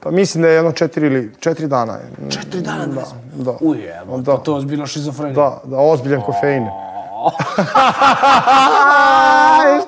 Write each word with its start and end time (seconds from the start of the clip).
Pa 0.00 0.10
mislim 0.10 0.42
da 0.42 0.48
je 0.48 0.54
jedno 0.54 0.72
četiri 0.72 1.06
ili 1.06 1.32
četiri 1.40 1.66
dana. 1.66 1.92
je. 1.92 2.30
Četiri 2.30 2.60
dana 2.60 2.84
znam. 2.84 3.22
Da. 3.34 3.52
Uje, 3.60 4.00
Da. 4.06 4.16
da. 4.16 4.36
to 4.36 4.52
je 4.52 4.56
ozbiljno 4.56 4.86
šizofrenija. 4.86 5.34
Da, 5.34 5.60
da, 5.64 5.76
ozbiljan 5.76 6.22
kofein. 6.22 6.66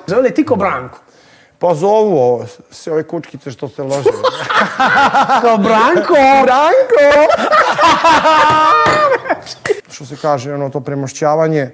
Zove 0.07 0.29
ti 0.29 0.45
ko 0.45 0.55
Branko? 0.55 0.97
Pa 1.59 1.75
zovu 1.75 2.17
ovo, 2.17 2.45
sve 2.71 2.93
ove 2.93 3.03
kučkice 3.03 3.51
što 3.51 3.69
se 3.69 3.83
lože. 3.83 4.03
Kao 5.41 5.57
Branko! 5.57 6.13
Branko! 6.43 7.03
što 9.93 10.05
se 10.05 10.15
kaže, 10.21 10.53
ono 10.53 10.69
to 10.69 10.79
premošćavanje 10.79 11.71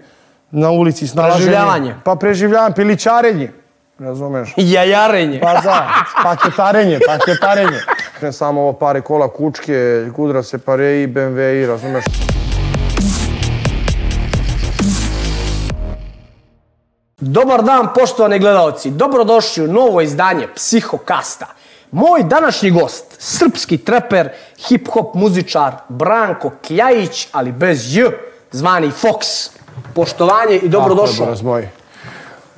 na 0.52 0.70
ulici, 0.72 1.08
snalaženje. 1.08 1.38
Preživljavanje. 1.46 1.96
Pa 2.04 2.16
preživljavanje, 2.16 2.76
pilićarenje. 2.76 3.52
Razumeš? 4.00 4.54
Jajarenje. 4.58 5.40
Pa 5.42 5.54
da, 5.54 5.90
paketarenje, 6.24 7.00
paketarenje. 7.08 7.80
Samo 8.32 8.62
ovo 8.62 8.74
pare 8.74 9.02
kola, 9.02 9.28
kučke, 9.28 10.06
kudra 10.16 10.44
se 10.44 10.58
pare 10.58 11.02
i 11.02 11.08
BMW 11.08 11.64
i 11.64 11.66
razumeš? 11.66 12.06
Dobar 17.18 17.64
dan, 17.64 17.88
poštovani 17.96 18.40
gledalci. 18.40 18.92
Dobrodošli 18.92 19.64
u 19.64 19.72
novo 19.74 20.02
izdanje 20.02 20.48
Psihokasta. 20.56 21.48
Moj 21.92 22.24
današnji 22.24 22.72
gost, 22.72 23.06
srpski 23.18 23.78
treper, 23.78 24.30
hip-hop 24.70 25.16
muzičar 25.16 25.74
Branko 25.90 26.52
Kljajić, 26.68 27.28
ali 27.32 27.52
bez 27.52 27.98
J, 27.98 28.12
zvani 28.52 28.92
Fox. 29.02 29.50
Poštovanje 29.96 30.56
i 30.56 30.68
dobrodošao. 30.68 31.26
Tako 31.26 31.38
je, 31.38 31.44
moj. 31.44 31.79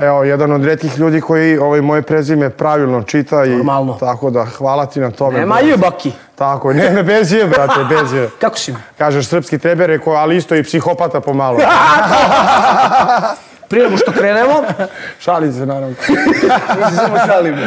Evo, 0.02 0.24
jedan 0.24 0.52
od 0.52 0.66
retkih 0.66 0.98
ljudi 1.00 1.22
koji 1.22 1.58
ovaj 1.58 1.82
moje 1.82 2.02
prezime 2.02 2.50
pravilno 2.50 3.04
čita 3.04 3.46
i 3.46 3.50
Normalno. 3.50 3.94
tako 4.00 4.30
da 4.30 4.46
hvala 4.46 4.86
ti 4.86 5.00
na 5.00 5.12
tome. 5.12 5.40
Nema 5.40 5.56
brate. 5.56 5.68
J, 5.70 5.78
Baki. 5.78 6.12
Tako 6.36 6.74
ne, 6.74 6.90
ne, 6.90 7.04
bez 7.04 7.32
je, 7.32 7.46
brate, 7.46 7.84
bez 7.90 8.14
je. 8.14 8.30
Kako 8.42 8.58
si 8.58 8.72
mi? 8.72 8.78
Kažeš 8.98 9.28
srpski 9.28 9.60
treber, 9.60 9.88
rekao, 9.90 10.14
ali 10.14 10.38
isto 10.38 10.56
i 10.56 10.64
psihopata 10.64 11.20
pomalo. 11.22 11.60
Prije 13.70 13.86
nego 13.86 13.98
što 13.98 14.12
krenemo, 14.12 14.64
Šalim 15.24 15.54
se, 15.54 15.66
naravno. 15.66 15.88
mi 15.90 16.90
se 16.90 16.96
samo 16.96 17.18
šalimo. 17.28 17.58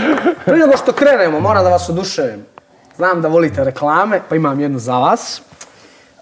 Prije 0.44 0.66
nego 0.66 0.76
što 0.76 0.92
krenemo, 0.92 1.40
moram 1.40 1.64
da 1.64 1.70
vas 1.70 1.88
oduševim. 1.88 2.46
Znam 2.96 3.22
da 3.22 3.28
volite 3.28 3.64
reklame, 3.64 4.20
pa 4.28 4.36
imam 4.36 4.60
jednu 4.60 4.78
za 4.78 4.98
vas. 4.98 5.42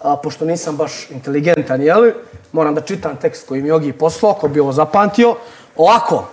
A, 0.03 0.17
pošto 0.23 0.45
nisam 0.45 0.77
baš 0.77 1.09
inteligentan, 1.09 1.81
jeli? 1.81 2.13
Moram 2.51 2.75
da 2.75 2.81
čitam 2.81 3.15
tekst 3.15 3.47
koji 3.47 3.61
mi 3.61 3.67
je 3.67 3.73
Ogi 3.73 3.93
poslao, 3.93 4.33
ko 4.33 4.47
bi 4.47 4.59
ovo 4.59 4.71
zapamtio. 4.71 5.35
Ovako. 5.77 6.25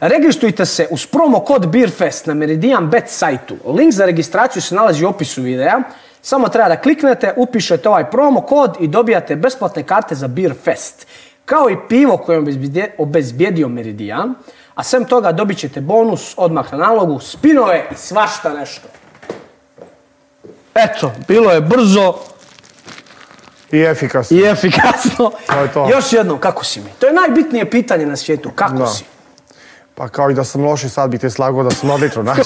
Registrujte 0.00 0.66
se 0.66 0.88
uz 0.90 1.06
promo 1.06 1.40
kod 1.40 1.68
BeerFest 1.68 2.26
na 2.26 2.34
Meridian 2.34 2.90
Bet 2.90 3.04
sajtu. 3.08 3.56
Link 3.66 3.92
za 3.92 4.04
registraciju 4.06 4.62
se 4.62 4.74
nalazi 4.74 5.04
u 5.04 5.08
opisu 5.08 5.42
videa. 5.42 5.80
Samo 6.22 6.48
treba 6.48 6.68
da 6.68 6.80
kliknete, 6.80 7.34
upišete 7.36 7.88
ovaj 7.88 8.10
promo 8.10 8.40
kod 8.40 8.76
i 8.80 8.88
dobijate 8.88 9.36
besplatne 9.36 9.82
karte 9.82 10.14
za 10.14 10.28
BeerFest. 10.28 11.06
Kao 11.44 11.70
i 11.70 11.76
pivo 11.88 12.16
koje 12.16 12.36
je 12.36 12.94
obezbjedio 12.98 13.68
Meridian. 13.68 14.34
A 14.74 14.82
sem 14.82 15.04
toga 15.04 15.32
dobit 15.32 15.58
ćete 15.58 15.80
bonus 15.80 16.34
odmah 16.36 16.72
na 16.72 16.78
nalogu, 16.78 17.20
spinove 17.20 17.84
i 17.92 17.94
svašta 17.94 18.52
nešto. 18.52 18.88
Eto, 20.74 21.12
bilo 21.28 21.52
je 21.52 21.60
brzo 21.60 22.14
I 23.72 23.80
efikasno. 23.82 24.36
i 24.36 24.42
efikasno. 24.42 25.30
To 25.46 25.60
je 25.62 25.68
to. 25.72 25.88
Još 25.90 26.12
jednom, 26.12 26.38
kako 26.38 26.64
si 26.64 26.80
mi? 26.80 26.90
To 26.98 27.06
je 27.06 27.12
najbitnije 27.12 27.70
pitanje 27.70 28.06
na 28.06 28.16
svijetu, 28.16 28.50
kako 28.54 28.74
Da. 28.74 28.86
si? 28.86 29.04
Pa 29.94 30.08
kao 30.08 30.30
i 30.30 30.34
da 30.34 30.44
sam 30.44 30.64
loš 30.64 30.84
i 30.84 30.88
sad 30.88 31.10
bih 31.10 31.20
te 31.20 31.30
slagao 31.30 31.62
da 31.62 31.70
sam 31.70 31.90
odlično, 31.90 32.22
znaš. 32.22 32.38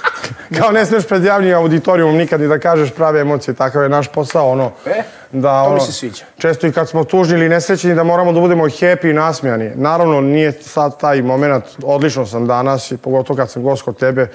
kao 0.58 0.70
ne 0.72 0.86
smiješ 0.86 1.06
pred 1.06 1.24
javnim 1.24 1.54
auditorijumom 1.54 2.16
nikad 2.16 2.40
ni 2.40 2.48
da 2.48 2.58
kažeš 2.58 2.90
prave 2.90 3.20
emocije, 3.20 3.54
takav 3.54 3.82
je 3.82 3.88
naš 3.88 4.08
posao, 4.08 4.50
ono. 4.50 4.70
E, 4.86 5.02
da, 5.32 5.62
to 5.64 5.68
mi 5.68 5.74
ono, 5.76 5.80
se 5.84 5.92
sviđa. 5.92 6.24
Često 6.38 6.66
i 6.66 6.72
kad 6.72 6.88
smo 6.88 7.04
tužni 7.04 7.34
ili 7.34 7.48
nesrećni 7.48 7.94
da 7.94 8.02
moramo 8.02 8.32
da 8.32 8.40
budemo 8.40 8.64
happy 8.64 9.10
i 9.10 9.12
nasmijani. 9.12 9.70
Naravno, 9.74 10.20
nije 10.20 10.52
sad 10.52 11.00
taj 11.00 11.22
moment, 11.22 11.64
odlično 11.82 12.26
sam 12.26 12.46
danas, 12.46 12.90
i 12.92 12.96
pogotovo 12.96 13.36
kad 13.36 13.50
sam 13.50 13.62
gost 13.62 13.82
kod 13.82 13.96
tebe 13.98 14.28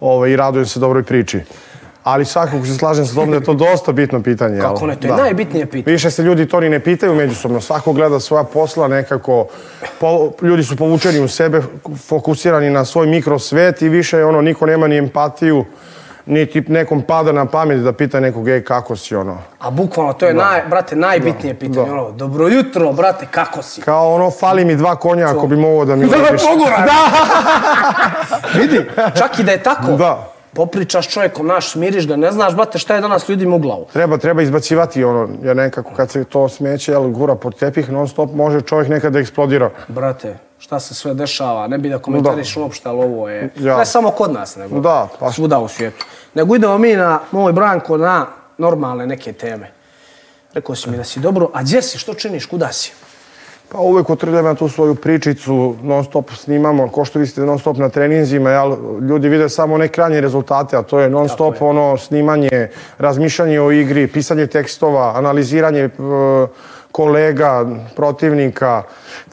ovaj, 0.00 0.30
i 0.30 0.36
radujem 0.36 0.66
se 0.66 0.80
dobroj 0.80 1.02
priči. 1.02 1.40
Ali 2.04 2.24
svakako 2.24 2.66
se 2.66 2.74
slažem 2.74 3.06
sa 3.06 3.14
tobom 3.14 3.30
da 3.30 3.36
je 3.36 3.44
to 3.44 3.54
dosta 3.54 3.92
bitno 3.92 4.22
pitanje. 4.22 4.60
Kako 4.60 4.86
ne, 4.86 4.96
to 4.96 5.06
je 5.06 5.10
Da. 5.10 5.16
najbitnije 5.16 5.66
pitanje. 5.66 5.92
Više 5.92 6.10
se 6.10 6.22
ljudi 6.22 6.48
to 6.48 6.60
ni 6.60 6.68
ne 6.68 6.80
pitaju 6.80 7.14
međusobno. 7.14 7.60
Svako 7.60 7.92
gleda 7.92 8.20
svoja 8.20 8.44
posla 8.44 8.88
nekako. 8.88 9.46
Po, 10.00 10.30
ljudi 10.42 10.64
su 10.64 10.76
povučeni 10.76 11.20
u 11.20 11.28
sebe, 11.28 11.62
fokusirani 12.08 12.70
na 12.70 12.84
svoj 12.84 13.06
mikrosvet 13.06 13.82
i 13.82 13.88
više 13.88 14.24
ono, 14.24 14.40
niko 14.40 14.66
nema 14.66 14.88
ni 14.88 14.96
empatiju, 14.96 15.64
niti 16.26 16.60
nekom 16.68 17.02
pada 17.02 17.32
na 17.32 17.46
pamet 17.46 17.80
da 17.80 17.92
pita 17.92 18.20
nekog, 18.20 18.48
ej, 18.48 18.64
kako 18.64 18.96
si, 18.96 19.16
ono. 19.16 19.38
A 19.60 19.70
bukvalno, 19.70 20.12
to 20.12 20.26
je, 20.26 20.34
naj, 20.34 20.62
brate, 20.70 20.96
najbitnije 20.96 21.54
pitanje. 21.54 21.86
Da. 21.86 21.92
Ono, 21.92 22.10
dobro 22.10 22.48
jutro, 22.48 22.92
brate, 22.92 23.26
kako 23.30 23.62
si? 23.62 23.80
Kao 23.80 24.14
ono, 24.14 24.30
fali 24.30 24.64
mi 24.64 24.76
dva 24.76 24.96
konja 24.96 25.28
ako 25.28 25.46
bi 25.46 25.56
mogao 25.56 25.84
da 25.84 25.96
mi 25.96 26.06
Da 26.10 26.16
pogura! 26.16 26.84
Da! 26.90 28.58
Vidi, 28.60 28.80
čak 29.18 29.38
i 29.38 29.42
da 29.42 29.52
je 29.52 29.62
tako. 29.62 29.92
Da. 29.92 30.32
Popričaš 30.54 31.08
čovjekom, 31.08 31.46
naš, 31.46 31.70
smiriš 31.72 32.06
ga, 32.08 32.16
ne 32.16 32.32
znaš, 32.32 32.54
brate, 32.54 32.78
šta 32.78 32.94
je 32.94 33.00
danas 33.00 33.28
ljudima 33.28 33.56
u 33.56 33.58
glavu. 33.58 33.86
Treba, 33.92 34.18
treba 34.18 34.42
izbacivati 34.42 35.04
ono, 35.04 35.28
jer 35.42 35.56
nekako 35.56 35.94
kad 35.96 36.10
se 36.10 36.24
to 36.24 36.48
smeće, 36.48 36.92
jel, 36.92 37.08
gura 37.08 37.34
pod 37.34 37.58
tepih, 37.58 37.90
non 37.90 38.08
stop 38.08 38.30
može 38.34 38.60
čovjek 38.60 38.88
nekad 38.88 39.12
da 39.12 39.18
eksplodira. 39.18 39.70
Brate, 39.88 40.38
šta 40.58 40.80
se 40.80 40.94
sve 40.94 41.14
dešava, 41.14 41.66
ne 41.66 41.78
bi 41.78 41.88
da 41.88 41.98
komentariš 41.98 42.56
uopšte, 42.56 42.88
ali 42.88 42.98
ovo 42.98 43.28
je... 43.28 43.50
Ja. 43.56 43.78
Ne 43.78 43.86
samo 43.86 44.10
kod 44.10 44.32
nas, 44.32 44.56
nego 44.56 44.80
Da, 44.80 45.08
pa- 45.20 45.32
svuda 45.32 45.58
u 45.58 45.68
svijetu. 45.68 46.06
Nego 46.34 46.56
idemo 46.56 46.78
mi 46.78 46.96
na, 46.96 47.20
moj 47.30 47.52
Branko, 47.52 47.96
na 47.96 48.26
normalne 48.58 49.06
neke 49.06 49.32
teme. 49.32 49.70
Rekao 50.54 50.74
si 50.74 50.90
mi 50.90 50.96
da 50.96 51.04
si 51.04 51.20
dobro, 51.20 51.50
a 51.54 51.62
gdje 51.62 51.82
si, 51.82 51.98
što 51.98 52.14
činiš, 52.14 52.46
kuda 52.46 52.72
si? 52.72 52.92
Pa 53.72 53.78
uvek 53.78 54.10
utrljam 54.10 54.46
ja 54.46 54.54
tu 54.54 54.68
svoju 54.68 54.94
pričicu, 54.94 55.76
non 55.82 56.04
stop 56.04 56.30
snimamo, 56.30 56.88
ko 56.88 57.04
što 57.04 57.18
vi 57.18 57.26
ste 57.26 57.40
non 57.40 57.58
stop 57.58 57.76
na 57.76 57.88
treninzima, 57.88 58.50
jel, 58.50 58.76
ljudi 59.08 59.28
vide 59.28 59.48
samo 59.48 59.74
one 59.74 59.88
krajnje 59.88 60.20
rezultate, 60.20 60.76
a 60.76 60.82
to 60.82 61.00
je 61.00 61.10
non 61.10 61.28
stop 61.28 61.54
je. 61.54 61.66
ono 61.66 61.96
snimanje, 61.96 62.68
razmišljanje 62.98 63.60
o 63.60 63.70
igri, 63.70 64.06
pisanje 64.06 64.46
tekstova, 64.46 65.12
analiziranje 65.16 65.80
e, 65.80 65.90
kolega, 66.92 67.66
protivnika, 67.96 68.82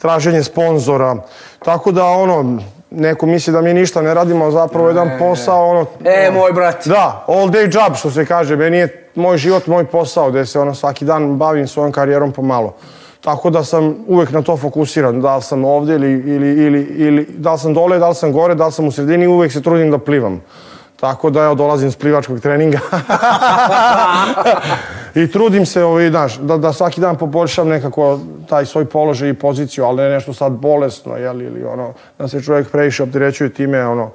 traženje 0.00 0.42
sponzora. 0.42 1.16
Tako 1.64 1.92
da 1.92 2.04
ono, 2.04 2.62
neko 2.90 3.26
misli 3.26 3.52
da 3.52 3.60
mi 3.60 3.74
ništa 3.74 4.02
ne 4.02 4.14
radimo, 4.14 4.50
zapravo 4.50 4.88
jedan 4.88 5.10
posao, 5.18 5.68
ono... 5.68 5.86
E, 6.04 6.30
moj 6.30 6.52
brat. 6.52 6.88
Da, 6.88 7.24
all 7.26 7.50
day 7.50 7.68
job 7.74 7.96
što 7.96 8.10
se 8.10 8.26
kaže, 8.26 8.56
meni 8.56 8.76
je 8.76 9.10
moj 9.14 9.36
život 9.36 9.66
moj 9.66 9.84
posao 9.84 10.30
gdje 10.30 10.46
se 10.46 10.60
ono 10.60 10.74
svaki 10.74 11.04
dan 11.04 11.36
bavim 11.36 11.68
svojom 11.68 11.92
karijerom 11.92 12.32
pomalo. 12.32 12.74
Tako 13.20 13.50
da 13.50 13.64
sam 13.64 13.96
uvek 14.06 14.30
na 14.32 14.42
to 14.42 14.56
fokusiran, 14.56 15.20
da 15.20 15.36
li 15.36 15.42
sam 15.42 15.64
ovdje 15.64 15.94
ili, 15.94 16.10
ili, 16.10 16.52
ili, 16.64 16.82
ili 16.82 17.26
da 17.38 17.52
li 17.52 17.58
sam 17.58 17.74
dole, 17.74 17.98
da 17.98 18.08
li 18.08 18.14
sam 18.14 18.32
gore, 18.32 18.54
da 18.54 18.66
li 18.66 18.72
sam 18.72 18.86
u 18.86 18.92
sredini, 18.92 19.26
uvek 19.26 19.52
se 19.52 19.62
trudim 19.62 19.90
da 19.90 19.98
plivam. 19.98 20.40
Tako 21.00 21.30
da 21.30 21.42
ja 21.42 21.54
dolazim 21.54 21.90
s 21.90 21.96
plivačkog 21.96 22.40
treninga. 22.40 22.78
I 25.20 25.30
trudim 25.30 25.66
se, 25.66 25.84
ovaj, 25.84 26.10
znaš, 26.10 26.36
da, 26.36 26.56
da 26.56 26.72
svaki 26.72 27.00
dan 27.00 27.16
poboljšam 27.16 27.68
nekako 27.68 28.18
taj 28.48 28.66
svoj 28.66 28.84
položaj 28.84 29.28
i 29.28 29.34
poziciju, 29.34 29.84
ali 29.84 30.02
ne 30.02 30.08
nešto 30.08 30.32
sad 30.32 30.52
bolesno, 30.52 31.16
jel, 31.16 31.42
ili 31.42 31.64
ono, 31.64 31.92
da 32.18 32.28
se 32.28 32.42
čovjek 32.42 32.70
previše 32.70 33.02
opterećuje 33.02 33.54
time, 33.54 33.86
ono, 33.86 34.10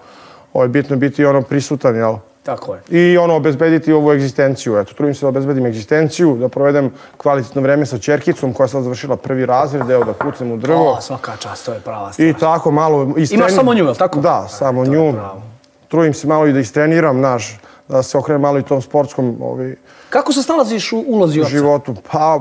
ovo 0.53 0.63
je 0.63 0.69
bitno 0.69 0.95
biti 0.95 1.25
ono 1.25 1.41
prisutan, 1.41 1.95
jel? 1.95 2.15
Tako 2.45 2.75
je. 2.75 2.81
i 2.89 3.17
ono, 3.17 3.35
obezbediti 3.35 3.93
ovu 3.93 4.11
egzistenciju. 4.11 4.77
Eto, 4.77 4.93
trudim 4.93 5.15
se 5.15 5.21
da 5.25 5.27
obezbedim 5.27 5.65
egzistenciju, 5.65 6.37
da 6.37 6.49
provedem 6.49 6.91
kvalitetno 7.17 7.61
vreme 7.61 7.85
sa 7.85 7.97
čerkicom 7.97 8.53
koja 8.53 8.65
je 8.65 8.69
sad 8.69 8.83
završila 8.83 9.17
prvi 9.17 9.45
razred, 9.45 9.89
evo 9.89 10.03
da 10.03 10.13
kucem 10.13 10.51
u 10.51 10.57
drvo. 10.57 10.91
O, 10.91 11.01
svaka 11.01 11.31
čast, 11.39 11.65
to 11.65 11.73
je 11.73 11.79
prava 11.79 12.13
stvar. 12.13 12.27
I 12.27 12.33
tako 12.33 12.71
malo 12.71 13.13
istrenim. 13.17 13.49
samo 13.49 13.73
nju, 13.73 13.83
jel 13.85 13.95
tako? 13.95 14.19
Da, 14.19 14.47
samo 14.49 14.85
to 14.85 14.91
je 14.91 14.97
nju. 14.97 15.13
Trudim 15.87 16.13
se 16.13 16.27
malo 16.27 16.47
i 16.47 16.53
da 16.53 16.59
istreniram, 16.59 17.17
znaš, 17.17 17.57
da 17.87 18.03
se 18.03 18.17
okrenem 18.17 18.41
malo 18.41 18.59
i 18.59 18.63
tom 18.63 18.81
sportskom 18.81 19.37
ovaj, 19.41 19.75
Kako 20.09 20.33
se 20.33 20.43
snalaziš 20.43 20.91
u 20.93 21.03
ulozi 21.07 21.41
oca? 21.41 21.49
životu. 21.49 21.95
Pa, 22.11 22.39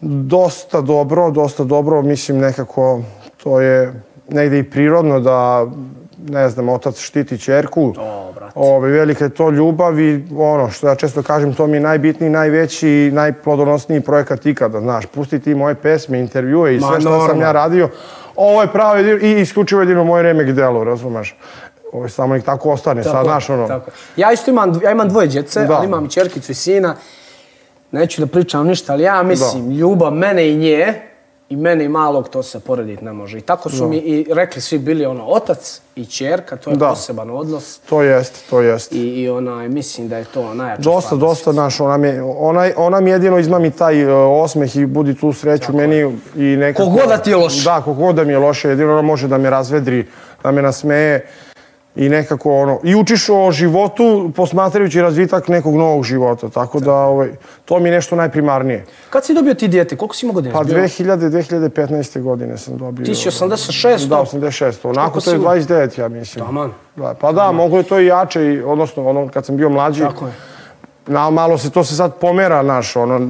dosta 0.00 0.80
dobro, 0.80 1.30
dosta 1.30 1.64
dobro. 1.64 2.02
Mislim, 2.02 2.38
nekako 2.38 3.00
to 3.42 3.60
je 3.60 4.02
negde 4.28 4.58
i 4.58 4.70
prirodno 4.70 5.20
da, 5.20 5.66
ne 6.28 6.48
znam, 6.48 6.68
otac 6.68 6.98
štiti 6.98 7.38
čerku. 7.38 7.94
O, 7.98 8.32
brate. 8.34 8.52
Ove, 8.54 8.90
velika 8.90 9.24
je 9.24 9.30
to 9.30 9.50
ljubav 9.50 10.00
i 10.00 10.24
ono 10.36 10.70
što 10.70 10.88
ja 10.88 10.94
često 10.94 11.22
kažem, 11.22 11.54
to 11.54 11.66
mi 11.66 11.76
je 11.76 11.80
najbitniji, 11.80 12.30
najveći 12.30 12.88
i 12.88 13.10
najplodonosniji 13.14 14.00
projekat 14.00 14.46
ikada, 14.46 14.80
znaš, 14.80 15.06
pusti 15.06 15.38
ti 15.40 15.54
moje 15.54 15.74
pesme, 15.74 16.20
intervjue 16.20 16.76
i 16.76 16.80
Ma, 16.80 16.86
sve 16.86 17.00
što 17.00 17.26
sam 17.26 17.40
ja 17.40 17.52
radio, 17.52 17.88
ovo 18.36 18.62
je 18.62 18.72
pravo 18.72 18.98
i 18.98 19.40
isključivo 19.40 19.80
jedino 19.80 20.04
moje 20.04 20.22
remek 20.22 20.50
delo, 20.50 20.84
razumeš? 20.84 21.36
Ovo 21.92 22.04
je 22.04 22.10
samo 22.10 22.34
nek 22.34 22.44
tako 22.44 22.70
ostane, 22.70 23.02
sad, 23.02 23.12
Tako, 23.12 23.24
znaš, 23.24 23.50
ono, 23.50 23.68
tako. 23.68 23.90
Ja 24.16 24.32
isto 24.32 24.50
imam, 24.50 24.80
ja 24.84 24.90
imam 24.90 25.08
dvoje 25.08 25.26
djece, 25.26 25.64
Da. 25.64 25.74
ali 25.74 25.86
imam 25.86 26.08
čerkicu 26.08 26.52
i 26.52 26.54
sina. 26.54 26.96
Neću 27.92 28.20
da 28.20 28.26
pričam 28.26 28.66
ništa, 28.66 28.92
ali 28.92 29.02
ja 29.02 29.22
mislim, 29.22 29.70
ljubav 29.70 30.12
mene 30.12 30.48
i 30.50 30.56
nje 30.56 31.09
i 31.50 31.56
mene 31.56 31.84
i 31.84 31.88
malog 31.88 32.28
to 32.28 32.42
se 32.42 32.60
porediti 32.60 33.04
ne 33.04 33.12
može. 33.12 33.38
I 33.38 33.40
tako 33.40 33.70
su 33.70 33.88
mi 33.88 33.96
i 33.96 34.26
rekli 34.30 34.62
svi 34.62 34.78
bili 34.78 35.06
ono 35.06 35.24
otac 35.24 35.80
i 35.96 36.04
ćerka, 36.04 36.56
to 36.56 36.70
je 36.70 36.76
Da. 36.76 36.88
poseban 36.88 37.30
odnos. 37.30 37.78
To 37.78 38.02
jest, 38.02 38.50
to 38.50 38.60
jest. 38.60 38.92
I, 38.92 38.98
i 38.98 39.28
onaj, 39.28 39.68
mislim 39.68 40.08
da 40.08 40.18
je 40.18 40.24
to 40.24 40.54
najjača 40.54 40.82
Dosta, 40.82 41.00
stvar 41.08 41.20
dosta, 41.20 41.52
naš, 41.52 41.80
ona 41.80 41.96
mi, 41.96 42.18
ona, 42.38 42.70
ona 42.76 43.00
mi 43.00 43.10
jedino 43.10 43.38
izmami 43.38 43.70
taj 43.70 44.02
e, 44.02 44.12
osmeh 44.12 44.76
i 44.76 44.86
budi 44.86 45.14
tu 45.14 45.32
sreću 45.32 45.72
meni 45.72 46.16
i 46.36 46.56
nekako... 46.56 46.84
Kogod 46.84 47.08
da 47.08 47.18
ti 47.18 47.30
je 47.30 47.36
loše. 47.36 47.64
Da, 47.64 47.82
kogod 47.84 48.14
da 48.14 48.24
mi 48.24 48.32
je 48.32 48.38
loše, 48.38 48.68
jedino 48.68 48.92
ona 48.92 49.02
može 49.02 49.28
da 49.28 49.38
me 49.38 49.50
razvedri, 49.50 50.06
da 50.42 50.50
me 50.50 50.62
nasmeje 50.62 51.26
i 51.96 52.08
nekako 52.08 52.52
ono... 52.52 52.80
I 52.82 52.94
učiš 52.94 53.28
o 53.28 53.52
životu 53.52 54.32
posmatrajući 54.36 55.00
razvitak 55.00 55.48
nekog 55.48 55.74
novog 55.74 56.04
života, 56.04 56.48
tako 56.48 56.80
da 56.80 56.94
ovaj, 56.94 57.28
to 57.64 57.78
mi 57.78 57.88
je 57.88 57.94
nešto 57.94 58.16
najprimarnije. 58.16 58.84
Kad 59.10 59.24
si 59.24 59.34
dobio 59.34 59.54
ti 59.54 59.68
dijete? 59.68 59.96
Koliko 59.96 60.14
si 60.14 60.26
imao 60.26 60.34
godina? 60.34 60.54
Pa 60.54 60.64
Bio- 60.64 60.78
2000, 60.78 61.16
2015. 61.16 62.22
godine 62.22 62.58
sam 62.58 62.76
dobio... 62.76 63.04
Ti 63.06 63.14
si 63.14 63.28
86. 63.28 64.08
Da, 64.08 64.16
86. 64.16 64.74
Onako 64.84 65.20
to 65.20 65.30
je 65.30 65.38
si- 65.38 65.44
29, 65.44 66.00
ja 66.00 66.08
mislim. 66.08 66.44
Taman. 66.46 66.72
Da, 66.96 67.14
pa 67.20 67.32
da, 67.32 67.52
mogu 67.52 67.76
je 67.76 67.82
to 67.82 68.00
i 68.00 68.06
jače, 68.06 68.44
i, 68.44 68.62
odnosno 68.62 69.04
ono, 69.04 69.28
kad 69.28 69.46
sam 69.46 69.56
bio 69.56 69.68
mlađi, 69.68 70.00
Tako 70.00 70.26
je. 70.26 70.32
na, 71.06 71.30
malo 71.30 71.58
se 71.58 71.70
to 71.70 71.84
se 71.84 71.96
sad 71.96 72.14
pomera, 72.14 72.62
naš, 72.62 72.96
ono, 72.96 73.28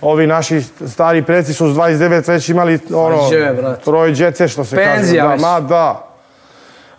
ovi 0.00 0.26
naši 0.26 0.62
stari 0.86 1.22
preci 1.22 1.54
su 1.54 1.68
s 1.68 1.76
29 1.76 2.28
već 2.28 2.48
imali 2.48 2.78
ono,Đe, 2.94 3.52
brate. 3.52 3.84
troje 3.84 4.12
djece, 4.12 4.48
što 4.48 4.64
se 4.64 4.76
Penzija 4.76 5.24
kaže. 5.24 5.36
Da, 5.36 5.48
ma 5.48 5.60
da. 5.60 6.06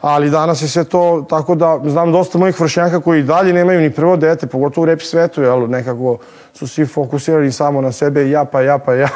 Ali 0.01 0.30
danas 0.30 0.62
je 0.62 0.68
sve 0.68 0.83
to, 0.83 1.25
tako 1.30 1.56
da 1.56 1.80
znam 1.86 2.12
dosta 2.12 2.38
mojih 2.38 2.59
vršnjaka 2.59 3.00
koji 3.00 3.19
i 3.19 3.24
dalje 3.24 3.53
nemaju 3.53 3.81
ni 3.81 3.92
prvo 3.92 4.15
dete, 4.18 4.48
pogotovo 4.48 4.83
u 4.83 4.86
rep 4.86 5.01
svetu, 5.01 5.42
jel, 5.42 5.69
nekako 5.69 6.18
su 6.53 6.68
svi 6.68 6.86
fokusirani 6.86 7.51
samo 7.51 7.81
na 7.81 7.92
sebe, 7.92 8.30
ja 8.30 8.45
pa 8.45 8.62
ja 8.62 8.77
pa 8.77 8.94
ja. 8.94 9.09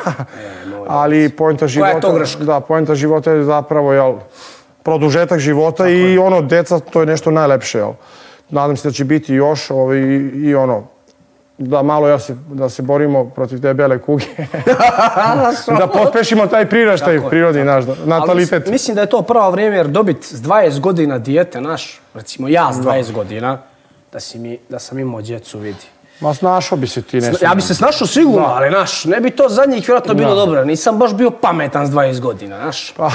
Ali 0.88 1.30
poenta 1.30 1.68
života... 1.68 1.98
E, 1.98 2.02
to 2.02 2.14
greška? 2.14 2.44
Da, 2.44 2.60
poenta 2.60 2.96
života 2.96 3.32
je 3.32 3.44
zapravo, 3.44 3.94
jel, 3.94 4.16
produžetak 4.84 5.40
života 5.40 5.88
i 5.88 6.18
ono, 6.18 6.42
deca, 6.42 6.80
to 6.80 7.00
je 7.00 7.06
nešto 7.06 7.32
najlepše, 7.32 7.78
jel. 7.78 7.92
Nadam 8.50 8.78
se 8.78 8.88
da 8.88 8.92
će 8.92 9.06
biti 9.06 9.34
još 9.34 9.72
ovaj, 9.72 9.98
i 10.34 10.56
ono, 10.56 10.84
da 11.58 11.84
malo 11.84 12.08
ja 12.08 12.20
se, 12.20 12.36
da 12.54 12.70
se 12.70 12.82
borimo 12.82 13.30
protiv 13.30 13.62
te 13.62 13.74
bele 13.74 14.00
kuge. 14.02 14.26
da 15.80 15.88
pospešimo 15.88 16.48
taj 16.48 16.70
priraštaj 16.70 17.16
Tako 17.16 17.26
je, 17.26 17.30
prirodni 17.30 17.64
naš, 17.64 17.86
da- 17.86 17.92
Ali 17.92 18.10
natalitet. 18.10 18.68
Mislim, 18.68 18.96
da 18.96 19.02
je 19.02 19.10
to 19.10 19.22
pravo 19.22 19.52
vrijeme 19.52 19.76
jer 19.76 19.88
dobit 19.88 20.24
s 20.24 20.42
20 20.42 20.80
godina 20.80 21.18
dijete 21.18 21.62
naš, 21.62 22.02
recimo 22.14 22.48
ja 22.48 22.74
s 22.74 22.78
20 22.78 23.12
godina, 23.12 23.62
da, 24.12 24.20
si 24.20 24.40
mi, 24.40 24.60
da 24.70 24.80
sam 24.80 25.00
imao 25.00 25.22
djecu, 25.22 25.60
vidi. 25.60 25.95
Ma 26.20 26.34
snašao 26.34 26.78
bi 26.78 26.88
se 26.88 27.02
ti 27.02 27.22
nešto. 27.22 27.46
Ja 27.46 27.56
bi 27.56 27.62
se 27.62 27.76
snašao 27.76 28.08
sigurno, 28.08 28.48
ali 28.48 28.70
naš, 28.70 29.06
ne 29.06 29.20
bi 29.20 29.32
to 29.32 29.50
za 29.50 29.66
njih 29.66 29.88
vjerojatno 29.88 30.14
bilo 30.14 30.36
dobro. 30.36 30.66
Nisam 30.66 30.98
baš 30.98 31.14
bio 31.14 31.32
pametan 31.32 31.88
s 31.88 31.90
20 31.90 32.20
godina, 32.20 32.58
znaš. 32.62 32.94
Pa, 32.98 33.12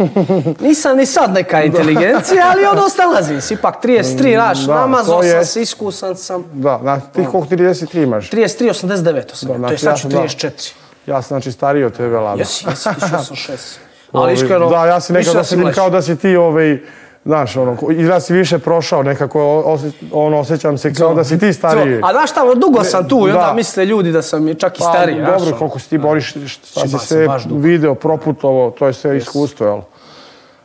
Nisam 0.66 0.96
ni 0.96 1.06
sad 1.06 1.32
neka 1.32 1.62
inteligencija, 1.62 2.44
ali 2.52 2.64
ono 2.66 2.88
snalazim 2.96 3.40
se. 3.40 3.54
Ipak 3.54 3.84
33, 3.84 4.34
znaš, 4.34 4.58
Da, 4.58 4.74
namazao 4.74 5.22
to 5.22 5.28
sam 5.28 5.44
se, 5.44 5.62
iskusan 5.62 6.16
sam. 6.16 6.44
da, 6.52 6.78
na, 6.82 7.00
ti 7.00 7.24
koliko 7.32 7.54
33 7.54 8.02
imaš? 8.02 8.30
33, 8.30 8.86
89 8.86 9.34
sam. 9.34 9.50
ja. 9.50 9.68
to 9.68 9.72
je 9.72 9.76
znači 9.78 9.78
sad 9.78 9.90
ja 9.92 9.96
ću 9.96 10.00
sam, 10.02 10.10
da. 10.10 10.18
34. 10.18 10.72
Ja 11.06 11.22
sam 11.22 11.28
znači 11.28 11.52
stariji 11.52 11.84
od 11.84 11.96
tebe, 11.96 12.18
Lada. 12.18 12.38
Jesi, 12.38 12.66
jesi, 12.68 12.88
1086. 12.88 13.76
Ali 14.12 14.34
iskreno, 14.34 14.68
Da, 14.68 14.86
ja 14.86 15.00
si 15.00 15.12
sedim 15.44 15.60
mlađi. 15.60 15.74
kao 15.74 15.90
da 15.90 16.02
si 16.02 16.16
ti, 16.16 16.36
ovaj, 16.36 16.78
znaš, 17.26 17.56
ono, 17.56 17.76
izgleda 17.90 18.20
si 18.20 18.32
više 18.32 18.58
prošao, 18.58 19.02
nekako, 19.02 19.62
osje, 19.64 19.90
ono, 20.12 20.38
osjećam 20.38 20.78
se 20.78 20.94
kao 20.94 21.14
da 21.14 21.24
si 21.24 21.38
ti 21.38 21.52
stariji. 21.52 22.00
A 22.02 22.12
znaš 22.12 22.30
šta, 22.30 22.40
dugo 22.56 22.84
sam 22.84 23.08
tu 23.08 23.16
i 23.18 23.30
onda 23.30 23.46
Da. 23.46 23.52
misle 23.52 23.84
ljudi 23.84 24.12
da 24.12 24.22
sam 24.22 24.54
čak 24.54 24.76
i 24.76 24.78
Pa, 24.78 24.84
stariji. 24.84 25.16
znaš, 25.20 25.40
dobro, 25.40 25.58
koliko 25.58 25.78
si 25.78 25.90
ti 25.90 25.98
boriš, 25.98 26.34
šta 26.64 26.88
si 26.88 26.98
sve 26.98 27.26
video, 27.50 27.94
proputovo, 27.94 28.70
to 28.70 28.86
je 28.86 28.92
sve 28.92 29.16
iskustvo, 29.16 29.66
jel? 29.66 29.80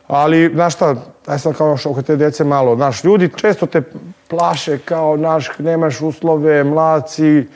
Ali, 0.06 0.50
znaš 0.54 0.74
šta, 0.74 0.94
aj 1.26 1.38
sam 1.38 1.52
kao 1.52 1.68
još 1.68 1.86
oko 1.86 2.02
te 2.02 2.16
dece 2.16 2.44
malo, 2.44 2.76
znaš, 2.76 3.04
ljudi 3.04 3.30
često 3.36 3.66
te 3.66 3.82
plaše 4.28 4.78
kao, 4.78 5.16
znaš, 5.16 5.50
nemaš 5.58 6.00
uslove, 6.00 6.64
mlaci, 6.64 7.48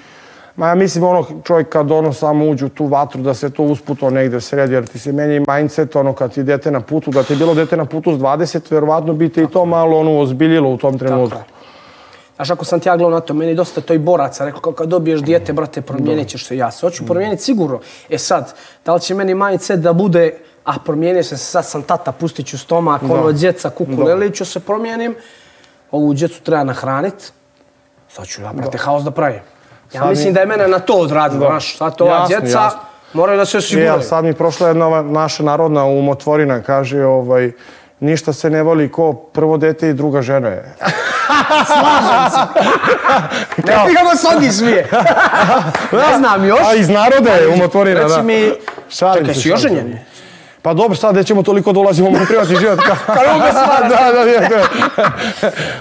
Ma 0.56 0.68
ja 0.68 0.74
mislim 0.74 1.04
ono 1.04 1.26
čovjek 1.44 1.68
kad 1.68 1.90
ono 1.90 2.12
samo 2.12 2.50
uđe 2.50 2.64
u 2.64 2.68
tu 2.68 2.86
vatru 2.86 3.22
da 3.22 3.34
se 3.34 3.50
to 3.50 3.62
usputo 3.62 4.10
negde 4.10 4.40
sredi 4.40 4.74
jer 4.74 4.86
ti 4.86 4.98
se 4.98 5.12
menja 5.12 5.36
i 5.36 5.44
mindset 5.48 5.96
ono 5.96 6.12
kad 6.12 6.34
ti 6.34 6.40
je 6.40 6.44
dete 6.44 6.70
na 6.70 6.80
putu, 6.80 7.10
da 7.10 7.22
ti 7.22 7.32
je 7.32 7.36
bilo 7.36 7.54
dete 7.54 7.76
na 7.76 7.84
putu 7.84 8.14
s 8.14 8.18
20, 8.18 8.72
verovatno 8.72 9.12
bi 9.12 9.28
te 9.28 9.42
i 9.42 9.50
to 9.50 9.64
malo 9.64 9.98
ono 9.98 10.18
ozbiljilo 10.18 10.70
u 10.70 10.76
tom 10.76 10.98
trenutku. 10.98 11.38
Znaš, 12.36 12.50
ako 12.50 12.64
sam 12.64 12.80
ti 12.80 12.88
ja 12.88 12.96
gledao 12.96 13.10
na 13.10 13.20
to, 13.20 13.34
meni 13.34 13.54
dosta 13.54 13.80
to 13.80 13.94
i 13.94 13.98
boraca, 13.98 14.44
rekao 14.44 14.60
kao 14.60 14.72
kad 14.72 14.88
dobiješ 14.88 15.20
dijete, 15.20 15.52
brate, 15.52 15.80
promijenit 15.80 16.28
ćeš 16.28 16.46
se 16.46 16.56
ja 16.56 16.70
se. 16.70 16.86
Hoću 16.86 17.06
promijeniti 17.06 17.42
sigurno. 17.42 17.80
E 18.10 18.18
sad, 18.18 18.54
da 18.84 18.94
li 18.94 19.00
će 19.00 19.14
meni 19.14 19.34
mindset 19.34 19.80
da 19.80 19.92
bude, 19.92 20.38
a 20.64 20.72
promijenio 20.84 21.22
sam 21.22 21.38
se, 21.38 21.44
sad 21.44 21.66
sam 21.66 21.82
tata, 21.82 22.12
pustit 22.12 22.46
ću 22.46 22.58
stomak, 22.58 23.02
ono, 23.02 23.32
djeca, 23.32 23.70
kuku, 23.70 24.02
leliću 24.02 24.44
se 24.44 24.60
promijenim, 24.60 25.14
ovu 25.90 26.14
djecu 26.14 26.42
treba 26.42 26.64
nahranit, 26.64 27.32
sad 28.08 28.26
ću 28.26 28.42
ja, 28.42 28.52
brate, 28.52 28.78
haos 28.78 29.02
da 29.02 29.10
pravim. 29.10 29.55
Ja 29.86 29.90
Sad 29.92 30.08
mislim 30.08 30.26
mi- 30.26 30.32
da 30.32 30.40
je 30.40 30.46
mene 30.46 30.68
na 30.68 30.78
to 30.78 30.94
odradilo, 30.94 31.40
Da. 31.40 31.46
znaš, 31.46 31.76
sad 31.76 32.00
ova 32.00 32.12
Jasno, 32.12 32.26
djeca 32.30 32.60
jasno. 32.60 32.78
moraju 33.12 33.38
da 33.38 33.44
se 33.44 33.52
E, 33.52 33.58
osiguraju. 33.58 33.92
ali 33.92 34.02
sad 34.02 34.24
mi 34.24 34.34
prošla 34.34 34.68
jedna 34.68 34.86
ova 34.86 35.02
naša 35.02 35.42
narodna 35.42 35.84
umotvorina, 35.84 36.60
kaže, 36.60 37.00
ovaj, 37.00 37.52
ništa 38.00 38.32
se 38.32 38.50
ne 38.50 38.62
voli 38.62 38.88
ko 38.88 39.12
prvo 39.14 39.56
dete 39.56 39.88
i 39.88 39.94
druga 39.94 40.22
žena 40.22 40.48
je. 40.48 40.74
Ne 43.58 43.74
ti 43.88 43.94
kako 43.94 44.16
se 44.16 44.28
oni 44.28 44.50
smije. 44.50 44.88
ne 45.92 46.18
znam 46.18 46.44
još. 46.44 46.60
A 46.62 46.74
iz 46.74 46.88
naroda 46.88 47.30
je 47.30 47.48
umotvorina, 47.48 48.00
Reci 48.00 48.10
da. 48.10 48.22
mi, 48.22 48.52
Šalim 48.90 49.18
čekaj, 49.18 49.34
se, 49.34 49.36
si 49.36 49.48
još 49.48 49.60
šalim 49.60 49.76
se. 49.76 49.82
ženjen? 49.82 49.98
Pa 50.66 50.74
dobro, 50.74 50.96
sad 50.96 51.14
nećemo 51.14 51.42
toliko 51.42 51.72
dolazimo 51.72 52.08
u 52.08 52.12
moj 52.12 52.26
privatni 52.26 52.56
život. 52.56 52.78
Kao, 53.06 53.16
da, 53.88 54.12
da, 54.14 54.24
da, 54.24 54.48
da. 54.48 55.10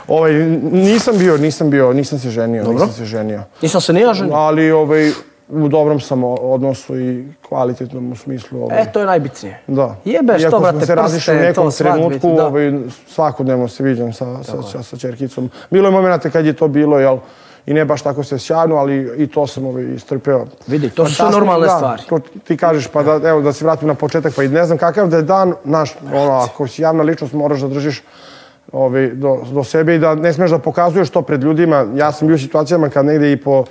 ovaj, 0.07 0.33
nisam 0.71 1.17
bio, 1.17 1.37
nisam 1.37 1.69
bio, 1.69 1.93
nisam 1.93 2.19
se 2.19 2.29
ženio, 2.29 2.63
nisam 2.63 2.91
se 2.91 3.05
ženio. 3.05 3.43
Nisam 3.61 3.81
se 3.81 3.93
ni 3.93 4.01
ja 4.01 4.13
ženio. 4.13 4.33
Ali 4.35 4.71
ovaj, 4.71 5.11
u 5.49 5.67
dobrom 5.67 5.99
sam 5.99 6.23
odnosu 6.23 6.99
i 6.99 7.27
kvalitetnom 7.47 8.11
u 8.11 8.15
smislu. 8.15 8.63
Ovaj, 8.63 8.81
E, 8.81 8.91
to 8.91 8.99
je 8.99 9.05
najbitnije. 9.05 9.59
Da. 9.67 9.95
Jebeš 10.05 10.41
Iako 10.41 10.51
to, 10.51 10.59
smo 10.59 10.71
brate, 10.71 10.85
se 10.85 10.95
razišli 10.95 11.33
u 11.33 11.37
prste, 11.37 11.47
nekom 11.47 11.65
to, 11.65 11.71
svadbe, 11.71 11.93
trenutku, 11.93 12.35
da. 12.35 12.47
ovaj, 12.47 12.71
svakodnevno 13.07 13.67
se 13.67 13.83
viđam 13.83 14.13
sa, 14.13 14.43
sa, 14.43 14.61
sa, 14.61 14.83
sa 14.83 14.97
čerkicom. 14.97 15.49
Bilo 15.69 15.87
je 15.87 15.91
momenta 15.91 16.29
kad 16.29 16.45
je 16.45 16.53
to 16.53 16.67
bilo, 16.67 16.99
jel, 16.99 17.17
i 17.65 17.73
ne 17.73 17.85
baš 17.85 18.01
tako 18.01 18.23
se 18.23 18.39
sjajno, 18.39 18.75
ali 18.75 19.13
i 19.17 19.27
to 19.27 19.47
sam 19.47 19.65
ovaj, 19.65 19.83
istrpeo. 19.95 20.45
Vidi, 20.67 20.89
to 20.89 21.07
su 21.07 21.23
normalne 21.31 21.67
da, 21.67 21.75
stvari. 21.75 22.03
To 22.09 22.19
ti 22.47 22.57
kažeš, 22.57 22.87
pa 22.87 23.03
da, 23.03 23.29
evo, 23.29 23.41
da 23.41 23.53
se 23.53 23.65
vratim 23.65 23.87
na 23.87 23.93
početak, 23.93 24.35
pa 24.35 24.43
i 24.43 24.49
ne 24.49 24.65
znam 24.65 24.77
kakav 24.77 25.07
da 25.07 25.17
je 25.17 25.23
dan, 25.23 25.53
naš, 25.63 25.95
ono, 26.13 26.31
ako 26.31 26.67
si 26.67 26.81
javna 26.81 27.03
ličnost, 27.03 27.33
moraš 27.33 27.59
da 27.59 27.67
držiš 27.67 28.03
ovaj, 28.71 29.07
do, 29.07 29.37
do 29.51 29.63
sebe 29.63 29.95
i 29.95 29.99
da 29.99 30.15
ne 30.15 30.33
smeš 30.33 30.51
da 30.51 30.59
pokazuješ 30.59 31.09
to 31.09 31.21
pred 31.21 31.43
ljudima. 31.43 31.85
Ja 31.95 32.11
sam 32.11 32.27
bio 32.27 32.35
u 32.35 32.39
situacijama 32.39 32.89
kad 32.89 33.05
negde 33.05 33.31
i 33.31 33.37
po 33.37 33.65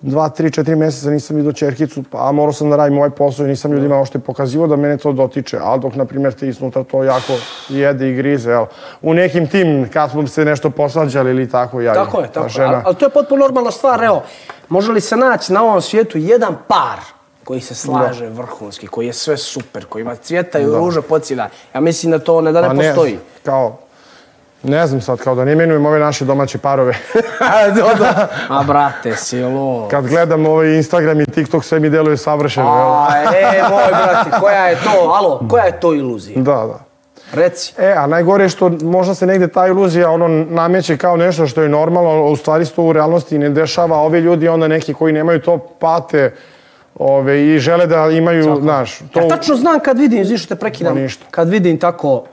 dva, 0.00 0.28
tri, 0.28 0.50
četiri 0.50 0.76
mjeseca 0.76 1.10
nisam 1.10 1.36
vidio 1.36 1.52
čerkicu, 1.52 2.02
pa 2.10 2.28
a 2.28 2.32
morao 2.32 2.52
sam 2.52 2.70
da 2.70 2.76
radim 2.76 2.98
ovaj 2.98 3.10
posao 3.10 3.46
i 3.46 3.48
nisam 3.48 3.72
ljudima 3.72 4.00
ošte 4.00 4.18
pokazivao 4.18 4.66
da 4.66 4.76
mene 4.76 4.96
to 4.96 5.12
dotiče. 5.12 5.58
A 5.62 5.76
dok, 5.76 5.94
na 5.94 6.04
primjer, 6.04 6.32
ti 6.32 6.48
iznutra 6.48 6.84
to 6.84 7.04
jako 7.04 7.32
jede 7.68 8.10
i 8.10 8.14
grize, 8.14 8.50
jel? 8.50 8.64
U 9.02 9.14
nekim 9.14 9.48
tim, 9.48 9.88
kad 9.92 10.10
smo 10.10 10.26
se 10.26 10.44
nešto 10.44 10.70
posvađali 10.70 11.30
ili 11.30 11.50
tako, 11.50 11.80
ja 11.80 11.94
Tako 11.94 12.20
je, 12.20 12.26
ta 12.26 12.42
tako 12.42 12.60
je. 12.60 12.66
Ali, 12.66 12.76
ali 12.84 12.94
to 12.94 13.04
je 13.04 13.10
potpuno 13.10 13.44
normalna 13.44 13.70
stvar. 13.70 14.04
Evo, 14.04 14.22
može 14.68 14.92
li 14.92 15.00
se 15.00 15.16
naći 15.16 15.52
na 15.52 15.62
ovom 15.62 15.80
svijetu 15.80 16.18
jedan 16.18 16.56
par 16.68 16.98
koji 17.44 17.60
se 17.60 17.74
slaže 17.74 18.28
vrhunski, 18.28 18.86
koji 18.86 19.06
je 19.06 19.12
sve 19.12 19.36
super, 19.36 19.84
koji 19.84 20.02
ima 20.02 20.16
cvjeta 20.16 20.58
i 20.58 20.66
ruže 20.66 21.02
pocida. 21.02 21.48
Ja 21.74 21.80
mislim 21.80 22.10
da 22.12 22.18
to 22.18 22.40
ne, 22.40 22.52
da 22.52 22.60
ne 22.60 22.68
Pa 22.68 22.74
postoji. 22.74 23.18
kao, 23.44 23.78
ne 24.62 24.86
znam 24.86 25.00
sad, 25.00 25.18
kao 25.18 25.34
da 25.34 25.44
ne 25.44 25.52
imenujem 25.52 25.86
ove 25.86 25.98
naše 25.98 26.24
domaće 26.24 26.58
parove. 26.58 26.94
da, 27.76 27.94
da. 27.98 28.28
A 28.48 28.62
brate, 28.62 29.16
silo. 29.16 29.88
Kad 29.90 30.06
gledam 30.06 30.46
ovaj 30.46 30.76
Instagram 30.76 31.20
i 31.20 31.26
TikTok, 31.26 31.64
sve 31.64 31.80
mi 31.80 31.90
deluje 31.90 32.16
savršeno. 32.16 32.66
jel? 32.66 32.92
A, 32.92 33.08
e, 33.34 33.62
moj 33.70 33.82
brate, 33.88 34.30
koja 34.40 34.66
je 34.66 34.76
to, 34.76 35.10
alo, 35.10 35.46
koja 35.50 35.64
je 35.64 35.80
to 35.80 35.94
iluzija? 35.94 36.42
Da, 36.42 36.66
da. 36.66 36.90
Reci. 37.32 37.74
E, 37.78 37.92
a 37.96 38.06
najgore 38.06 38.44
je 38.44 38.48
što 38.48 38.68
možda 38.82 39.14
se 39.14 39.26
negde 39.26 39.48
ta 39.48 39.66
iluzija 39.66 40.10
ono 40.10 40.28
nameće 40.28 40.96
kao 40.96 41.16
nešto 41.16 41.46
što 41.46 41.62
je 41.62 41.68
normalno, 41.68 42.10
a 42.10 42.30
u 42.30 42.36
stvari 42.36 42.64
se 42.64 42.72
to 42.72 42.82
u 42.82 42.92
realnosti 42.92 43.38
ne 43.38 43.50
dešava. 43.50 43.96
a 43.96 44.00
Ovi 44.00 44.18
ljudi 44.18 44.48
onda 44.48 44.68
neki 44.68 44.94
koji 44.94 45.12
nemaju 45.12 45.40
to 45.40 45.58
pate 45.58 46.34
ove, 46.94 47.46
i 47.46 47.58
žele 47.58 47.86
da 47.86 48.10
imaju, 48.10 48.58
znaš, 48.62 48.98
to... 49.12 49.20
Ja 49.20 49.28
tačno 49.28 49.56
znam 49.56 49.80
kad 49.80 49.98
vidim, 49.98 50.38
što 50.38 50.54
te 50.54 50.60
prekidam, 50.60 50.94
Ma 50.94 51.00
ništa. 51.00 51.24
kad 51.30 51.48
vidim 51.48 51.78
tako 51.78 52.24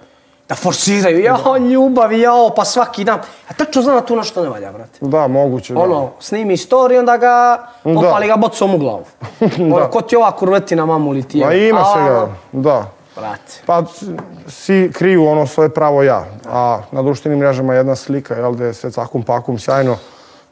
da 0.50 0.56
forsiraju, 0.56 1.20
jao, 1.20 1.58
ljubav, 1.58 2.14
jao, 2.14 2.50
pa 2.50 2.66
svaki 2.66 3.04
dan. 3.04 3.20
Ja 3.50 3.56
tačno 3.58 3.82
znam 3.82 3.96
da 3.96 4.02
tu 4.02 4.16
nešto 4.16 4.44
ne 4.44 4.50
valja, 4.50 4.72
brate. 4.72 4.98
Da, 5.02 5.28
moguće. 5.28 5.74
Da. 5.74 5.80
Ono, 5.80 6.10
snimi 6.20 6.58
story, 6.58 7.00
onda 7.00 7.18
ga, 7.18 7.58
opali 7.86 8.28
ga 8.28 8.36
bocom 8.36 8.76
u 8.76 8.78
glavu. 8.78 9.04
Ono, 9.76 9.90
ko 9.90 10.02
ti 10.02 10.16
ova 10.16 10.32
kurvetina 10.32 10.86
mamu 10.86 11.12
li 11.12 11.24
ti 11.24 11.40
je? 11.40 11.46
Ma 11.46 11.54
ima 11.54 11.80
A, 11.80 11.94
svega, 11.94 12.28
da. 12.54 12.86
Brate. 13.16 13.54
Pa 13.66 13.84
s- 13.86 14.04
svi 14.48 14.92
kriju 14.94 15.28
ono 15.28 15.48
svoje 15.48 15.70
pravo 15.70 16.04
ja, 16.04 16.26
a 16.46 16.80
na 16.92 17.02
društvenim 17.02 17.40
mrežama 17.40 17.74
jedna 17.74 17.96
slika, 17.96 18.34
jel, 18.36 18.54
da 18.54 18.66
je 18.66 18.74
sve 18.74 18.92
cakum 18.92 19.24
pakum 19.24 19.60
sjajno, 19.60 19.98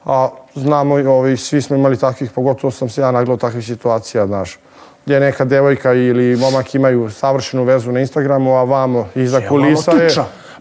a 0.05 0.27
znamo, 0.55 0.99
i 0.99 1.05
ovi, 1.05 1.37
svi 1.37 1.61
smo 1.61 1.75
imali 1.75 1.97
takvih, 1.97 2.31
pogotovo 2.31 2.71
sam 2.71 2.89
se 2.89 3.01
ja 3.01 3.11
naglao 3.11 3.37
takvih 3.37 3.65
situacija, 3.65 4.27
znaš. 4.27 4.59
Gdje 5.05 5.19
neka 5.19 5.45
devojka 5.45 5.93
ili 5.93 6.35
momak 6.35 6.75
imaju 6.75 7.09
savršenu 7.09 7.63
vezu 7.63 7.91
na 7.91 7.99
Instagramu, 7.99 8.55
a 8.55 8.63
vamo 8.63 9.07
iza 9.15 9.37
Je, 9.37 9.47
kulisa 9.47 9.91
je... 9.91 10.09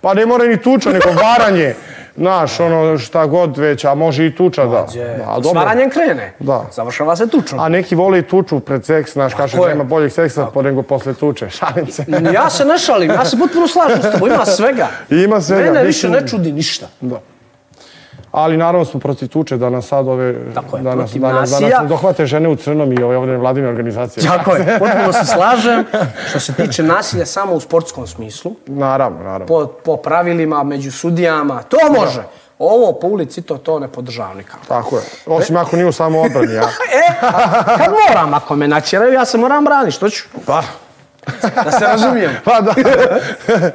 Pa 0.01 0.15
ne 0.15 0.27
mora 0.27 0.45
ni 0.45 0.57
tuča, 0.57 0.91
nego 0.91 1.09
varanje. 1.13 1.75
Znaš, 2.17 2.61
ono 2.61 2.99
šta 2.99 3.27
god 3.27 3.59
već, 3.59 3.85
a 3.85 3.95
može 3.95 4.27
i 4.27 4.35
tuča, 4.37 4.65
da. 4.67 4.87
Je, 4.95 5.17
da 5.19 5.25
a, 5.27 5.35
dobro. 5.35 5.51
Svaranjem 5.51 5.91
krene. 5.91 6.33
Da. 6.39 6.67
Završava 6.73 7.17
se 7.17 7.27
tučom. 7.27 7.61
a 7.61 7.69
neki 7.69 7.95
vole 7.95 8.19
i 8.19 8.23
tuču 8.23 8.61
pred 8.61 8.85
seks, 8.85 9.13
znaš, 9.13 9.35
kaže 9.35 9.59
je. 9.59 9.69
nema 9.69 9.85
boljeg 9.85 10.13
seksa 10.13 10.47
po 10.47 10.63
nego 10.63 10.83
posle 10.83 11.15
tuče. 11.15 11.51
Šalim 11.59 11.87
se. 11.87 12.05
Ja 12.35 12.51
se 12.51 12.65
ne 12.65 12.79
šalim, 12.79 13.11
ja 13.11 13.25
se 13.25 13.39
potpuno 13.39 13.69
slažem 13.69 14.03
s 14.03 14.13
tobom, 14.13 14.29
ima 14.29 14.45
svega. 14.45 14.89
Ima 15.11 15.41
svega, 15.41 15.73
Mene 15.73 15.85
više 15.85 16.09
ne 16.09 16.29
čudi 16.29 16.53
ništa. 16.53 16.87
Da. 17.01 17.21
Ali 18.35 18.57
naravno 18.57 18.85
smo 18.85 19.01
protiv 19.01 19.29
tuče 19.29 19.57
da 19.57 19.71
nas 19.71 19.87
sad 19.87 20.09
ove... 20.09 20.55
Tako 20.55 20.77
je, 20.77 20.83
da 20.83 20.95
nas, 20.95 21.11
protiv 21.11 21.23
da, 21.23 21.33
nas, 21.33 21.51
da 21.51 21.61
nas 21.61 21.89
dohvate 21.89 22.27
žene 22.27 22.49
u 22.49 22.57
crnom 22.57 22.93
i 22.93 23.03
ove 23.03 23.17
ovdje 23.17 23.37
vladine 23.37 23.69
organizacije. 23.69 24.27
Tako 24.27 24.57
je, 24.57 24.67
potpuno 24.79 25.13
se 25.13 25.25
slažem. 25.25 25.85
Što 26.29 26.41
se 26.41 26.53
tiče 26.53 26.83
nasilja 26.83 27.27
samo 27.27 27.53
u 27.53 27.61
sportskom 27.61 28.07
smislu, 28.07 28.55
Naravno, 28.67 29.19
naravno. 29.19 29.47
po, 29.47 29.67
po 29.67 29.97
pravilima, 29.97 30.63
među 30.63 30.93
sudijama, 30.93 31.63
to 31.63 31.77
može. 32.01 32.23
Ovo 32.59 32.93
po 32.93 33.07
ulici, 33.07 33.43
to, 33.43 33.59
to 33.59 33.79
ne 33.79 33.89
podržavam 33.89 34.37
nikako. 34.37 34.67
Tako 34.69 34.97
je. 34.97 35.03
Osim 35.27 35.57
ako 35.57 35.77
nije 35.77 35.87
u 35.87 35.93
samo 35.93 36.21
odbrani, 36.21 36.55
ja. 36.55 36.63
E, 36.95 37.27
a 37.27 37.65
kad 37.65 37.93
moram, 38.09 38.35
ako 38.35 38.57
me 38.57 38.69
načeraju, 38.69 39.13
ja 39.13 39.25
se 39.25 39.39
moram 39.39 39.65
braniti, 39.65 39.97
što 39.97 40.11
ću? 40.11 40.25
Pa, 40.47 40.63
Da 41.65 41.71
se 41.71 41.85
razumijem. 41.85 42.33
pa 42.45 42.61
da. 42.61 42.75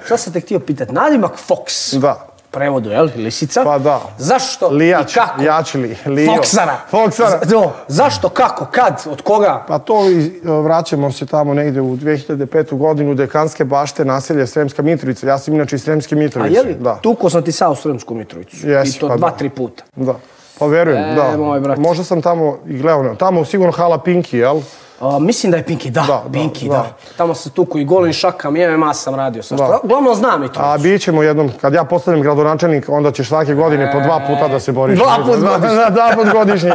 Šta 0.06 0.18
sam 0.18 0.34
te 0.34 0.40
htio 0.40 0.60
pitati? 0.60 0.94
Nadimak 0.94 1.32
Fox. 1.48 1.98
da. 2.00 2.29
Prevodu, 2.52 2.90
jel? 2.90 3.10
Lisica. 3.16 3.64
Pa 3.64 3.78
da. 3.80 4.02
Zašto 4.18 4.70
Lijač, 4.70 5.12
i 5.12 5.16
kako? 5.16 5.42
jačili, 5.42 5.98
Lio. 6.06 6.36
Foksara. 6.36 6.78
Foksara. 6.90 7.40
Z- 7.40 7.48
do, 7.48 7.72
zašto, 7.88 8.30
kako, 8.30 8.66
kad, 8.66 9.04
od 9.08 9.22
koga? 9.22 9.64
Pa 9.68 9.80
to 9.80 10.06
iz- 10.06 10.30
vraćamo 10.44 11.12
se 11.12 11.26
tamo 11.26 11.54
negde 11.54 11.82
u 11.82 11.96
2005. 11.96 12.38
godinu, 12.72 13.16
dekanske 13.16 13.66
bašte, 13.66 14.06
naselje 14.06 14.48
Sremska 14.48 14.82
Mitrovica. 14.82 15.28
Ja 15.28 15.38
sam 15.38 15.54
inače 15.54 15.76
iz 15.76 15.84
Sremske 15.84 16.16
A 16.16 16.18
Mitrovice. 16.18 16.56
je 16.56 16.64
li? 16.64 16.74
Da. 16.76 16.96
Tuko 16.96 17.30
sam 17.30 17.44
ti 17.44 17.52
sa 17.52 17.70
u 17.70 17.76
Sremsku 17.76 18.16
Mitrovicu. 18.16 18.58
Jesi, 18.64 18.98
I 18.98 19.00
to 19.00 19.08
pa 19.08 19.18
dva, 19.18 19.30
da. 19.30 19.36
tri 19.36 19.50
puta. 19.50 19.84
Da. 19.96 20.14
Pa 20.60 20.66
verujem, 20.66 21.04
E, 21.04 21.16
da. 21.16 21.76
Možda 21.78 22.04
sam 22.04 22.22
tamo 22.22 22.58
i 22.68 22.78
gledao. 22.78 23.16
Tamo 23.16 23.46
sigurno 23.46 23.72
hala 23.74 23.98
Pinki, 23.98 24.38
jel? 24.38 24.60
A, 25.00 25.20
mislim 25.20 25.52
da 25.52 25.58
je 25.58 25.66
Pinky, 25.66 25.90
da, 25.90 26.02
Da, 26.02 26.24
da, 26.28 26.40
Pinky, 26.40 26.68
da. 26.70 26.74
da. 26.74 26.94
Tamo 27.18 27.36
se 27.36 27.50
tuku 27.50 27.80
i 27.80 27.86
golin 27.86 28.14
šakam, 28.14 28.56
i 28.56 28.68
MMA 28.68 28.94
sam 28.94 29.16
radio. 29.16 29.44
Sa 29.44 29.56
Da. 29.56 29.80
Uglavnom 29.84 30.16
znam 30.16 30.44
i 30.44 30.48
to. 30.48 30.60
A 30.64 30.78
bit 30.78 31.02
ćemo 31.02 31.24
jednom, 31.24 31.52
kad 31.62 31.74
ja 31.74 31.84
postanem 31.84 32.22
gradonačelnik, 32.22 32.90
onda 32.90 33.12
ćeš 33.12 33.28
svake 33.28 33.54
godine 33.54 33.92
po 33.94 34.00
dva 34.00 34.22
puta 34.28 34.48
da 34.48 34.60
se 34.60 34.72
boriš. 34.72 35.00
Dva 35.00 35.16
put 35.26 35.40
godišnje. 35.40 35.76
Da, 35.76 35.90
dva 35.90 36.12
put 36.16 36.34
godišnje. 36.34 36.74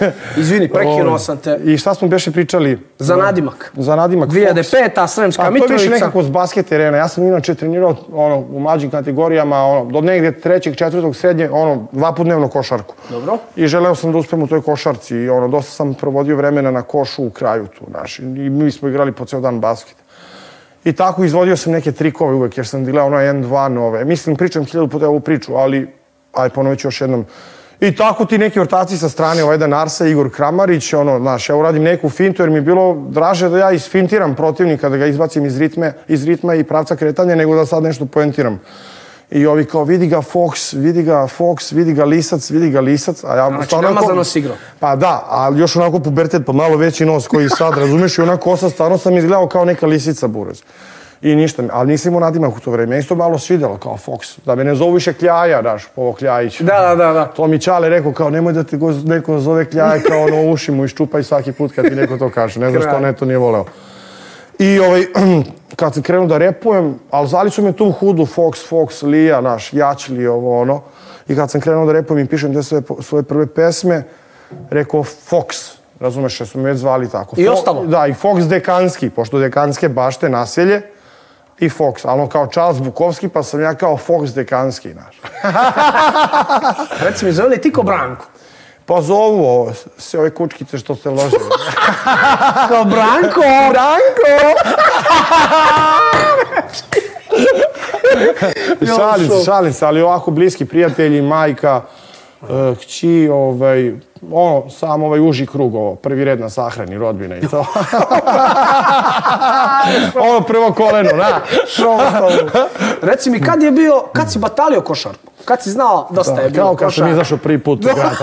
Izvini, 0.40 0.68
prekinuo 0.68 1.06
Ovaj, 1.06 1.18
sam 1.18 1.36
te. 1.36 1.60
I 1.64 1.78
šta 1.78 1.94
smo 1.94 2.08
beše 2.08 2.32
pričali? 2.32 2.78
Za 2.98 3.16
nadimak. 3.16 3.72
Za 3.76 3.96
nadimak. 3.96 4.28
2005. 4.28 5.06
Sremska 5.06 5.42
A 5.42 5.46
to 5.46 5.54
je 5.54 5.60
više 5.60 5.72
Mitrovica. 5.72 5.94
nekako 5.94 6.22
s 6.22 6.28
basket 6.28 6.66
terena. 6.66 6.96
Ja 6.96 7.08
sam 7.08 7.24
inače 7.24 7.54
trenirao 7.54 7.96
ono, 8.12 8.36
u 8.52 8.60
mlađim 8.60 8.90
kategorijama, 8.90 9.64
ono, 9.64 9.84
do 9.84 10.00
negdje 10.00 10.40
trećeg, 10.40 10.76
četvrtog, 10.76 11.16
srednje, 11.16 11.50
ono, 11.52 11.86
dva 11.92 12.12
put 12.12 12.26
dnevno 12.26 12.48
košarku. 12.48 12.94
Dobro. 13.10 13.38
I 13.56 13.66
želeo 13.66 13.94
sam 13.94 14.12
da 14.12 14.18
uspem 14.18 14.42
u 14.42 14.46
toj 14.46 14.62
košarci 14.62 15.16
i 15.16 15.28
ono, 15.28 15.48
dosta 15.48 15.70
sam 15.72 15.94
provodio 15.94 16.36
vremena 16.36 16.70
na 16.70 16.82
košu 16.82 17.24
u 17.24 17.30
kraju 17.30 17.65
tu, 17.66 17.84
znaš. 17.90 18.18
I 18.18 18.22
mi 18.50 18.70
smo 18.70 18.88
igrali 18.88 19.12
po 19.12 19.24
ceo 19.24 19.40
dan 19.40 19.60
basket. 19.60 19.96
I 20.84 20.92
tako 20.92 21.24
izvodio 21.24 21.56
sam 21.56 21.72
neke 21.72 21.92
trikove 21.92 22.34
uvek, 22.34 22.56
jer 22.56 22.66
sam 22.66 22.84
dilao 22.84 23.06
ono 23.06 23.16
N2 23.16 23.68
nove. 23.68 24.04
Mislim, 24.04 24.36
pričam 24.36 24.64
hiljadu 24.64 24.88
puta 24.88 25.08
ovu 25.08 25.20
priču, 25.20 25.54
ali 25.54 25.88
aj 26.32 26.50
ponovit 26.50 26.80
ću 26.80 26.88
još 26.88 27.00
jednom. 27.00 27.26
I 27.80 27.96
tako 27.96 28.24
ti 28.24 28.38
neki 28.38 28.60
ortaci 28.60 28.98
sa 28.98 29.08
strane, 29.08 29.44
ovaj 29.44 29.54
jedan 29.54 29.74
Arsa, 29.74 30.06
Igor 30.06 30.30
Kramarić, 30.30 30.92
ono, 30.92 31.18
znaš, 31.18 31.48
ja 31.48 31.56
uradim 31.56 31.82
neku 31.82 32.08
fintu, 32.10 32.42
jer 32.42 32.50
mi 32.50 32.56
je 32.56 32.62
bilo 32.62 33.06
draže 33.08 33.48
da 33.48 33.58
ja 33.58 33.70
isfintiram 33.72 34.34
protivnika, 34.34 34.88
da 34.88 34.96
ga 34.96 35.06
izbacim 35.06 35.46
iz, 35.46 35.58
ritme, 35.58 35.92
iz 36.08 36.24
ritma 36.24 36.54
i 36.54 36.64
pravca 36.64 36.96
kretanja, 36.96 37.34
nego 37.34 37.54
da 37.54 37.66
sad 37.66 37.82
nešto 37.82 38.06
poentiram. 38.06 38.60
I 39.30 39.46
ovi 39.46 39.64
kao, 39.64 39.84
vidi 39.84 40.06
ga 40.06 40.16
Fox, 40.18 40.76
vidi 40.76 41.02
ga 41.02 41.26
Fox, 41.38 41.72
vidi 41.74 41.92
ga 41.92 42.04
Lisac, 42.04 42.50
vidi 42.50 42.70
ga 42.70 42.80
Lisac. 42.80 43.24
A 43.24 43.36
ja 43.36 43.48
Znači, 43.48 43.66
stvarno 43.66 43.88
namazano 43.88 44.12
onako- 44.12 44.24
si 44.24 44.38
igrao. 44.38 44.56
Pa 44.80 44.96
da, 44.96 45.24
ali 45.28 45.60
još 45.60 45.76
onako 45.76 45.98
pubertet, 45.98 46.42
pa 46.46 46.52
malo 46.52 46.76
veći 46.76 47.04
nos 47.04 47.28
koji 47.28 47.48
sad, 47.48 47.78
razumeš, 47.78 48.18
i 48.18 48.22
ona 48.22 48.36
kosa, 48.36 48.70
stvarno 48.70 48.98
sam 48.98 49.16
izgledao 49.16 49.48
kao 49.48 49.64
neka 49.64 49.86
lisica 49.86 50.26
burez. 50.28 50.62
I 51.22 51.34
ništa, 51.34 51.62
ali 51.72 51.88
nisam 51.88 52.08
imao 52.10 52.20
nadimak 52.20 52.56
u 52.56 52.60
to 52.60 52.70
vreme. 52.70 52.86
Meni 52.90 53.02
se 53.02 53.08
to 53.08 53.14
malo 53.14 53.38
svidjelo 53.38 53.76
kao 53.76 53.98
Fox, 54.06 54.38
da 54.44 54.54
me 54.54 54.64
ne 54.64 54.74
zovu 54.74 54.92
više 54.92 55.12
Kljaja, 55.12 55.62
daš, 55.62 55.88
ovo 55.96 56.12
Kljajić. 56.12 56.60
Da, 56.60 56.80
da, 56.80 56.94
da, 56.94 57.12
da. 57.12 57.24
To 57.26 57.46
mi 57.46 57.60
Čale 57.60 57.88
rekao 57.88 58.12
kao 58.12 58.30
nemoj 58.30 58.52
da 58.52 58.64
te 58.64 58.78
neko 59.04 59.38
zove 59.38 59.64
Kljaja 59.64 60.02
kao 60.02 60.22
ono 60.22 60.52
uši 60.52 60.72
mu 60.72 60.84
iščupaj 60.84 61.22
svaki 61.22 61.52
put 61.52 61.72
kad 61.72 61.88
ti 61.88 61.94
neko 61.94 62.18
to 62.18 62.30
kaže. 62.30 62.60
Ne 62.60 62.70
znam 62.70 62.82
što 62.82 63.00
ne 63.00 63.12
to 63.12 63.24
nije 63.24 63.38
voleo. 63.38 63.64
I 64.58 64.80
ovaj, 64.80 65.06
kad 65.76 65.94
sam 65.94 66.02
krenuo 66.02 66.26
da 66.26 66.38
repujem, 66.38 66.98
ali 67.10 67.28
zvali 67.28 67.50
su 67.50 67.62
me 67.62 67.72
tu 67.72 67.90
hudu 67.90 68.26
Fox, 68.26 68.68
Fox, 68.70 69.06
Lija, 69.06 69.40
naš, 69.40 69.72
Jačli, 69.72 70.26
ovo 70.26 70.60
ono. 70.60 70.82
I 71.28 71.36
kad 71.36 71.50
sam 71.50 71.60
krenuo 71.60 71.86
da 71.86 71.92
repujem 71.92 72.24
i 72.24 72.28
pišem 72.28 72.54
te 72.54 72.62
svoje, 72.62 72.82
svoje 73.00 73.22
prve 73.22 73.46
pesme, 73.46 74.02
rekao 74.70 75.04
Fox. 75.04 75.72
Razumeš, 76.00 76.40
jer 76.40 76.48
su 76.48 76.58
me 76.58 76.70
već 76.70 76.78
zvali 76.78 77.10
tako. 77.10 77.36
I 77.38 77.44
Fo- 77.44 77.52
ostalo? 77.52 77.86
Da, 77.86 78.06
i 78.06 78.14
Fox 78.14 78.48
Dekanski, 78.48 79.10
pošto 79.10 79.38
Dekanske 79.38 79.88
bašte 79.88 80.28
naselje, 80.28 80.82
i 81.58 81.68
Fox, 81.68 82.00
ali 82.04 82.20
ono 82.20 82.28
kao 82.28 82.46
Charles 82.46 82.78
Bukovski, 82.78 83.28
pa 83.28 83.42
sam 83.42 83.60
ja 83.60 83.74
kao 83.74 83.98
Fox 84.08 84.34
Dekanski, 84.34 84.92
znaš. 84.92 85.20
Reci 87.04 87.24
mi, 87.24 87.32
zove 87.32 87.48
li 87.48 87.60
ti 87.60 87.72
ko 87.72 87.82
Branko? 87.82 88.26
Pa 88.86 89.02
zovu 89.02 89.44
ovo, 89.44 89.72
sve 89.98 90.20
ove 90.20 90.34
kučkice 90.34 90.78
što 90.78 90.94
se 90.96 91.10
lože. 91.10 91.36
Kao 92.68 92.84
Branko! 92.94 93.42
Branko! 93.70 94.36
šalim 98.96 99.28
se, 99.28 99.44
šalim 99.44 99.72
se, 99.72 99.86
ali 99.86 100.02
ovako 100.02 100.30
bliski 100.30 100.64
prijatelji, 100.64 101.22
majka, 101.22 101.82
e, 102.42 102.46
kći, 102.80 103.28
ovaj, 103.32 103.92
ono, 104.24 104.70
sam 104.70 105.02
ovaj 105.02 105.20
uži 105.20 105.46
krug, 105.46 105.74
ovo, 105.74 105.94
prvi 105.94 106.24
red 106.24 106.40
na 106.40 106.50
sahrani, 106.50 106.98
rodbina 106.98 107.36
i 107.36 107.40
to. 107.42 107.58
ono 110.22 110.40
prvo 110.40 110.72
koleno, 110.72 111.10
na, 111.12 111.40
ostalo. 111.88 112.30
Reci 113.02 113.30
mi, 113.30 113.40
kad 113.40 113.62
je 113.62 113.70
bio, 113.70 114.02
kad 114.12 114.32
si 114.32 114.38
batalio 114.38 114.80
košarku? 114.80 115.30
Kad 115.44 115.62
si 115.62 115.70
znao 115.70 116.08
dosta 116.10 116.40
je 116.40 116.50
bilo 116.50 116.64
Kao 116.64 116.76
kad 116.76 116.80
sam 116.80 116.88
košarka? 116.88 117.10
izašao 117.12 117.38
prvi 117.38 117.58
put 117.58 117.80
grad. 117.86 118.16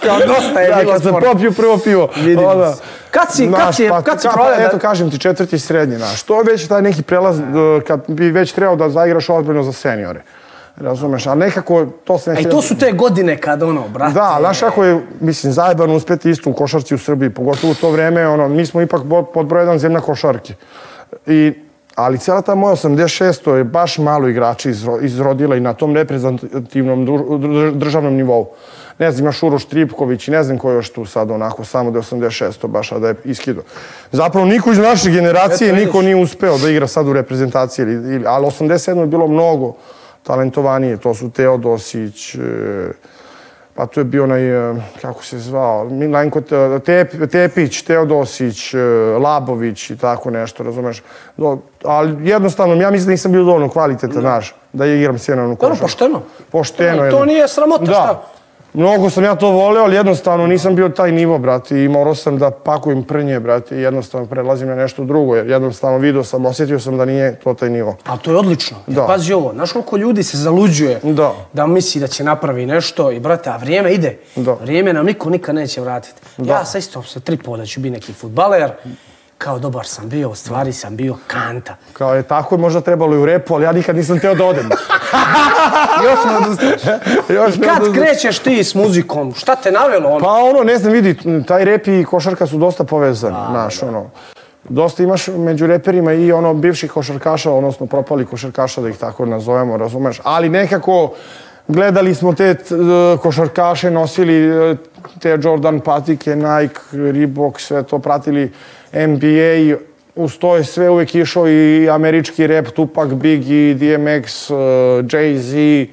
Kao 0.00 0.18
dosta 0.26 0.60
je 0.60 0.68
Da, 0.68 0.76
bilo 0.76 0.92
kad 0.92 1.02
sam 1.02 1.14
popio 1.22 1.50
prvo 1.52 1.78
pivo. 1.78 2.08
Vidimo 2.16 2.48
Onda. 2.48 2.74
Kad 3.10 3.32
si- 3.32 3.44
kad 3.44 3.54
znaš, 3.54 3.76
si- 3.76 3.88
pa, 3.88 4.02
kad 4.02 4.20
si 4.20 4.28
ka- 4.28 4.36
pa, 4.36 4.44
da- 4.46 4.62
Eto, 4.62 4.78
kažem 4.78 5.10
ti, 5.10 5.18
četvrti 5.18 5.58
srednji, 5.58 5.96
znaš. 5.96 6.22
To 6.22 6.36
je 6.36 6.44
već 6.44 6.68
taj 6.68 6.82
neki 6.82 7.02
prelaz, 7.02 7.38
e, 7.38 7.42
kad 7.80 8.00
bi 8.06 8.30
već 8.30 8.52
trebao 8.52 8.76
da 8.76 8.90
zaigraš 8.90 9.30
ozbiljno 9.30 9.62
za 9.62 9.72
seniore. 9.72 10.22
Razumeš, 10.80 11.26
ali 11.26 11.38
nekako 11.38 11.86
to 12.04 12.18
se 12.18 12.30
ne 12.30 12.36
A 12.36 12.40
i 12.40 12.44
to 12.44 12.62
su 12.62 12.78
te 12.78 12.92
godine 12.92 13.36
kad 13.36 13.62
ono, 13.62 13.88
brate... 13.88 14.14
Da, 14.14 14.36
znaš 14.40 14.60
kako 14.60 14.84
je, 14.84 15.06
mislim, 15.20 15.52
zajebano 15.52 15.94
uspeti 15.94 16.30
isto 16.30 16.50
u 16.50 16.52
košarci 16.52 16.94
u 16.94 16.98
Srbiji, 16.98 17.30
pogotovo 17.30 17.70
u 17.70 17.74
to 17.74 17.90
vreme, 17.90 18.28
ono, 18.28 18.48
mi 18.48 18.66
smo 18.66 18.80
ipak 18.82 19.02
pod 19.34 19.46
broj 19.46 19.62
jedan 19.62 19.78
zemlja 19.78 20.00
košarke. 20.00 20.54
I, 21.26 21.52
ali 21.94 22.18
cijela 22.18 22.42
ta 22.42 22.54
moja 22.54 22.76
86. 22.76 23.54
je 23.54 23.64
baš 23.64 23.98
malo 23.98 24.28
igrača 24.28 24.70
izro, 24.70 24.98
izrodila 25.00 25.56
i 25.56 25.60
na 25.60 25.74
tom 25.74 25.96
reprezentativnom 25.96 27.06
državnom 27.74 28.14
nivou. 28.14 28.48
Ne 28.98 29.12
znam, 29.12 29.24
imaš 29.24 29.42
Uroš 29.42 29.64
Tripković 29.64 30.28
i 30.28 30.30
ne 30.30 30.42
znam 30.42 30.58
ko 30.58 30.70
je 30.70 30.74
još 30.74 30.92
tu 30.92 31.04
sad 31.04 31.30
onako, 31.30 31.64
samo 31.64 31.90
da 31.90 31.98
je 31.98 32.02
86. 32.02 32.66
baš, 32.66 32.92
a 32.92 32.98
da 32.98 33.08
je 33.08 33.14
iskido. 33.24 33.62
Zapravo 34.12 34.46
niko 34.46 34.72
iz 34.72 34.78
naše 34.78 35.10
generacije, 35.10 35.68
Eto, 35.68 35.76
niko 35.76 36.02
nije 36.02 36.16
uspeo 36.16 36.58
da 36.58 36.70
igra 36.70 36.86
sad 36.86 37.08
u 37.08 37.12
reprezentaciji, 37.12 37.86
ali 38.26 38.46
87. 38.46 39.00
je 39.00 39.06
bilo 39.06 39.28
mnogo 39.28 39.74
talentovanije. 40.28 40.96
To 40.96 41.14
su 41.14 41.30
Teodosić, 41.30 42.34
e, 42.34 42.38
pa 43.74 43.86
tu 43.86 44.00
je 44.00 44.04
bio 44.04 44.24
onaj, 44.24 44.70
e, 44.70 44.74
kako 45.02 45.24
se 45.24 45.38
zvao, 45.38 45.84
Milanko 45.84 46.40
Te- 46.40 46.78
Tep, 46.84 47.30
Tepić, 47.32 47.82
Teodosić, 47.82 48.74
e, 48.74 48.78
Labović 49.22 49.90
i 49.90 49.96
tako 49.96 50.30
nešto, 50.30 50.62
razumeš? 50.62 51.02
Do, 51.36 51.58
ali 51.84 52.28
jednostavno, 52.28 52.74
ja 52.74 52.90
mislim 52.90 53.06
da 53.06 53.10
nisam 53.10 53.32
bio 53.32 53.44
dovoljno 53.44 53.68
kvalitetan, 53.68 54.20
znaš, 54.20 54.54
da 54.72 54.86
igram 54.86 55.18
sjenovnu 55.18 55.54
Dobro, 55.54 55.68
košarku. 55.68 55.82
pošteno. 55.84 56.20
Pošteno. 56.52 56.98
To 56.98 57.04
jedno. 57.04 57.24
nije 57.24 57.48
sramota, 57.48 57.84
da. 57.84 57.92
šta? 57.92 58.37
Mnogo 58.78 59.10
sam 59.10 59.24
ja 59.24 59.34
to 59.34 59.50
voleo, 59.50 59.82
ali 59.84 59.96
jednostavno 59.96 60.46
nisam 60.46 60.74
bio 60.76 60.88
taj 60.88 61.12
nivo, 61.12 61.38
brate, 61.38 61.84
i 61.84 61.88
morao 61.88 62.14
sam 62.14 62.38
da 62.38 62.50
pakujem 62.50 63.02
prnje, 63.04 63.40
brate, 63.40 63.76
i 63.78 63.80
jednostavno 63.82 64.26
prelazim 64.26 64.68
na 64.68 64.74
nešto 64.74 65.04
drugo, 65.04 65.36
jer 65.36 65.50
jednostavno 65.50 65.98
vidio 65.98 66.24
sam, 66.24 66.46
osjetio 66.46 66.80
sam 66.80 66.96
da 66.96 67.04
nije 67.04 67.40
to 67.40 67.54
taj 67.54 67.70
nivo. 67.70 67.96
Ali 68.04 68.18
to 68.18 68.30
je 68.30 68.36
odlično. 68.36 68.76
Jer 68.86 68.96
Da. 68.96 69.06
Pazi 69.06 69.32
ovo, 69.32 69.52
znaš 69.54 69.72
koliko 69.72 69.96
ljudi 69.96 70.22
se 70.22 70.36
zaluđuje 70.36 71.00
Da. 71.02 71.32
da 71.52 71.66
misli 71.66 72.00
da 72.00 72.06
će 72.06 72.24
napravi 72.24 72.66
nešto 72.66 73.10
i 73.10 73.20
brate, 73.20 73.50
a 73.50 73.56
vrijeme 73.56 73.92
ide. 73.92 74.18
Da. 74.36 74.52
Vrijeme 74.52 74.92
nam 74.92 75.06
niko 75.06 75.30
nikad 75.30 75.54
neće 75.54 75.80
vratiti. 75.80 76.20
Ja 76.38 76.64
sa 76.64 76.78
isto 76.78 77.02
sa 77.02 77.20
tri 77.20 77.36
poda 77.36 77.66
ću 77.66 77.80
biti 77.80 77.90
neki 77.90 78.12
futbaler 78.12 78.70
kao 79.38 79.58
dobar 79.58 79.86
sam 79.86 80.08
bio, 80.08 80.30
u 80.30 80.34
stvari 80.34 80.72
sam 80.72 80.96
bio 80.96 81.16
kanta. 81.26 81.76
Kao 81.92 82.14
je 82.14 82.22
tako 82.22 82.56
možda 82.56 82.80
trebalo 82.80 83.16
i 83.16 83.18
u 83.18 83.26
repu, 83.26 83.54
ali 83.54 83.64
ja 83.64 83.72
nikad 83.72 83.96
nisam 83.96 84.18
teo 84.20 84.34
da 84.34 84.44
odem. 84.44 84.68
Još 86.04 86.18
ne 86.24 86.36
odustaješ. 86.36 86.82
Još 87.28 87.56
I 87.56 87.60
kad 87.60 87.94
krećeš 87.94 88.38
ti 88.38 88.64
s 88.64 88.74
muzikom? 88.74 89.34
Šta 89.34 89.56
te 89.56 89.70
navelo 89.70 90.08
ono? 90.08 90.24
Pa 90.24 90.32
ono, 90.32 90.64
ne 90.64 90.78
znam, 90.78 90.92
vidi, 90.92 91.16
taj 91.46 91.64
rep 91.64 91.88
i 91.88 92.04
košarka 92.04 92.46
su 92.46 92.58
dosta 92.58 92.84
povezani, 92.84 93.36
znaš, 93.50 93.82
ono. 93.82 94.10
Dosta 94.68 95.02
imaš 95.02 95.28
među 95.28 95.66
reperima 95.66 96.12
i 96.12 96.32
ono 96.32 96.54
bivših 96.54 96.90
košarkaša, 96.90 97.50
odnosno 97.50 97.86
propali 97.86 98.26
košarkaša, 98.26 98.80
da 98.80 98.88
ih 98.88 98.96
tako 98.96 99.26
nazovemo, 99.26 99.76
razumeš? 99.76 100.20
Ali 100.24 100.48
nekako 100.48 101.12
gledali 101.68 102.14
smo 102.14 102.34
te 102.34 102.56
košarkaše, 103.22 103.90
nosili 103.90 104.70
e, 104.70 104.76
te 105.18 105.38
Jordan 105.42 105.80
patike, 105.80 106.36
Nike, 106.36 106.80
Reebok, 106.92 107.60
sve 107.60 107.82
to 107.82 107.98
pratili 107.98 108.52
NBA, 108.92 109.76
uz 110.14 110.38
to 110.38 110.56
je 110.56 110.64
sve 110.64 110.90
uvek 110.90 111.14
išao 111.14 111.48
i 111.48 111.90
američki 111.90 112.46
rap, 112.46 112.66
Tupac, 112.66 113.08
Biggie, 113.08 113.74
DMX, 113.74 114.50
e, 114.50 114.54
Jay-Z, 115.02 115.86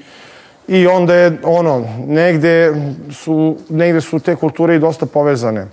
i 0.68 0.88
onda 0.88 1.16
je 1.16 1.38
ono, 1.44 1.88
negde 2.08 2.74
su, 3.12 3.58
negde 3.70 4.02
su 4.02 4.20
te 4.20 4.36
kulture 4.36 4.76
i 4.76 4.80
dosta 4.80 5.06
povezane. 5.06 5.68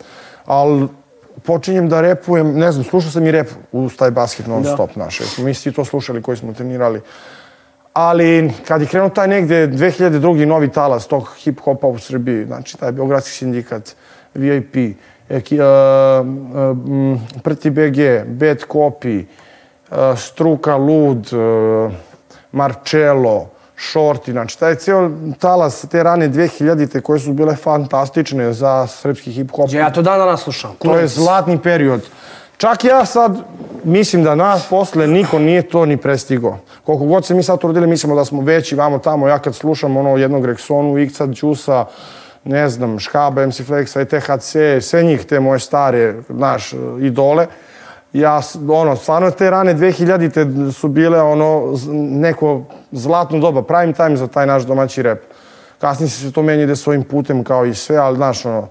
Ali 0.45 0.89
počinjem 1.43 1.89
da 1.89 2.01
repujem, 2.01 2.59
ne 2.59 2.73
znam, 2.73 2.85
slušao 2.85 3.11
sam 3.11 3.27
i 3.27 3.31
rep 3.31 3.49
uz 3.73 3.97
taj 3.97 4.11
basket 4.11 4.47
non 4.47 4.63
Da. 4.63 4.73
stop 4.73 4.97
naše. 4.97 5.25
Mi 5.39 5.55
svi 5.55 5.73
to 5.73 5.85
slušali 5.85 6.23
koji 6.23 6.37
smo 6.37 6.53
trenirali. 6.53 7.01
Ali 7.93 8.53
kad 8.69 8.81
je 8.81 8.87
krenuo 8.87 9.09
taj 9.09 9.29
negde 9.29 9.69
2002. 9.69 10.45
novi 10.45 10.69
talas 10.69 11.07
tog 11.07 11.37
hip-hopa 11.45 11.87
u 11.87 11.99
Srbiji, 11.99 12.45
znači 12.45 12.79
taj 12.79 12.93
Beogradski 12.93 13.31
sindikat, 13.31 13.97
VIP, 14.35 14.77
uh, 14.77 14.83
uh, 14.83 14.97
Prti 17.43 17.71
BG, 17.71 17.99
Bad 18.27 18.59
Copy, 18.69 19.25
Struka 20.17 20.77
Lud, 20.77 21.31
Marcello, 22.53 23.47
Shorty, 23.77 24.31
znači 24.33 24.59
taj 24.59 24.75
cijel 24.75 25.11
talas 25.39 25.85
te 25.91 26.03
rane 26.03 26.29
2000-te 26.29 27.01
koje 27.01 27.21
su 27.21 27.33
bile 27.33 27.57
fantastične 27.57 28.53
za 28.53 28.87
srpski 28.87 29.33
hip-hop. 29.33 29.75
Ja 29.75 29.93
to 29.93 30.03
dan 30.03 30.19
danas 30.19 30.43
slušam. 30.43 30.71
To 30.79 30.97
je 30.97 31.07
zlatni 31.09 31.59
period. 31.59 32.01
Čak 32.57 32.85
ja 32.85 33.05
sad 33.05 33.37
mislim 33.85 34.25
da 34.25 34.35
nas 34.35 34.67
posle 34.71 35.07
niko 35.07 35.39
nije 35.39 35.63
to 35.63 35.87
ni 35.87 35.97
prestigao. 35.97 36.59
Koliko 36.85 37.05
god 37.05 37.27
se 37.27 37.35
mi 37.35 37.43
sad 37.43 37.61
trudili, 37.61 37.87
mislimo 37.87 38.17
da 38.17 38.25
smo 38.25 38.41
veći, 38.41 38.75
vamo 38.75 38.99
tamo. 38.99 39.29
Ja 39.29 39.39
kad 39.39 39.55
slušam 39.55 39.97
ono 39.97 40.17
jednog 40.17 40.47
Rexonu, 40.47 41.07
Iksa, 41.07 41.27
Đusa, 41.27 41.85
ne 42.45 42.69
znam, 42.69 42.99
Škaba, 42.99 43.47
MC 43.47 43.61
Flexa, 43.61 44.01
ETHC, 44.01 44.85
sve 44.85 45.03
njih 45.03 45.25
te 45.25 45.41
moje 45.41 45.59
stare, 45.59 46.15
naš, 46.29 46.73
idole. 47.01 47.47
Ja, 48.13 48.41
ono, 48.71 48.97
stvarno 48.97 49.31
te 49.31 49.51
rane 49.51 49.75
2000-te 49.75 50.73
su 50.73 50.89
bile 50.89 51.23
ono 51.23 51.79
neko 51.93 52.63
zlatno 52.93 53.39
doba, 53.39 53.63
prime 53.63 53.93
time 53.93 54.17
za 54.17 54.27
taj 54.27 54.47
naš 54.47 54.63
domaći 54.63 55.03
rep. 55.03 55.23
Kasnije 55.79 56.11
se 56.11 56.33
to 56.33 56.43
meni 56.43 56.63
ide 56.63 56.77
svojim 56.77 57.03
putem 57.03 57.45
kao 57.45 57.67
i 57.67 57.75
sve, 57.75 57.97
ali 57.97 58.17
znaš, 58.17 58.45
ono, 58.47 58.69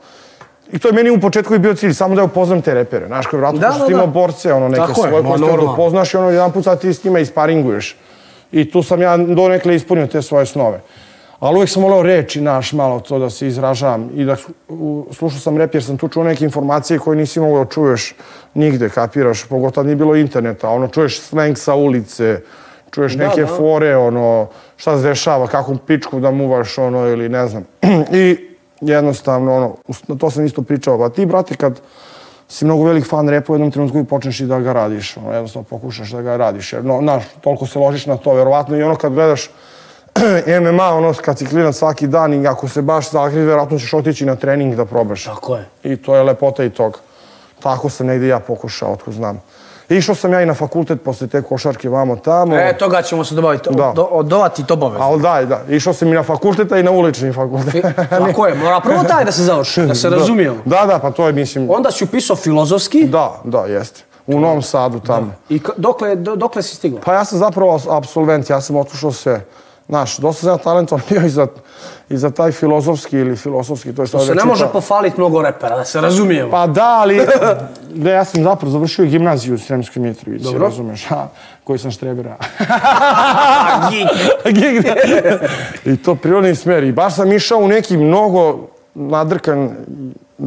i 0.71 0.79
to 0.79 0.87
je 0.87 0.93
meni 0.93 1.09
u 1.09 1.19
početku 1.19 1.55
i 1.55 1.59
bio 1.59 1.73
cilj, 1.73 1.93
samo 1.93 2.15
da 2.15 2.23
upoznam 2.23 2.61
te 2.61 2.73
repere. 2.73 3.07
Znaš, 3.07 3.27
kao 3.27 3.39
vratno, 3.39 3.59
Da, 3.59 3.69
da, 3.69 3.85
da, 3.85 3.91
imao 3.91 4.07
borce, 4.07 4.53
ono, 4.53 4.67
neke 4.67 4.79
Tako 4.79 5.05
je, 5.05 5.09
svoje 5.09 5.23
koje 5.23 5.37
ste 5.37 5.57
da 5.57 5.71
upoznaš 5.71 6.13
i 6.13 6.17
ono, 6.17 6.29
jedan 6.29 6.51
put 6.51 6.63
sad 6.63 6.81
ti 6.81 6.93
s 6.93 7.03
njima 7.03 7.19
isparinguješ. 7.19 7.97
I 8.51 8.71
tu 8.71 8.83
sam 8.83 9.01
ja 9.01 9.17
donekle 9.17 9.75
ispunio 9.75 10.07
te 10.07 10.21
svoje 10.21 10.45
snove. 10.45 10.81
Ali 11.41 11.55
uvijek 11.55 11.69
sam 11.69 11.83
voleo 11.83 12.03
reči, 12.03 12.41
naš, 12.41 12.73
malo 12.73 12.99
to 12.99 13.19
da 13.19 13.29
se 13.29 13.47
izražavam. 13.47 14.09
I 14.15 14.25
da 14.25 14.35
slušao 15.11 15.39
sam 15.39 15.57
rep 15.57 15.73
jer 15.73 15.83
sam 15.83 15.97
tu 15.97 16.07
čuo 16.07 16.23
neke 16.23 16.45
informacije 16.45 16.99
koje 16.99 17.17
nisi 17.17 17.39
mogao 17.39 17.63
da 17.63 17.69
čuješ 17.69 18.15
nigde, 18.53 18.89
kapiraš. 18.89 19.43
Pogotovo 19.43 19.85
nije 19.85 19.95
bilo 19.95 20.15
interneta. 20.15 20.69
Ono, 20.69 20.87
čuješ 20.87 21.19
slang 21.21 21.57
sa 21.57 21.75
ulice, 21.75 22.41
čuješ 22.91 23.13
Da, 23.13 23.27
neke 23.27 23.41
da. 23.41 23.47
fore, 23.47 23.97
ono, 23.97 24.47
šta 24.77 24.97
se 24.97 25.07
dešava, 25.07 25.47
kakvu 25.47 25.77
pičku 25.87 26.19
da 26.19 26.31
muvaš, 26.31 26.77
ono, 26.77 27.07
ili 27.07 27.29
ne 27.29 27.47
znam. 27.47 27.65
I 28.21 28.37
jednostavno, 28.81 29.55
ono, 29.55 29.75
na 30.07 30.15
to 30.15 30.29
sam 30.31 30.45
isto 30.45 30.61
pričao. 30.61 30.97
Pa 30.97 31.09
ti, 31.09 31.25
brate, 31.25 31.55
kad 31.55 31.81
si 32.49 32.65
mnogo 32.65 32.83
velik 32.83 33.05
fan 33.07 33.29
repa 33.29 33.53
u 33.53 33.55
jednom 33.55 33.71
trenutku 33.71 33.97
i 33.99 34.05
počneš 34.05 34.39
i 34.39 34.45
da 34.45 34.59
ga 34.59 34.73
radiš. 34.73 35.17
Ono, 35.17 35.31
jednostavno 35.31 35.63
pokušaš 35.69 36.11
da 36.11 36.21
ga 36.21 36.37
radiš. 36.37 36.73
Jer, 36.73 36.85
no, 36.85 36.99
znaš, 37.01 37.23
toliko 37.41 37.65
se 37.65 37.79
ložiš 37.79 38.05
na 38.05 38.17
to, 38.17 38.33
verovatno 38.33 38.77
i 38.77 38.83
ono 38.83 38.95
kad 38.95 39.13
gledaš 39.13 39.49
MMA, 40.61 40.89
ono, 40.93 41.13
kad 41.21 41.37
si 41.37 41.45
klinac 41.45 41.75
svaki 41.75 42.07
dan 42.07 42.33
i 42.33 42.47
ako 42.47 42.67
se 42.67 42.81
baš 42.81 43.11
zagriz, 43.11 43.45
verovatno 43.45 43.79
ćeš 43.79 43.93
otići 43.93 44.25
na 44.25 44.35
trening 44.35 44.75
da 44.75 44.85
probaš. 44.85 45.23
Tako 45.23 45.55
je. 45.55 45.65
I 45.83 45.97
to 45.97 46.15
je 46.15 46.23
lepota 46.23 46.63
i 46.63 46.69
toga. 46.69 46.97
Tako 47.63 47.89
sam 47.89 48.07
negde 48.07 48.27
ja 48.27 48.39
pokušao, 48.39 48.91
otko 48.93 49.11
znam. 49.11 49.41
Išao 49.89 50.15
sam 50.15 50.33
ja 50.33 50.41
i 50.41 50.45
na 50.45 50.53
fakultet 50.53 51.03
posle 51.03 51.27
te 51.27 51.41
košarke 51.41 51.89
vamo 51.89 52.15
tamo. 52.15 52.55
E, 52.55 52.77
toga 52.77 53.01
ćemo 53.01 53.23
se 53.23 53.35
dobaviti. 53.35 53.69
Da. 53.71 53.91
Do, 53.95 54.03
odovati 54.03 54.65
to 54.65 54.73
obavezno. 54.73 55.05
Ali 55.05 55.21
da, 55.21 55.45
da. 55.45 55.75
Išao 55.75 55.93
sam 55.93 56.07
i 56.07 56.11
na 56.11 56.23
fakultet, 56.23 56.71
a 56.71 56.77
i 56.77 56.83
na 56.83 56.91
ulični 56.91 57.33
fakultet. 57.33 57.85
Tako 58.09 58.47
je, 58.47 58.55
mora 58.55 58.79
prvo 58.79 59.03
taj 59.03 59.25
da 59.25 59.31
se 59.31 59.43
završi, 59.43 59.81
da 59.81 59.95
se 59.95 60.09
razumijemo. 60.17 60.57
Da, 60.65 60.85
da, 60.85 60.99
pa 60.99 61.11
to 61.11 61.27
je, 61.27 61.33
mislim, 61.33 61.69
Onda 61.69 61.91
si 61.91 62.03
upisao 62.03 62.35
filozofski 62.35 63.03
da, 63.03 63.41
da, 63.43 63.59
jeste. 63.59 64.03
U 64.27 64.39
Novom 64.39 64.61
Sadu 64.61 64.99
tamo. 64.99 65.33
i 65.49 65.59
k- 65.59 65.69
dokle, 65.77 66.15
do, 66.15 66.35
dokle 66.35 66.61
si 66.63 66.75
stigao? 66.75 66.99
Pa 67.05 67.13
ja 67.13 67.25
sam 67.25 67.39
zapravo 67.39 67.79
apsolvent, 67.89 68.49
ja 68.49 68.61
sam 68.61 68.75
otušao 68.75 69.11
sve. 69.11 69.45
Znaš, 69.91 70.17
dosta 70.17 70.49
ja 70.49 70.57
talentovan 70.57 71.03
bio 71.09 71.25
i 71.25 71.29
za, 71.29 71.47
i 72.09 72.17
za 72.17 72.29
taj 72.29 72.51
filozofski 72.51 73.17
ili 73.17 73.35
filosofski, 73.35 73.95
to 73.95 74.01
je 74.01 74.07
sad 74.07 74.25
Se 74.25 74.35
ne 74.35 74.45
može 74.45 74.67
pofaliti 74.73 75.17
mnogo 75.17 75.41
repera, 75.41 75.77
da 75.77 75.85
se 75.85 76.01
razumijemo. 76.01 76.51
Pa 76.51 76.67
da, 76.67 76.87
ali 77.01 77.21
da, 78.03 78.11
ja 78.11 78.25
sam 78.25 78.43
zapravo 78.43 78.71
završio 78.71 79.05
gimnaziju 79.05 79.55
u 79.55 79.57
Sremskoj 79.57 80.01
Mitrovici, 80.01 80.43
Dobro. 80.43 80.59
razumeš, 80.65 81.11
a, 81.11 81.27
koji 81.63 81.79
sam 81.79 81.91
štrebera. 81.91 82.37
Gig. 83.91 84.07
Gig, 84.55 84.83
da. 84.83 84.95
I 85.91 85.97
to 85.97 86.15
prirodni 86.15 86.55
smer. 86.55 86.83
I 86.83 86.91
baš 86.91 87.15
sam 87.15 87.31
išao 87.31 87.59
u 87.59 87.67
neki 87.67 87.97
mnogo 87.97 88.59
nadrkan 88.95 89.69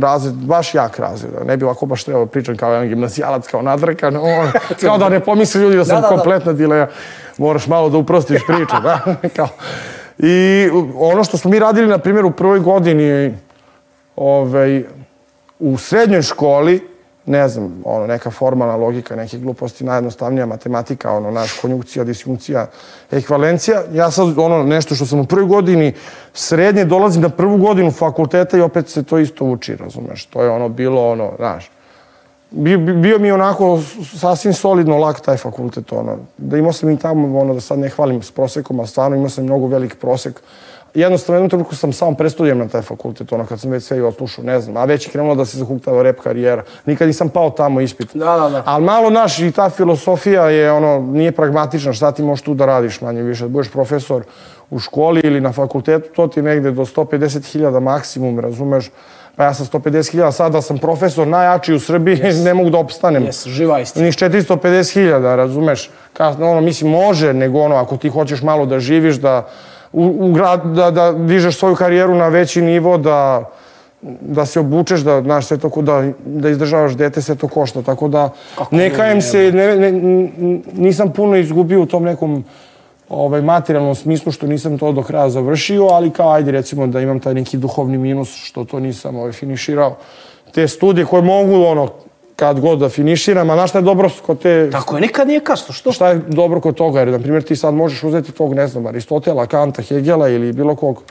razred, 0.03 0.35
baš 0.35 0.75
jak 0.75 0.99
razred. 0.99 1.33
Ne 1.47 1.57
bi 1.57 1.65
ovako 1.65 1.87
baš 1.87 2.05
trebao 2.05 2.27
pričam 2.27 2.57
kao 2.57 2.73
jedan 2.73 2.89
gimnazijalac, 2.89 3.47
kao 3.47 3.63
nadrkan. 3.63 4.17
On, 4.17 4.51
kao 4.81 4.99
da 4.99 5.09
ne 5.09 5.21
pomisli 5.21 5.63
ljudi 5.63 5.77
da 5.77 5.85
sam 5.85 5.95
Da, 5.97 6.01
da, 6.01 6.09
da. 6.09 6.17
kompletna 6.17 6.53
dileja. 6.53 6.89
Moraš 7.39 7.67
malo 7.67 7.89
da 7.89 7.99
uprostiš 7.99 8.41
priču. 8.47 8.77
Da? 8.83 9.01
kao. 9.37 9.49
I 10.19 10.69
ono 10.97 11.25
što 11.25 11.37
smo 11.39 11.51
mi 11.51 11.59
radili, 11.59 11.87
na 11.87 11.99
primjer, 11.99 12.25
u 12.25 12.31
prvoj 12.31 12.61
godini 12.61 13.35
ovaj, 14.17 14.85
u 15.59 15.79
srednjoj 15.79 16.23
školi, 16.23 16.94
ne 17.27 17.49
znam, 17.49 17.83
ono, 17.85 18.07
neka 18.07 18.31
formalna 18.31 18.77
logika, 18.77 19.17
neke 19.17 19.39
gluposti, 19.39 19.85
najjednostavnija 19.85 20.47
matematika, 20.47 21.13
ono, 21.13 21.31
naš 21.31 21.59
konjunkcija, 21.61 22.05
disjunkcija, 22.05 22.67
ekvalencija. 23.11 23.83
Ja 23.93 24.11
sad, 24.11 24.39
ono, 24.39 24.63
nešto 24.63 24.95
što 24.95 25.07
sam 25.07 25.21
u 25.21 25.27
prvoj 25.27 25.47
godini 25.47 25.93
srednje, 26.33 26.85
dolazim 26.85 27.23
na 27.23 27.29
prvu 27.29 27.57
godinu 27.57 27.91
fakulteta 27.91 28.59
i 28.59 28.61
opet 28.61 28.89
se 28.89 29.03
to 29.03 29.19
isto 29.19 29.45
uči, 29.45 29.77
razumeš? 29.77 30.27
To 30.27 30.43
je 30.43 30.51
ono 30.51 30.69
bilo, 30.69 31.11
ono, 31.11 31.33
znaš, 31.37 31.71
bio, 32.51 32.79
bio 32.79 33.19
mi 33.19 33.33
onako 33.33 33.81
sasvim 34.19 34.55
solidno 34.55 34.99
lak 34.99 35.21
taj 35.21 35.37
fakultet, 35.37 35.93
ono. 35.93 36.19
Da 36.37 36.57
imao 36.57 36.73
sam 36.73 36.91
i 36.91 36.99
tamo, 36.99 37.41
ono, 37.41 37.55
da 37.55 37.61
sad 37.61 37.79
ne 37.79 37.89
hvalim 37.89 38.23
s 38.23 38.31
prosekom, 38.31 38.79
ali 38.79 38.89
stvarno 38.89 39.17
imao 39.17 39.29
sam 39.29 39.45
mnogo 39.45 39.67
velik 39.67 39.97
prosek. 40.01 40.41
Jednostavno, 40.95 41.37
jednom 41.37 41.51
trenutku 41.51 41.77
sam 41.77 41.93
samo 41.93 42.15
prestudijem 42.15 42.59
na 42.59 42.69
taj 42.69 42.83
fakultet, 42.83 43.33
ono, 43.33 43.47
kad 43.47 43.61
sam 43.61 43.71
već 43.71 43.85
sve 43.85 43.99
i 43.99 44.03
odslušao, 44.03 44.45
ne 44.45 44.61
znam, 44.61 44.77
a 44.77 44.85
već 44.85 45.07
je 45.07 45.11
krenulo 45.11 45.35
da 45.35 45.45
se 45.45 45.59
zahuktava 45.59 46.03
rep 46.03 46.21
karijera. 46.21 46.63
Nikad 46.87 47.09
nisam 47.09 47.29
pao 47.29 47.51
tamo 47.51 47.81
ispit. 47.81 48.15
Da, 48.15 48.37
da, 48.37 48.49
da. 48.51 48.63
Ali 48.67 48.85
malo, 48.85 49.11
naš, 49.11 49.39
i 49.39 49.53
ta 49.53 49.71
filosofija 49.71 50.51
je, 50.51 50.73
ono, 50.73 51.01
nije 51.01 51.33
pragmatična, 51.33 51.93
šta 51.93 52.13
ti 52.13 52.23
možeš 52.23 52.45
tu 52.45 52.55
da 52.55 52.67
radiš, 52.67 53.01
manje 53.01 53.23
više, 53.23 53.43
da 53.43 53.49
budeš 53.49 53.73
profesor 53.73 54.25
u 54.71 54.79
školi 54.79 55.21
ili 55.25 55.41
na 55.41 55.53
fakultetu, 55.53 56.09
to 56.15 56.27
ti 56.27 56.43
negde 56.43 56.71
do 56.71 56.85
150.000 56.85 57.81
maksimum, 57.81 58.41
razumeš? 58.41 58.91
Pa 59.37 59.45
ja 59.45 59.55
sa 59.55 59.65
150.000, 59.65 60.33
sada 60.33 60.63
sam 60.63 60.79
profesor 60.79 61.27
najjači 61.27 61.75
u 61.75 61.81
Srbiji, 61.81 62.19
ne 62.45 62.55
mogu 62.55 62.71
da 62.71 62.79
opstanem. 62.79 63.25
Jes, 63.25 63.47
živa 63.47 63.81
istina. 63.81 64.07
Niš 64.07 64.17
450.000, 64.17 65.37
razumeš? 65.37 65.91
Ka, 66.13 66.29
ono, 66.29 66.61
mislim, 66.61 66.91
može, 66.91 67.33
nego 67.33 67.61
ono, 67.61 67.77
ako 67.77 67.97
ti 67.97 68.09
hoćeš 68.09 68.43
malo 68.43 68.67
da 68.67 68.79
živiš, 68.81 69.17
da, 69.17 69.49
u, 69.95 70.17
u 70.21 70.33
grad, 70.33 70.67
da, 70.67 70.91
da 70.91 71.13
dižeš 71.13 71.57
svoju 71.57 71.75
karijeru 71.75 72.15
na 72.15 72.29
veći 72.29 72.63
nivo, 72.63 72.99
da, 72.99 73.51
da 74.21 74.47
se 74.47 74.61
obučeš, 74.61 75.01
da, 75.01 75.23
znaš, 75.23 75.47
sve 75.47 75.59
to, 75.59 75.71
da, 75.83 76.03
da 76.25 76.51
izdržavaš 76.51 76.93
dete, 76.93 77.23
sve 77.23 77.35
to 77.35 77.49
košta. 77.49 77.83
Tako 77.83 78.09
da, 78.09 78.31
Kako 78.59 78.77
ne 78.77 78.91
kajem 78.91 79.23
se, 79.23 79.53
ne, 79.53 79.77
ne, 79.77 79.93
nisam 80.73 81.13
puno 81.13 81.37
izgubio 81.37 81.83
u 81.83 81.87
tom 81.87 82.05
nekom 82.05 82.45
ovaj, 83.09 83.43
materijalnom 83.43 83.95
smislu 83.95 84.33
što 84.33 84.47
nisam 84.47 84.79
to 84.79 84.93
do 84.93 85.03
kraja 85.03 85.31
završio, 85.31 85.87
ali 85.87 86.11
kao 86.11 86.33
ajde 86.33 86.51
recimo 86.51 86.87
da 86.87 87.01
imam 87.01 87.21
taj 87.21 87.35
neki 87.35 87.57
duhovni 87.57 87.99
minus 87.99 88.35
što 88.35 88.65
to 88.65 88.81
nisam 88.81 89.17
ovaj, 89.17 89.33
finiširao. 89.33 89.97
Te 90.53 90.69
studije 90.69 91.07
koje 91.07 91.23
mogu 91.23 91.65
ono 91.65 91.89
kad 92.37 92.61
god 92.61 92.79
da 92.79 92.89
finiširam, 92.89 93.51
a 93.51 93.55
znaš 93.55 93.71
šta 93.71 93.79
je 93.79 93.83
dobro 93.83 94.11
kod 94.27 94.39
te 94.39 94.71
Tako 94.73 94.97
je, 94.97 95.01
nikad 95.01 95.29
nije 95.29 95.41
kasno, 95.41 95.75
što? 95.75 95.93
šta 95.93 96.09
je 96.09 96.21
dobro 96.29 96.61
kod 96.61 96.75
toga, 96.75 97.01
jer, 97.01 97.09
na 97.09 97.19
primjer, 97.19 97.43
ti 97.43 97.57
sad 97.57 97.75
možeš 97.75 98.03
uzeti 98.03 98.33
tog, 98.33 98.55
ne 98.55 98.69
znam, 98.69 98.87
Aristotela, 98.87 99.47
Kanta, 99.47 99.83
Hegela 99.83 100.29
ili 100.29 100.53
bilo 100.53 100.77
kog 100.77 101.03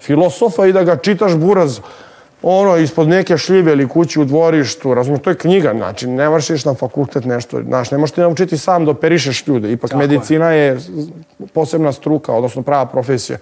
filosofa 0.00 0.66
i 0.66 0.72
da 0.72 0.84
ga 0.84 0.96
čitaš 0.96 1.34
buraz 1.34 1.78
ono, 2.42 2.76
ispod 2.76 3.08
neke 3.08 3.38
šljive 3.38 3.72
ili 3.72 3.88
kući 3.88 4.20
u 4.20 4.24
dvorištu, 4.24 4.94
razumiješ, 4.94 5.22
to 5.22 5.30
je 5.30 5.36
knjiga, 5.36 5.72
znači, 5.76 6.06
ne 6.06 6.28
ići 6.54 6.68
na 6.68 6.74
fakultet 6.74 7.24
nešto, 7.24 7.62
znaš, 7.62 7.90
ne 7.90 7.98
možeš 7.98 8.14
ti 8.14 8.20
naučiti 8.20 8.58
sam 8.58 8.84
da 8.84 8.90
operišeš 8.90 9.46
ljude, 9.46 9.72
ipak 9.72 9.90
Tako 9.90 10.02
je. 10.02 10.08
medicina 10.08 10.50
je 10.50 10.78
posebna 11.52 11.92
struka, 11.92 12.32
odnosno 12.32 12.62
prava 12.62 12.86
profesija. 12.86 13.38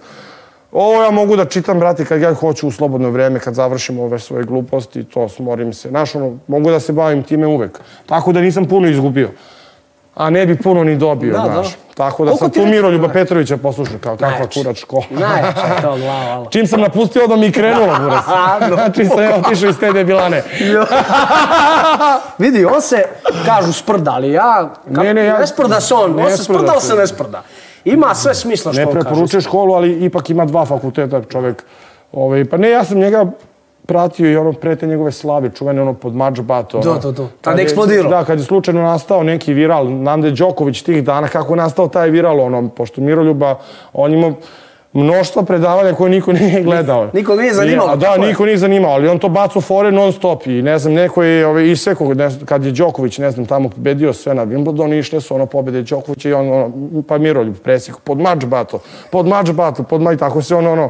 Ovo 0.73 1.03
ja 1.03 1.11
mogu 1.11 1.35
da 1.35 1.45
čitam, 1.45 1.79
brate, 1.79 2.05
kad 2.05 2.21
ja 2.21 2.33
hoću 2.33 2.67
u 2.67 2.71
slobodno 2.71 3.09
vreme, 3.09 3.39
kad 3.39 3.53
završim 3.53 3.99
ove 3.99 4.19
svoje 4.19 4.43
gluposti, 4.43 5.03
to 5.03 5.29
smorim 5.29 5.73
se. 5.73 5.89
Znaš, 5.89 6.15
ono, 6.15 6.37
mogu 6.47 6.71
da 6.71 6.79
se 6.79 6.93
bavim 6.93 7.23
time 7.23 7.47
uvek. 7.47 7.79
Tako 8.05 8.31
da 8.31 8.41
nisam 8.41 8.65
puno 8.65 8.87
izgubio. 8.87 9.29
A 10.15 10.29
ne 10.29 10.45
bi 10.45 10.57
puno 10.57 10.83
ni 10.83 10.95
dobio, 10.97 11.33
Da, 11.33 11.43
znaš. 11.45 11.67
da. 11.67 11.73
Tako 11.95 12.25
da 12.25 12.29
Koliko 12.29 12.37
sam 12.39 12.51
tu 12.51 12.59
je- 12.59 12.65
Miroljuba 12.65 13.09
Petrovića 13.09 13.57
poslušao, 13.57 13.97
kao 13.97 14.17
kakva 14.17 14.47
kurac 14.47 14.77
škola. 14.77 15.03
Najjače 15.19 15.59
je 15.67 15.81
to, 15.81 15.97
glava. 15.97 16.45
Čim 16.49 16.67
sam 16.67 16.81
napustio 16.81 17.27
da 17.27 17.35
mi 17.35 17.51
krenulo, 17.51 17.95
buras. 17.99 18.25
Ano. 18.51 18.75
znači 18.75 19.05
sam 19.05 19.19
ja 19.21 19.35
otišao 19.37 19.69
iz 19.69 19.77
te 19.77 19.91
debilane. 19.93 20.43
Vidi, 22.37 22.65
on 22.65 22.81
se, 22.81 23.03
kažu, 23.45 23.73
sprda, 23.73 24.11
ali 24.11 24.31
ja... 24.31 24.69
ka- 24.87 25.03
Ne, 25.03 25.13
ne, 25.13 25.25
ja- 25.25 25.39
Ne 25.39 25.47
sprda 25.47 25.81
se 25.81 25.93
on, 25.93 26.11
ne 26.11 26.23
on 26.23 26.31
se 26.31 26.43
sprda 26.43 26.71
ali 26.71 26.81
se 26.81 26.95
ne 26.95 27.07
sprda. 27.07 27.43
Ima 27.85 28.15
sve 28.15 28.35
smisla 28.35 28.73
što 28.73 28.81
Ne 28.81 28.87
on 28.87 28.93
kaže. 28.93 29.05
preporučuje 29.05 29.41
školu, 29.41 29.73
ali 29.73 30.05
ipak 30.05 30.29
ima 30.29 30.45
dva 30.45 30.65
fakulteta 30.65 31.21
čovek. 31.23 31.63
Ovaj, 32.11 32.45
pa 32.45 32.57
ne, 32.57 32.69
ja 32.69 32.83
sam 32.83 32.97
njega 32.97 33.25
pratio 33.85 34.31
i 34.31 34.37
ono 34.37 34.53
pre 34.53 34.75
te 34.75 34.87
njegove 34.87 35.11
slave, 35.11 35.49
čuvene 35.55 35.81
ono 35.81 35.93
pod 35.93 36.15
Mač 36.15 36.39
Bato. 36.39 36.79
Da, 36.79 36.91
ono. 36.91 36.99
da, 36.99 37.11
da. 37.11 37.27
Tad 37.41 37.57
je 37.57 37.63
eksplodirao. 37.63 38.09
Da, 38.09 38.23
kad 38.23 38.39
je 38.39 38.45
slučajno 38.45 38.81
nastao 38.81 39.23
neki 39.23 39.53
viral, 39.53 39.89
Nande 39.93 40.31
Đoković 40.31 40.81
tih 40.81 41.03
dana, 41.03 41.27
kako 41.27 41.53
je 41.53 41.57
nastao 41.57 41.87
taj 41.87 42.09
viral, 42.09 42.39
ono, 42.39 42.69
pošto 42.69 43.01
Miroljuba, 43.01 43.55
on 43.93 44.13
ima 44.13 44.33
mnoštva 44.93 45.43
predavanja 45.43 45.93
koje 45.93 46.09
niko 46.09 46.33
nije 46.33 46.63
gledao. 46.63 47.09
Nikog 47.13 47.39
nije 47.39 47.53
zanimalo, 47.53 47.91
A 47.91 47.95
da, 47.95 48.17
niko 48.17 48.45
nije 48.45 48.57
zanimao, 48.57 48.91
ali 48.91 49.07
on 49.07 49.19
to 49.19 49.29
bacu 49.29 49.61
fore 49.61 49.91
non 49.91 50.13
stop 50.13 50.47
i 50.47 50.61
ne 50.61 50.79
znam, 50.79 50.93
neko 50.93 51.23
je 51.23 51.47
ovaj, 51.47 51.65
isekao, 51.65 52.13
ne 52.13 52.29
znam, 52.29 52.45
kad 52.45 52.65
je 52.65 52.71
Đoković, 52.71 53.17
ne 53.17 53.31
znam, 53.31 53.45
tamo 53.45 53.69
pobedio 53.69 54.13
sve 54.13 54.33
na 54.33 54.45
Wimbledonu, 54.45 54.99
išle 54.99 55.21
su 55.21 55.35
ono 55.35 55.45
pobede 55.45 55.81
Đokovića 55.81 56.29
i 56.29 56.33
on, 56.33 56.49
ono, 56.49 56.71
pa 57.03 57.17
Miroljub 57.17 57.55
presjek, 57.55 57.97
pod 57.97 58.19
mač 58.19 58.45
bato, 58.45 58.79
pod 59.11 59.27
mač 59.27 59.51
bato, 59.51 59.83
pod 59.83 60.01
mač, 60.01 60.19
tako 60.19 60.41
se 60.41 60.55
ono, 60.55 60.71
ono, 60.71 60.89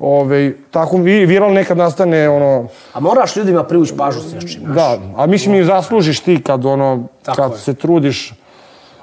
ovaj, 0.00 0.52
tako 0.70 0.96
vi- 0.96 1.26
viral 1.26 1.52
nekad 1.52 1.76
nastane, 1.76 2.28
ono, 2.28 2.66
A 2.92 3.00
moraš 3.00 3.36
ljudima 3.36 3.64
privući 3.64 3.94
pažnju 3.96 4.20
s 4.22 4.32
nečim, 4.34 4.62
da, 4.64 4.98
a 5.16 5.26
mislim 5.26 5.54
i 5.54 5.64
zaslužiš 5.64 6.20
ti 6.20 6.42
kad 6.42 6.64
ono, 6.64 7.04
Tako 7.22 7.36
kad 7.36 7.52
je. 7.52 7.58
se 7.58 7.74
trudiš, 7.74 8.32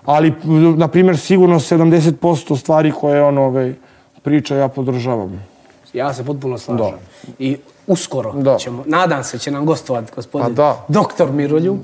ali, 0.06 0.34
na 0.78 0.88
primjer, 0.88 1.18
sigurno 1.18 1.56
70% 1.56 2.12
stvari 2.58 2.92
koje 2.92 3.24
on, 3.24 3.38
ovaj, 3.38 3.74
priča, 4.22 4.56
ja 4.56 4.68
podržavam. 4.68 5.46
Ja 5.94 6.14
se 6.14 6.24
potpuno 6.26 6.58
slažem. 6.58 6.86
Da. 6.86 6.92
I 7.40 7.58
uskoro 7.88 8.32
Da. 8.34 8.58
ćemo, 8.58 8.84
nadam 8.86 9.24
se, 9.24 9.40
će 9.40 9.52
nam 9.52 9.66
gostovati 9.66 10.12
gospodin 10.16 10.48
Pa 10.48 10.54
da. 10.54 10.86
doktor 10.88 11.32
Miroljub. 11.32 11.78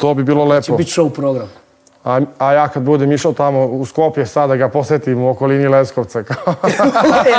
To 0.00 0.14
bi 0.14 0.24
bilo 0.24 0.44
lepo. 0.44 0.62
Će 0.62 0.72
biti 0.72 0.92
show 0.92 1.10
program. 1.10 1.48
A, 2.04 2.20
a 2.38 2.52
ja 2.52 2.68
kad 2.68 2.82
budem 2.82 3.12
išao 3.12 3.32
tamo 3.32 3.66
u 3.66 3.86
Skopje 3.86 4.26
sad 4.26 4.48
da 4.48 4.56
ga 4.56 4.68
posetim 4.68 5.22
u 5.22 5.28
okolini 5.30 5.68
Leskovca. 5.68 6.18
e, 6.20 6.24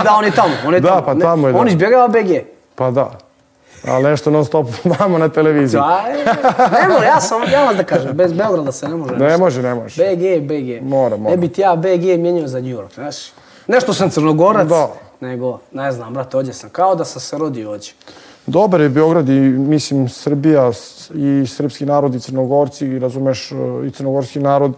da, 0.04 0.14
on 0.14 0.26
je 0.26 0.32
tamo. 0.32 0.54
On 0.68 0.74
je 0.74 0.80
Da, 0.80 0.90
tamo. 0.90 1.06
pa 1.06 1.16
tamo 1.16 1.48
je, 1.48 1.54
da. 1.54 1.60
On 1.60 1.68
izbjegava 1.68 2.08
BG. 2.08 2.32
pa 2.76 2.92
da. 2.92 3.12
Ali 3.88 4.04
nešto 4.04 4.32
non 4.32 4.46
stop 4.46 4.68
vamo 5.00 5.18
na 5.18 5.30
televiziji. 5.30 5.80
Da, 5.80 6.04
e, 6.10 6.14
ne 6.82 6.94
može, 6.94 7.06
ja 7.06 7.20
sam, 7.20 7.42
ja 7.52 7.64
vas 7.64 7.78
da 7.78 7.84
kažem, 7.84 8.12
bez 8.14 8.34
Beograda 8.34 8.72
se 8.72 8.88
ne 8.88 8.96
može. 8.96 9.16
Ne 9.16 9.38
može, 9.38 9.62
ne 9.62 9.76
može. 9.76 10.04
BG 10.06 10.44
BG. 10.44 10.84
Mora, 10.84 11.18
mora. 11.18 11.32
Ne 11.32 11.38
bi 11.38 11.48
ti 11.48 11.62
ja 11.62 11.76
BG 11.76 12.04
mijenjao 12.20 12.48
za 12.48 12.60
New 12.60 12.70
York, 12.70 12.94
znaš. 12.96 13.16
Nešto 13.70 13.94
sam 13.94 14.10
crnogorac, 14.10 14.68
Da. 14.68 14.88
nego, 15.20 15.60
ne 15.72 15.92
znam, 15.92 16.14
brate, 16.14 16.38
ovdje 16.38 16.54
sam 16.54 16.70
kao 16.70 16.96
da 16.96 17.06
sam 17.06 17.22
se 17.22 17.38
rodio 17.38 17.72
ovdje. 17.72 17.92
Dobar 18.46 18.82
je 18.82 18.90
Beograd 18.90 19.30
i 19.30 19.40
mislim 19.50 20.10
Srbija 20.10 20.72
i 21.14 21.48
srpski 21.48 21.86
narod 21.86 22.16
i 22.16 22.20
crnogorci 22.20 22.86
i 22.86 23.00
razumeš 23.00 23.52
e, 23.52 23.56
i 23.88 23.92
crnogorski 23.92 24.40
narod 24.40 24.74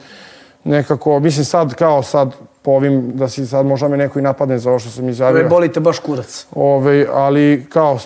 nekako, 0.64 1.20
mislim 1.20 1.46
sad 1.46 1.74
kao 1.74 2.04
sad 2.04 2.34
po 2.62 2.72
ovim 2.72 3.12
da 3.18 3.30
si 3.30 3.46
sad 3.46 3.66
možda 3.66 3.88
me 3.88 3.98
neko 3.98 4.20
i 4.20 4.22
napadne 4.22 4.60
za 4.60 4.70
ovo 4.70 4.80
što 4.80 4.90
sam 4.90 5.10
izjavio. 5.10 5.50
bolite 5.50 5.80
baš 5.80 6.00
kurac. 6.00 6.46
Ove, 6.56 7.08
ali 7.14 7.66
kao, 7.70 8.00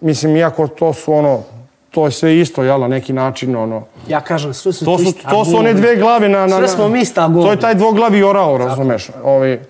mislim 0.00 0.36
iako 0.36 0.68
to 0.68 0.92
su 0.92 1.12
ono, 1.12 1.40
to 1.90 2.04
je 2.04 2.10
sve 2.10 2.38
isto, 2.38 2.62
jel, 2.62 2.80
na 2.80 2.88
neki 2.88 3.12
način, 3.12 3.56
ono, 3.56 3.82
Ja 4.08 4.20
kažem, 4.20 4.54
sve 4.54 4.72
su 4.72 4.84
To 4.84 4.98
su, 4.98 5.12
to 5.30 5.44
su 5.44 5.56
one 5.56 5.74
dve 5.74 5.96
glave 5.96 6.28
na... 6.28 6.46
na 6.46 6.56
Sve 6.56 6.68
smo 6.68 6.88
mi 6.88 7.00
ista 7.00 7.28
To 7.34 7.50
je 7.50 7.60
taj 7.60 7.74
dvoglavi 7.74 8.22
orao, 8.22 8.58
razumeš? 8.58 9.10
Ovi, 9.24 9.60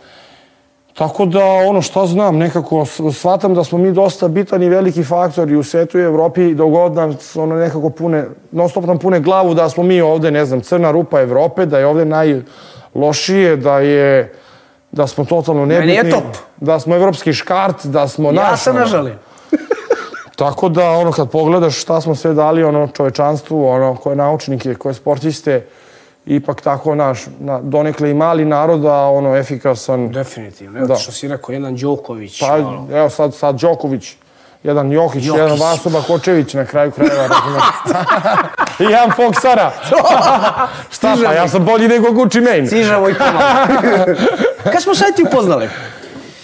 tako 0.99 1.27
da, 1.27 1.45
ono 1.45 1.83
šta 1.83 2.07
znam, 2.07 2.37
nekako 2.37 2.85
shvatam 3.13 3.55
da 3.55 3.65
smo 3.65 3.79
mi 3.79 3.93
dosta 3.93 4.29
bitan 4.29 4.63
i 4.63 4.69
veliki 4.69 5.05
faktor 5.05 5.51
i 5.51 5.57
u 5.57 5.63
svetu 5.63 5.99
i 5.99 6.03
Evropi 6.03 6.55
dok 6.55 6.71
god 6.71 6.93
nam 6.95 7.17
ono 7.35 7.55
nekako 7.55 7.91
pune, 7.91 8.25
non 8.53 8.69
stop 8.69 8.85
nam 8.85 8.99
pune 8.99 9.21
glavu 9.21 9.55
da 9.55 9.69
smo 9.69 9.83
mi 9.83 10.01
ovde, 10.01 10.31
ne 10.31 10.45
znam, 10.45 10.61
crna 10.61 10.91
rupa 10.91 11.21
Evrope, 11.21 11.67
da 11.67 11.79
je 11.79 11.87
ovde 11.87 12.05
najlošije, 12.05 13.57
da 13.57 13.79
je 13.79 14.35
da 14.93 15.07
smo 15.07 15.25
totalno 15.25 15.67
nebitni. 15.67 15.95
je 15.95 16.11
top. 16.11 16.25
Da 16.57 16.81
smo 16.81 16.97
evropski 16.97 17.33
škart, 17.33 17.87
da 17.87 18.09
smo 18.09 18.29
Ja 18.33 18.51
naš. 18.51 18.61
se 18.61 18.73
ne 18.73 18.79
ono. 18.79 18.87
žalim. 18.87 19.15
Tako 20.37 20.69
da, 20.69 20.91
ono, 20.91 21.13
kad 21.13 21.31
pogledaš 21.31 21.77
šta 21.83 22.01
smo 22.01 22.15
sve 22.15 22.35
dali, 22.35 22.65
ono, 22.65 22.89
čovečanstvu, 22.89 23.69
ono, 23.69 23.97
koje 23.97 24.17
naučnike, 24.17 24.75
koje 24.75 24.95
sportiste, 24.95 25.67
ipak 26.27 26.61
tako, 26.61 26.95
naš, 26.95 27.21
na, 27.41 27.61
donekle 27.62 28.11
i 28.11 28.15
mali 28.15 28.45
narod, 28.45 28.85
a 28.85 29.11
ono, 29.11 29.37
efikasan. 29.37 30.09
Definitivno. 30.12 30.79
Evo 30.79 30.87
Da. 30.87 30.97
što 30.97 31.12
si 31.12 31.29
rekao, 31.29 31.53
jedan 31.53 31.77
Đoković. 31.77 32.41
Pa, 32.41 32.55
ono. 32.55 32.87
evo 32.93 33.11
sad, 33.11 33.35
sad 33.35 33.61
Đoković, 33.61 34.15
jedan 34.62 34.93
Jokić, 34.93 35.25
Jokić. 35.25 35.41
jedan 35.41 35.59
Vasoba 35.59 36.03
Kočević 36.03 36.55
na 36.55 36.65
kraju 36.65 36.91
krajeva, 36.91 37.27
razumeš? 37.29 37.65
I 38.81 38.85
jedan 38.85 39.11
Foksara. 39.17 39.73
Šta 40.95 41.17
pa, 41.25 41.33
ja 41.33 41.49
sam 41.49 41.65
bolji 41.65 41.89
nego 41.89 42.12
Gucci 42.12 42.41
Mane. 42.41 42.67
Stižemo 42.67 43.09
i 43.09 43.15
pomalo. 43.15 43.41
Kad 44.73 44.83
smo 44.83 44.95
sad 44.95 45.17
ti 45.17 45.23
upoznali? 45.23 45.69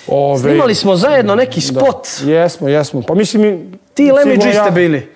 Ove, 0.06 0.38
Snimali 0.38 0.74
smo 0.74 0.96
zajedno 0.96 1.34
neki 1.34 1.60
spot. 1.60 2.08
Jesmo, 2.24 2.68
jesmo. 2.68 3.02
Pa 3.02 3.14
mislim, 3.14 3.72
Ti 3.94 4.06
i 4.06 4.12
Lemmy 4.12 4.44
G 4.44 4.52
ste 4.52 4.70
bili. 4.70 5.11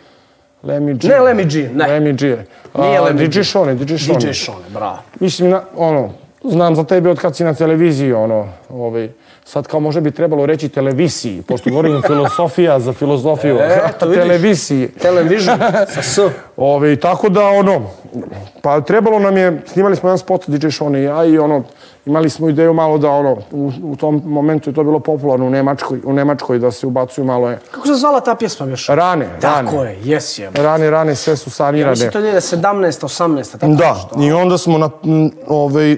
Lemmy 0.66 0.94
G. 0.94 1.08
Ne 1.08 1.14
Lemmy 1.20 1.44
G, 1.44 1.68
ne. 1.74 1.84
Lemmy 1.86 2.12
G. 2.12 2.36
Nije 2.78 3.00
Lemmy 3.00 3.18
G. 3.18 3.28
DJ 3.28 3.42
Shone, 3.42 3.74
DJ 3.74 3.96
Shone. 3.96 4.18
DJ 4.18 4.32
Shone, 4.32 4.64
bravo. 4.74 4.98
Mislim, 5.20 5.50
na, 5.50 5.62
ono, 5.76 6.10
znam 6.44 6.76
za 6.76 6.84
tebe 6.84 7.10
od 7.10 7.20
kad 7.20 7.36
si 7.36 7.44
na 7.44 7.54
televiziji, 7.54 8.12
ono, 8.12 8.48
ovaj, 8.70 9.08
sad 9.46 9.66
kao 9.66 9.80
možda 9.80 10.00
bi 10.00 10.10
trebalo 10.10 10.46
reći 10.46 10.68
televiziji, 10.68 11.42
pošto 11.42 11.70
govorim 11.70 12.02
filosofija 12.06 12.80
za 12.80 12.92
filozofiju. 12.92 13.56
E, 13.56 13.80
to 14.00 14.06
vidiš. 14.08 14.22
televiziji. 14.22 14.88
Television 14.90 15.58
sa 15.94 16.02
S. 16.02 16.18
Ovaj, 16.56 16.96
tako 16.96 17.28
da, 17.28 17.44
ono, 17.44 17.82
pa 18.62 18.80
trebalo 18.80 19.18
nam 19.18 19.36
je, 19.36 19.62
snimali 19.66 19.96
smo 19.96 20.08
jedan 20.08 20.18
spot 20.18 20.48
DJ 20.48 20.68
Shone 20.68 21.00
i 21.00 21.04
ja 21.04 21.24
i 21.24 21.38
ono, 21.38 21.62
imali 22.06 22.30
smo 22.30 22.48
ideju 22.48 22.74
malo 22.74 22.98
da, 22.98 23.10
ono, 23.10 23.36
u, 23.52 23.72
u 23.82 23.96
tom 23.96 24.22
momentu 24.24 24.70
je 24.70 24.74
to 24.74 24.84
bilo 24.84 24.98
popularno 25.00 25.46
u 25.46 25.50
Nemačkoj, 25.50 26.00
u 26.04 26.12
Nemačkoj 26.12 26.58
da 26.58 26.70
se 26.70 26.86
ubacuju 26.86 27.24
malo 27.24 27.50
je, 27.50 27.58
Kako 27.70 27.86
se 27.86 27.94
zvala 27.94 28.20
ta 28.20 28.34
pjesma 28.34 28.66
još? 28.66 28.86
rane, 28.88 29.28
Tako 29.40 29.76
rane. 29.76 29.90
je, 29.90 29.98
jes 30.02 30.38
je. 30.38 30.50
Rane, 30.52 30.90
rane, 30.90 31.14
sve 31.14 31.36
su 31.36 31.50
sanirane. 31.50 31.90
Mislim 31.90 32.10
to 32.10 32.18
je 32.18 32.34
17, 32.34 32.62
18, 33.02 33.52
tako 33.52 33.66
Da, 33.68 33.92
nešto. 33.94 34.16
i 34.20 34.32
onda 34.32 34.58
smo 34.58 34.78
na, 34.78 34.90
m, 35.04 35.30
ovaj, 35.48 35.96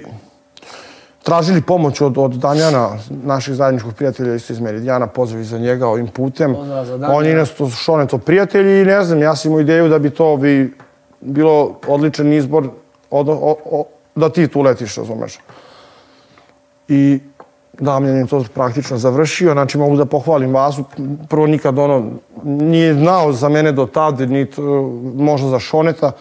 tražili 1.29 1.61
pomoć 1.61 2.01
od, 2.01 2.17
od 2.17 2.31
Damjana, 2.31 2.89
naših 3.09 3.55
zajedničkog 3.55 3.93
prijatelja 3.93 4.35
isto 4.35 4.53
iz 4.53 4.59
Meridijana, 4.59 5.07
pozdrav 5.07 5.43
za 5.43 5.57
njega 5.57 5.87
ovim 5.87 6.07
putem. 6.07 6.55
On 7.09 7.25
je 7.25 7.43
isto 7.43 7.69
Šoneto 7.69 8.17
prijatelj 8.17 8.81
i 8.81 8.85
ne 8.85 9.03
znam, 9.03 9.21
ja 9.21 9.35
sam 9.35 9.51
imao 9.51 9.61
ideju 9.61 9.89
da 9.89 9.99
bi 9.99 10.09
to 10.09 10.37
bi 10.37 10.73
bilo 11.21 11.75
odličan 11.87 12.33
izbor 12.33 12.69
od, 13.11 13.29
o, 13.29 13.55
o, 13.65 13.85
da 14.15 14.29
ti 14.29 14.47
tu 14.47 14.61
letiš, 14.61 14.95
razumeš. 14.95 15.39
I 16.87 17.19
Damjan 17.79 18.17
je 18.17 18.27
to 18.27 18.43
praktično 18.53 18.97
završio, 18.97 19.53
znači 19.53 19.77
mogu 19.77 19.97
da 19.97 20.05
pohvalim 20.05 20.53
Vasu, 20.53 20.83
prvo 21.29 21.47
nikad 21.47 21.77
ono 21.79 22.11
nije 22.43 22.93
znao 22.93 23.33
za 23.33 23.49
mene 23.49 23.71
do 23.71 23.85
tad, 23.85 24.19
niti 24.19 24.61
možda 25.15 25.49
za 25.49 25.59
Šoneta, 25.59 26.11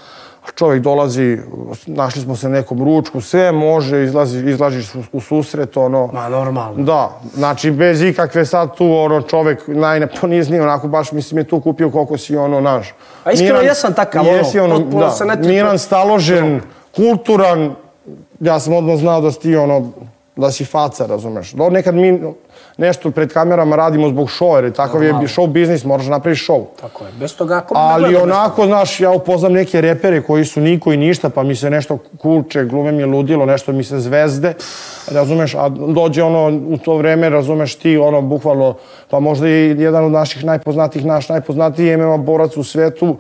čovjek 0.55 0.83
dolazi, 0.83 1.39
našli 1.87 2.23
smo 2.23 2.37
se 2.37 2.49
nekom 2.49 2.85
ručku, 2.85 3.21
sve 3.21 3.53
može, 3.53 4.05
izlazi, 4.05 4.51
izlaziš 4.51 4.95
u, 4.95 4.99
u 5.13 5.21
susret, 5.21 5.77
ono, 5.77 6.11
Ma 6.13 6.29
normalno. 6.29 6.85
da, 6.85 7.21
znači 7.35 7.71
bez 7.71 8.03
ikakve 8.03 8.45
sad 8.45 8.77
tu 8.77 8.93
ono 8.93 9.23
čovjek 9.23 9.63
najneponizniji, 9.67 10.61
onako 10.61 10.89
baš 10.89 11.13
mislim 11.13 11.39
je 11.39 11.45
tu 11.45 11.61
kupio 11.61 11.91
koliko 11.91 12.19
si 12.19 12.37
ono 12.37 12.61
naš. 12.61 12.95
A 13.25 13.33
iskreno 13.33 13.61
jesam 13.61 13.95
takav, 13.95 14.23
ono, 14.23 14.37
jesi 14.37 14.61
ono, 14.61 14.77
potpuno 14.79 15.05
da, 15.05 15.11
se 15.11 15.25
ne 15.25 15.37
miran, 15.37 15.79
staložen, 15.79 16.61
kulturan, 16.97 17.75
ja 18.41 18.61
sam 18.61 18.73
odmah 18.73 18.99
znao 18.99 19.21
da 19.21 19.33
si 19.33 19.41
ti 19.41 19.57
ono, 19.57 19.91
da 20.37 20.51
si 20.51 20.65
faca, 20.65 21.07
razumeš. 21.07 21.53
Do, 21.53 21.71
nekad 21.71 21.95
mi, 21.95 22.21
nešto 22.79 23.11
pred 23.11 23.33
kamerama 23.33 23.77
radimo 23.77 24.09
zbog 24.09 24.29
show, 24.29 24.55
jer 24.55 24.73
takav 24.73 25.03
je 25.03 25.13
show 25.13 25.47
biznis, 25.47 25.85
moraš 25.85 26.05
da 26.05 26.11
napraviš 26.11 26.47
show. 26.47 26.65
Tako 26.81 27.05
je, 27.05 27.13
bez 27.21 27.37
toga 27.37 27.57
ako 27.57 27.75
Ali 27.77 28.17
onako, 28.17 28.67
znaš, 28.67 29.01
ja 29.01 29.11
upoznam 29.11 29.53
neke 29.53 29.81
repere 29.81 30.23
koji 30.23 30.45
su 30.45 30.61
niko 30.61 30.93
i 30.93 30.97
ništa, 30.97 31.29
pa 31.31 31.43
mi 31.43 31.55
se 31.55 31.71
nešto 31.71 31.99
kuče, 32.19 32.65
glume 32.65 32.93
mi 32.93 33.03
je 33.03 33.07
ludilo, 33.07 33.47
nešto 33.47 33.73
mi 33.73 33.85
se 33.85 33.99
zvezde, 33.99 34.55
razumeš, 35.11 35.55
a 35.55 35.69
dođe 35.69 36.23
ono 36.23 36.61
u 36.69 36.79
to 36.79 36.97
vreme, 36.97 37.29
razumeš 37.29 37.75
ti, 37.75 37.99
ono, 37.99 38.23
bukvalno, 38.23 38.75
pa 39.11 39.21
možda 39.21 39.49
i 39.49 39.77
jedan 39.79 40.05
od 40.05 40.13
naših 40.13 40.45
najpoznatijih, 40.45 41.07
naš 41.07 41.29
najpoznatiji 41.29 41.97
MMA 41.97 42.17
borac 42.17 42.57
u 42.57 42.65
svetu, 42.65 43.17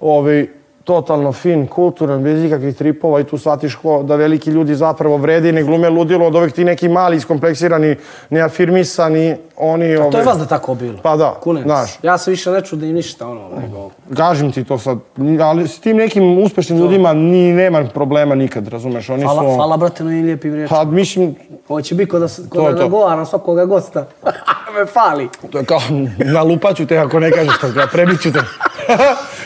ovaj, 0.00 0.46
totalno 0.84 1.32
fin, 1.32 1.66
kulturan, 1.66 2.22
bez 2.22 2.44
ikakvih 2.44 2.76
tripova 2.76 3.20
i 3.20 3.24
tu 3.24 3.38
shvatiš 3.38 3.74
ko, 3.74 4.02
da 4.02 4.16
veliki 4.16 4.50
ljudi 4.50 4.74
zapravo 4.74 5.16
vrede 5.16 5.48
i 5.48 5.52
ne 5.52 5.62
glume 5.62 5.90
ludilo 5.90 6.26
od 6.26 6.36
ovih 6.36 6.52
ti 6.52 6.64
neki 6.64 6.88
mali, 6.88 7.16
iskompleksirani, 7.16 7.96
neafirmisani, 8.30 9.36
oni... 9.56 9.86
To 9.86 9.92
je 9.92 10.06
ovaj, 10.06 10.24
vas 10.24 10.38
da 10.38 10.46
tako 10.46 10.74
bilo. 10.74 10.98
Pa 11.02 11.16
da, 11.16 11.34
Kunac. 11.42 11.62
znaš. 11.62 11.98
Ja 12.02 12.18
se 12.18 12.30
više 12.30 12.50
ne 12.50 12.60
čudim 12.60 12.94
ništa, 12.94 13.28
ono, 13.28 13.48
nego... 13.60 13.90
Kažem 14.16 14.52
ti 14.52 14.64
to 14.64 14.78
sad, 14.78 14.98
ali 15.40 15.68
s 15.68 15.80
tim 15.80 15.96
nekim 15.96 16.38
uspešnim 16.38 16.78
ljudima 16.78 17.12
ni 17.12 17.52
nema 17.52 17.84
problema 17.84 18.34
nikad, 18.34 18.68
razumeš? 18.68 19.10
Oni 19.10 19.22
Hvala, 19.22 19.42
su... 19.42 19.56
hvala 19.56 19.76
brate, 19.76 20.04
no 20.04 20.12
i 20.12 20.22
lijepim 20.22 20.54
riječima. 20.54 20.78
Pa 20.78 20.90
mislim, 20.90 21.34
Ovo 21.68 21.82
će 21.82 21.94
biti 21.94 22.10
kod 22.10 22.20
da, 22.20 22.28
To 22.28 22.42
kod 22.48 22.64
je 22.64 22.70
da 22.70 22.76
to. 22.76 22.82
nagovaram 22.82 23.26
svakoga 23.26 23.64
gosta. 23.64 24.06
Me 24.78 24.86
fali. 24.86 25.28
to 25.50 25.58
je 25.58 25.64
kao, 25.64 25.80
nalupaću 26.18 26.86
te 26.86 26.98
ako 26.98 27.20
ne 27.20 27.30
kažeš 27.30 27.58
to, 27.60 27.66
prebiću 27.92 28.32
te. 28.32 28.38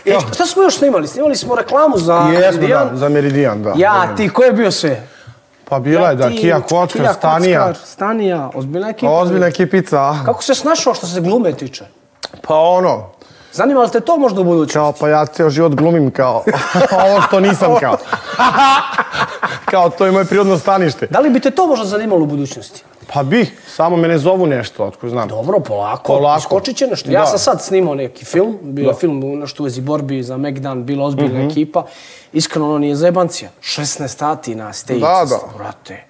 E, 0.04 0.18
šta 0.34 0.46
smo 0.46 0.62
još 0.62 0.76
snimali? 0.76 1.06
Snimali 1.06 1.25
smo 1.34 1.54
reklamu 1.54 1.98
za 1.98 2.14
Jesmo, 2.14 2.60
Meridian. 2.60 2.88
da, 2.90 2.96
za 2.96 3.08
Meridian, 3.08 3.62
da. 3.62 3.72
Ja, 3.76 4.14
ti, 4.16 4.28
ko 4.28 4.42
je 4.42 4.52
bio 4.52 4.70
sve? 4.70 5.06
Pa 5.68 5.78
bila 5.78 6.08
je, 6.08 6.16
da, 6.16 6.28
ti, 6.28 6.36
Kija 6.36 6.60
Kockar, 6.60 6.88
Kija 6.88 7.12
Stanija, 7.14 7.60
Kockar, 7.66 7.76
Stanija, 7.86 8.50
ozbiljna 8.54 8.88
ekipa. 8.88 9.12
ozbiljna 9.12 9.46
ekipica? 9.46 10.14
Kako 10.24 10.42
se 10.42 10.54
snašao 10.54 10.94
što 10.94 11.06
se 11.06 11.20
glume 11.20 11.52
tiče? 11.52 11.84
Pa 12.42 12.54
ono, 12.54 13.10
Zanima 13.56 13.80
li 13.80 13.90
te 13.90 14.00
to 14.00 14.16
možda 14.18 14.40
u 14.40 14.44
budućnosti? 14.44 14.72
kao 14.74 14.92
pa 14.92 15.08
ja 15.08 15.26
ceo 15.26 15.50
život 15.50 15.74
glumim 15.74 16.10
kao, 16.10 16.44
ovo 17.04 17.20
što 17.22 17.40
nisam 17.40 17.74
kao. 17.80 17.96
kao, 19.70 19.90
to 19.90 20.06
je 20.06 20.12
moje 20.12 20.24
prirodno 20.24 20.58
stanište. 20.58 21.06
Da 21.06 21.20
li 21.20 21.30
bi 21.30 21.40
te 21.40 21.50
to 21.50 21.66
možda 21.66 21.84
zanimalo 21.86 22.22
u 22.22 22.26
budućnosti? 22.26 22.84
Pa 23.06 23.22
bi, 23.22 23.46
samo 23.66 23.96
me 23.96 24.08
ne 24.08 24.18
zovu 24.18 24.46
nešto, 24.46 24.84
otko 24.84 25.08
znam. 25.08 25.28
Dobro, 25.28 25.60
polako. 25.60 26.02
Polako. 26.04 26.38
Iskočit 26.38 26.76
će 26.76 26.86
nešto. 26.86 27.10
Ja 27.10 27.20
Da. 27.20 27.26
sam 27.26 27.38
sad 27.38 27.62
snimao 27.62 27.94
neki 27.94 28.24
film, 28.24 28.58
bio 28.62 28.88
je 28.88 28.94
film 28.94 29.20
nešto 29.34 29.62
u 29.62 29.64
vezi 29.64 29.80
borbi 29.80 30.22
za 30.22 30.36
Megdan, 30.36 30.84
bila 30.84 31.04
ozbiljna 31.04 31.38
Mhm. 31.38 31.48
ekipa. 31.48 31.84
Iskreno, 32.32 32.66
ono 32.66 32.78
nije 32.78 32.96
zajebancija. 32.96 33.50
16 33.62 34.08
sati 34.08 34.54
na 34.54 34.72
stage, 34.72 35.00
Da, 35.00 35.24
da. 35.24 35.38
brate. 35.58 36.04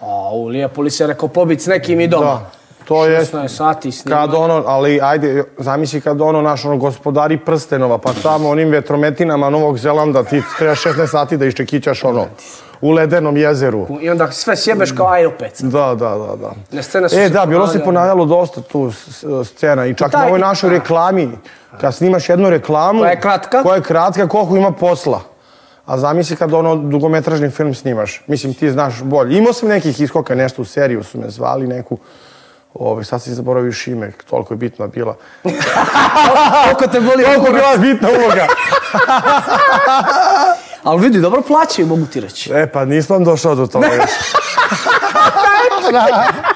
A, 0.00 0.06
u 0.32 0.46
lijepo 0.46 0.82
li 0.82 0.90
se 0.90 1.06
rekao 1.06 1.28
pobit 1.28 1.60
s 1.60 1.66
nekim 1.66 2.00
i 2.00 2.08
doma. 2.08 2.24
Da, 2.26 2.50
to 2.84 3.06
je 3.06 3.20
16 3.20 3.48
sati 3.48 3.92
snima. 3.92 4.16
Kad 4.16 4.34
ono, 4.34 4.62
ali 4.66 5.00
ajde, 5.02 5.44
zamisli 5.58 6.00
kad 6.00 6.20
ono 6.20 6.42
naš 6.42 6.64
ono 6.64 6.76
gospodari 6.76 7.38
prstenova, 7.38 7.98
pa 7.98 8.12
tamo 8.22 8.48
onim 8.48 8.68
vetrometinama 8.68 9.50
Novog 9.50 9.78
Zelanda 9.78 10.24
ti 10.24 10.42
treba 10.58 10.74
16 10.74 11.06
sati 11.06 11.36
da 11.36 11.46
iščekićaš 11.46 12.04
ono 12.04 12.26
u 12.80 12.90
ledenom 12.90 13.36
jezeru. 13.36 13.86
I 14.00 14.10
onda 14.10 14.30
sve 14.30 14.56
sjebeš 14.56 14.92
kao 14.92 15.08
aj 15.08 15.26
opet. 15.26 15.62
Da, 15.62 15.94
da, 15.94 16.08
da, 16.08 16.36
da. 16.36 16.52
Ne, 16.72 16.82
scene 16.82 17.08
su 17.08 17.18
E, 17.18 17.28
da, 17.28 17.46
bilo 17.46 17.66
se 17.66 17.84
ponavljalo 17.84 18.24
dosta 18.24 18.60
tu 18.60 18.92
scena 19.44 19.86
i 19.86 19.94
čak 19.94 20.12
Taj- 20.12 20.20
na 20.20 20.26
ovoj 20.26 20.38
našoj 20.38 20.70
reklami, 20.70 21.30
kad 21.80 21.94
snimaš 21.94 22.28
jednu 22.28 22.50
reklamu... 22.50 23.00
Koja 23.00 23.10
je 23.10 23.20
kratka. 23.20 23.62
Koja 23.62 23.74
je 23.74 23.82
kratka, 23.82 24.28
koliko 24.28 24.56
ima 24.56 24.72
posla. 24.72 25.20
A 25.86 25.98
zamisli 25.98 26.36
kad 26.36 26.54
ono 26.54 26.76
dugometražni 26.76 27.50
film 27.50 27.74
snimaš. 27.74 28.22
Mislim, 28.26 28.54
ti 28.54 28.70
znaš 28.70 29.02
bolje. 29.02 29.38
Imao 29.38 29.52
sam 29.52 29.68
nekih 29.68 30.00
iskoka, 30.00 30.34
nešto 30.34 30.62
u 30.62 30.64
seriju 30.64 31.02
su 31.04 31.18
me 31.18 31.30
zvali, 31.30 31.66
neku... 31.66 31.98
Ove, 32.74 33.04
sad 33.04 33.22
si 33.22 33.34
zaboravio 33.34 33.68
još 33.68 33.86
ime, 33.86 34.12
toliko 34.30 34.54
je 34.54 34.58
bitna 34.58 34.86
bila. 34.86 35.16
Koliko 36.64 36.86
te 36.92 37.00
boli 37.00 37.24
Toliko 37.24 37.46
je 37.46 37.52
bila 37.52 37.76
bitna 37.76 38.08
uloga. 38.08 38.46
Ali 40.84 41.00
vidi, 41.00 41.20
dobro 41.20 41.42
plaćaju, 41.42 41.88
mogu 41.88 42.06
ti 42.06 42.20
reći. 42.20 42.52
E, 42.52 42.72
pa 42.72 42.84
nisam 42.84 43.24
došao 43.24 43.54
do 43.54 43.66
toga 43.66 43.86
još. 43.86 44.10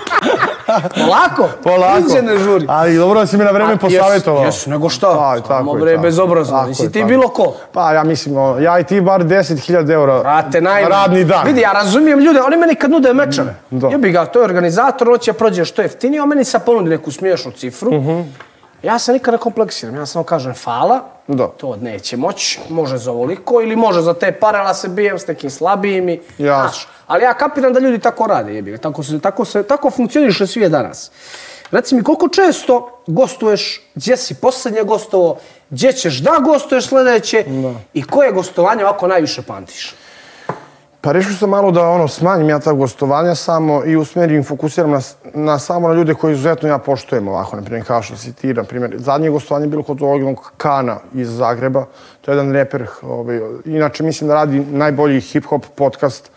Polako. 1.04 1.48
Polako. 1.64 2.00
Niđe 2.00 2.22
ne 2.22 2.38
žuri. 2.38 2.66
Ali 2.68 2.96
dobro 2.96 3.20
da 3.20 3.26
si 3.26 3.36
me 3.36 3.44
na 3.44 3.50
vreme 3.50 3.76
posavjetovao. 3.76 4.44
Jes, 4.44 4.66
nego 4.66 4.88
šta? 4.88 5.06
Pa, 5.06 5.40
tako 5.48 5.76
je, 5.76 5.80
bre, 5.82 5.98
bezobrazno. 5.98 6.64
Nisi 6.66 6.92
ti 6.92 7.04
bilo 7.04 7.28
ko. 7.28 7.54
Pa 7.72 7.92
ja 7.92 8.04
mislim, 8.04 8.36
ja 8.62 8.78
i 8.78 8.84
ti 8.84 9.00
bar 9.00 9.24
10.000 9.24 9.92
eura 9.92 10.20
Brate, 10.20 10.60
najmanje. 10.60 10.94
radni 10.94 11.24
dan. 11.24 11.46
Vidi, 11.46 11.60
ja 11.60 11.72
razumijem 11.72 12.18
ljude, 12.18 12.42
oni 12.42 12.56
meni 12.56 12.74
kad 12.74 12.90
nude 12.90 13.12
mečeve. 13.14 13.54
Da. 13.70 13.88
Jebi 13.88 14.10
ga, 14.10 14.26
to 14.26 14.38
je 14.38 14.44
organizator, 14.44 15.08
hoće 15.08 15.32
prođe 15.32 15.64
što 15.64 15.82
jeftinije, 15.82 16.22
on 16.22 16.28
meni 16.28 16.44
sad 16.44 16.64
ponudi 16.64 16.90
neku 16.90 17.10
smiješnu 17.10 17.52
cifru. 17.52 17.90
Ja 18.82 18.98
se 18.98 19.12
nikad 19.12 19.34
ne 19.34 19.38
kompleksiram, 19.38 19.94
ja 19.96 20.06
samo 20.06 20.24
kažem 20.24 20.54
fala, 20.54 21.00
Da. 21.26 21.46
to 21.46 21.76
neće 21.76 22.16
moći, 22.16 22.60
može 22.68 22.96
za 22.98 23.10
ovoliko 23.12 23.62
ili 23.62 23.76
može 23.76 24.00
za 24.00 24.14
te 24.14 24.32
pare, 24.32 24.58
ali 24.58 24.68
ja 24.68 24.74
se 24.74 24.88
bijem 24.88 25.18
s 25.18 25.26
nekim 25.26 25.50
slabijim 25.50 26.08
i... 26.08 26.20
Jasno. 26.38 26.62
Znaš, 26.68 26.88
ali 27.06 27.24
ja 27.24 27.34
kapiram 27.34 27.72
da 27.72 27.80
ljudi 27.80 27.98
tako 27.98 28.26
rade, 28.26 28.54
jebi 28.54 28.78
tako, 28.78 29.02
se, 29.02 29.20
tako, 29.20 29.44
se, 29.44 29.62
tako 29.62 29.90
funkcioniše 29.90 30.46
svijet 30.46 30.72
danas. 30.72 31.10
Reci 31.70 31.94
mi, 31.94 32.02
koliko 32.02 32.28
često 32.28 33.02
gostuješ, 33.06 33.80
gdje 33.94 34.16
si 34.16 34.34
posljednje 34.34 34.82
gostovo, 34.82 35.38
gdje 35.70 35.92
ćeš 35.92 36.18
da 36.18 36.30
gostuješ 36.44 36.88
sljedeće 36.88 37.44
i 37.94 38.02
koje 38.02 38.32
gostovanje 38.32 38.84
ovako 38.84 39.06
najviše 39.06 39.42
pamtiš? 39.42 39.94
Pa 41.00 41.12
rešio 41.12 41.32
sam 41.32 41.50
malo 41.50 41.70
da 41.70 41.88
ono, 41.88 42.08
smanjim 42.08 42.48
ja 42.48 42.58
ta 42.58 42.72
gostovanja 42.72 43.34
samo 43.34 43.82
i 43.86 43.96
usmerim, 43.96 44.44
fokusiram 44.44 44.90
na, 44.90 45.00
na 45.34 45.58
samo 45.58 45.88
na 45.88 45.94
ljude 45.94 46.14
koji 46.14 46.32
izuzetno 46.32 46.68
ja 46.68 46.78
poštujem 46.78 47.28
ovako, 47.28 47.56
na 47.56 47.62
primjer 47.62 47.86
kao 47.86 48.02
što 48.02 48.16
si 48.16 48.32
ti, 48.32 48.54
na 48.54 48.64
primjer. 48.64 48.94
Zadnje 48.98 49.30
gostovanje 49.30 49.64
je 49.64 49.70
bilo 49.70 49.82
kod 49.82 50.02
ovog 50.02 50.52
Kana 50.56 50.96
iz 51.14 51.30
Zagreba, 51.30 51.84
to 52.20 52.30
je 52.30 52.36
jedan 52.36 52.52
reper, 52.52 52.86
ovaj, 53.02 53.40
inače 53.64 54.02
mislim 54.02 54.28
da 54.28 54.34
radi 54.34 54.60
najbolji 54.60 55.20
hip-hop 55.20 55.62
podcast 55.74 56.30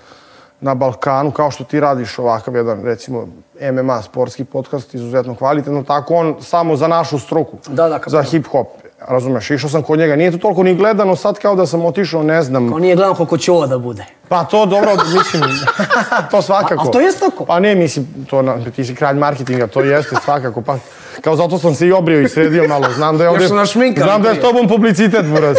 na 0.59 0.75
Balkanu, 0.75 1.31
kao 1.31 1.51
što 1.51 1.63
ti 1.63 1.79
radiš 1.79 2.19
ovakav 2.19 2.55
jedan, 2.55 2.83
recimo, 2.83 3.27
MMA 3.71 4.01
sportski 4.01 4.43
podcast, 4.43 4.93
izuzetno 4.93 5.35
kvalitetno, 5.35 5.83
tako 5.83 6.15
on 6.15 6.35
samo 6.41 6.75
za 6.75 6.87
našu 6.87 7.19
struku, 7.19 7.57
Da, 7.67 7.89
da, 7.89 7.99
za 8.07 8.23
hip-hop. 8.23 8.65
Razumeš, 9.01 9.51
išao 9.51 9.69
sam 9.69 9.83
kod 9.83 9.99
njega, 9.99 10.15
nije 10.15 10.31
to 10.31 10.37
toliko 10.37 10.63
ni 10.63 10.75
gledano, 10.75 11.15
sad 11.15 11.39
kao 11.39 11.55
da 11.55 11.65
sam 11.65 11.85
otišao, 11.85 12.23
ne 12.23 12.41
znam, 12.41 12.73
On 12.73 12.81
nije 12.81 12.95
gledao 12.95 13.13
koliko 13.15 13.37
će 13.37 13.51
ovo 13.51 13.67
da 13.67 13.77
bude. 13.77 14.05
pa 14.27 14.43
to 14.43 14.65
dobro, 14.65 14.91
mislim, 15.07 15.43
to 16.31 16.41
svakako. 16.41 16.81
A- 16.81 16.89
a 16.89 16.91
to 16.91 16.99
jest 17.01 17.19
tako? 17.19 17.45
Pa 17.45 17.59
ne, 17.59 17.75
mislim, 17.75 18.25
to, 18.29 18.41
na, 18.41 18.57
ti 18.65 18.85
si 18.85 18.95
kralj 18.95 19.17
marketinga, 19.17 19.67
to 19.67 19.81
jeste 19.81 20.15
svakako. 20.15 20.61
Pa, 20.61 20.77
kao 21.21 21.35
zato 21.35 21.57
sam 21.57 21.75
se 21.75 21.87
i 21.87 21.91
obrio 21.91 22.21
i 22.21 22.29
sredio 22.29 22.67
malo. 22.67 22.85
Znam 22.95 23.17
da 23.17 23.23
je 23.23 23.29
ovdje, 23.29 23.47
Još 23.47 23.71
šminkali 23.71 24.03
znam 24.03 24.21
da 24.21 24.29
je 24.29 24.35
s 24.35 24.39
prije. 24.39 24.51
tobom 24.53 24.67
publicitet, 24.67 25.25
buraz. 25.25 25.57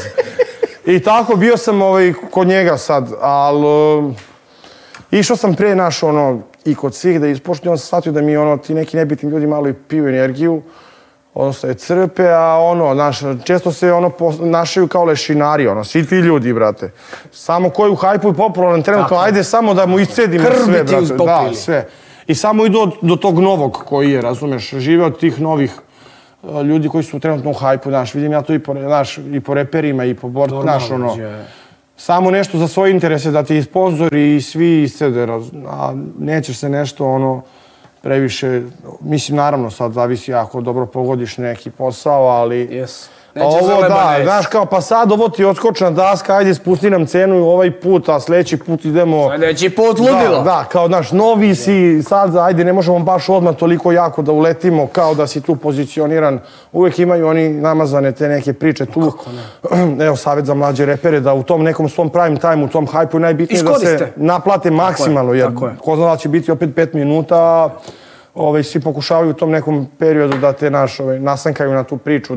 I 0.86 1.00
tako, 1.00 1.36
bio 1.36 1.56
sam 1.56 1.82
ovaj, 1.82 2.12
kod 2.30 2.46
njega 2.46 2.76
sad, 2.76 3.08
ali 3.20 4.12
išao 5.10 5.36
sam 5.36 5.54
pre 5.54 5.74
naš, 5.74 6.02
ono, 6.02 6.40
i 6.64 6.74
kod 6.74 6.94
svih 6.94 7.20
da 7.20 7.26
ispoštujem, 7.26 7.70
onda 7.70 7.78
sam 7.78 7.86
shvatio 7.86 8.12
da 8.12 8.20
mi, 8.20 8.36
ono, 8.36 8.56
ti 8.56 8.74
neki 8.74 8.96
nebitni 8.96 9.30
ljudi 9.30 9.46
malo 9.46 9.68
i 9.68 9.74
piju 9.74 10.08
energiju, 10.08 10.62
odnosno 11.34 11.68
je 11.68 11.74
crpe, 11.74 12.28
a 12.28 12.58
ono, 12.60 12.94
znaš, 12.94 13.18
često 13.44 13.72
se 13.72 13.92
ono 13.92 14.12
našaju 14.40 14.88
kao 14.88 15.04
lešinari, 15.04 15.68
ono, 15.68 15.84
svi 15.84 16.06
ti 16.06 16.14
ljudi, 16.14 16.52
brate. 16.52 16.90
Samo 17.30 17.70
koji 17.70 17.90
u 17.90 17.94
hajpu 17.94 18.28
i 18.28 18.34
popularan 18.34 18.82
trenutno, 18.82 19.16
ajde 19.16 19.44
samo 19.44 19.74
da 19.74 19.86
mu 19.86 19.98
iscedimo 19.98 20.44
sve, 20.64 20.84
brate. 20.84 21.02
ispopili. 21.02 21.50
Da, 21.50 21.54
sve. 21.54 21.88
I 22.26 22.34
samo 22.34 22.66
idu 22.66 22.80
od, 22.80 22.92
do 23.02 23.16
tog 23.16 23.38
novog 23.38 23.72
koji 23.86 24.10
je, 24.10 24.22
razumeš, 24.22 24.70
žive 24.70 25.04
od 25.04 25.18
tih 25.18 25.40
novih 25.40 25.72
uh, 26.42 26.62
ljudi 26.62 26.88
koji 26.88 27.04
su 27.04 27.20
trenutno 27.20 27.50
u 27.50 27.54
hajpu, 27.54 27.90
znaš, 27.90 28.14
vidim 28.14 28.32
ja 28.32 28.42
to 28.42 28.54
i 28.54 28.58
po, 28.58 28.74
znaš, 28.74 29.18
i 29.18 29.40
po 29.40 29.54
reperima 29.54 30.04
i 30.04 30.14
po 30.14 30.28
bord, 30.28 30.52
znaš, 30.62 30.90
ono, 30.90 31.14
je. 31.14 31.46
samo 31.96 32.30
nešto 32.30 32.58
za 32.58 32.68
svoje 32.68 32.90
interese 32.90 33.30
da 33.30 33.42
ti 33.42 33.56
i 33.56 33.62
sponzori 33.62 34.36
i 34.36 34.40
svi 34.40 34.82
iscede, 34.82 35.26
a 35.68 35.94
nećeš 36.18 36.56
se 36.56 36.68
nešto, 36.68 37.06
ono, 37.06 37.42
previše, 38.02 38.62
mislim, 39.00 39.36
naravno, 39.36 39.70
sad 39.70 39.92
zavisi 39.92 40.34
ako 40.34 40.60
dobro 40.60 40.86
pogodiš 40.86 41.38
neki 41.38 41.70
posao, 41.70 42.26
ali... 42.26 42.68
Yes. 42.68 43.06
Ovo 43.40 43.82
da, 43.88 44.10
neće. 44.12 44.24
znaš 44.24 44.46
kao, 44.46 44.66
pa 44.66 44.80
sad 44.80 45.12
ovo 45.12 45.28
ti 45.28 45.44
odskočna 45.44 45.90
daska, 45.90 46.34
ajde 46.34 46.54
spusti 46.54 46.90
nam 46.90 47.06
cenu 47.06 47.36
ovaj 47.36 47.80
put, 47.80 48.08
a 48.08 48.20
sljedeći 48.20 48.56
put 48.56 48.84
idemo... 48.84 49.28
Sljedeći 49.28 49.70
put 49.70 49.98
ludilo. 49.98 50.36
Da, 50.36 50.42
da, 50.44 50.64
kao, 50.72 50.86
znaš, 50.86 51.12
novi 51.12 51.54
si, 51.54 52.02
sad, 52.02 52.36
ajde, 52.36 52.64
ne 52.64 52.72
možemo 52.72 52.98
baš 52.98 53.28
odmah 53.28 53.56
toliko 53.56 53.92
jako 53.92 54.22
da 54.22 54.32
uletimo, 54.32 54.86
kao 54.86 55.14
da 55.14 55.26
si 55.26 55.40
tu 55.40 55.56
pozicioniran. 55.56 56.40
Uvijek 56.72 56.98
imaju 56.98 57.26
oni 57.26 57.48
namazane 57.48 58.12
te 58.12 58.28
neke 58.28 58.52
priče 58.52 58.86
tu. 58.86 59.12
Evo, 60.06 60.16
savjet 60.16 60.46
za 60.46 60.54
mlađe 60.54 60.86
repere, 60.86 61.20
da 61.20 61.34
u 61.34 61.42
tom 61.42 61.62
nekom 61.62 61.88
svom 61.88 62.10
prime 62.10 62.36
time, 62.36 62.64
u 62.64 62.68
tom 62.68 62.86
hajpu 62.86 63.16
je 63.16 63.20
najbitnije 63.20 63.62
da 63.62 63.78
se 63.78 64.12
naplate 64.16 64.70
maksimalno, 64.70 65.32
jer 65.32 65.50
ko 65.84 65.96
zna 65.96 66.06
da 66.06 66.16
će 66.16 66.28
biti 66.28 66.52
opet 66.52 66.70
pet 66.74 66.94
minuta, 66.94 67.70
ovaj, 68.34 68.62
svi 68.62 68.80
pokušavaju 68.80 69.30
u 69.30 69.34
tom 69.34 69.50
nekom 69.50 69.88
periodu 69.98 70.38
da 70.38 70.52
te 70.52 70.70
naš, 70.70 71.00
ovaj, 71.00 71.20
nasankaju 71.20 71.72
na 71.72 71.84
tu 71.84 71.96
priču, 71.96 72.36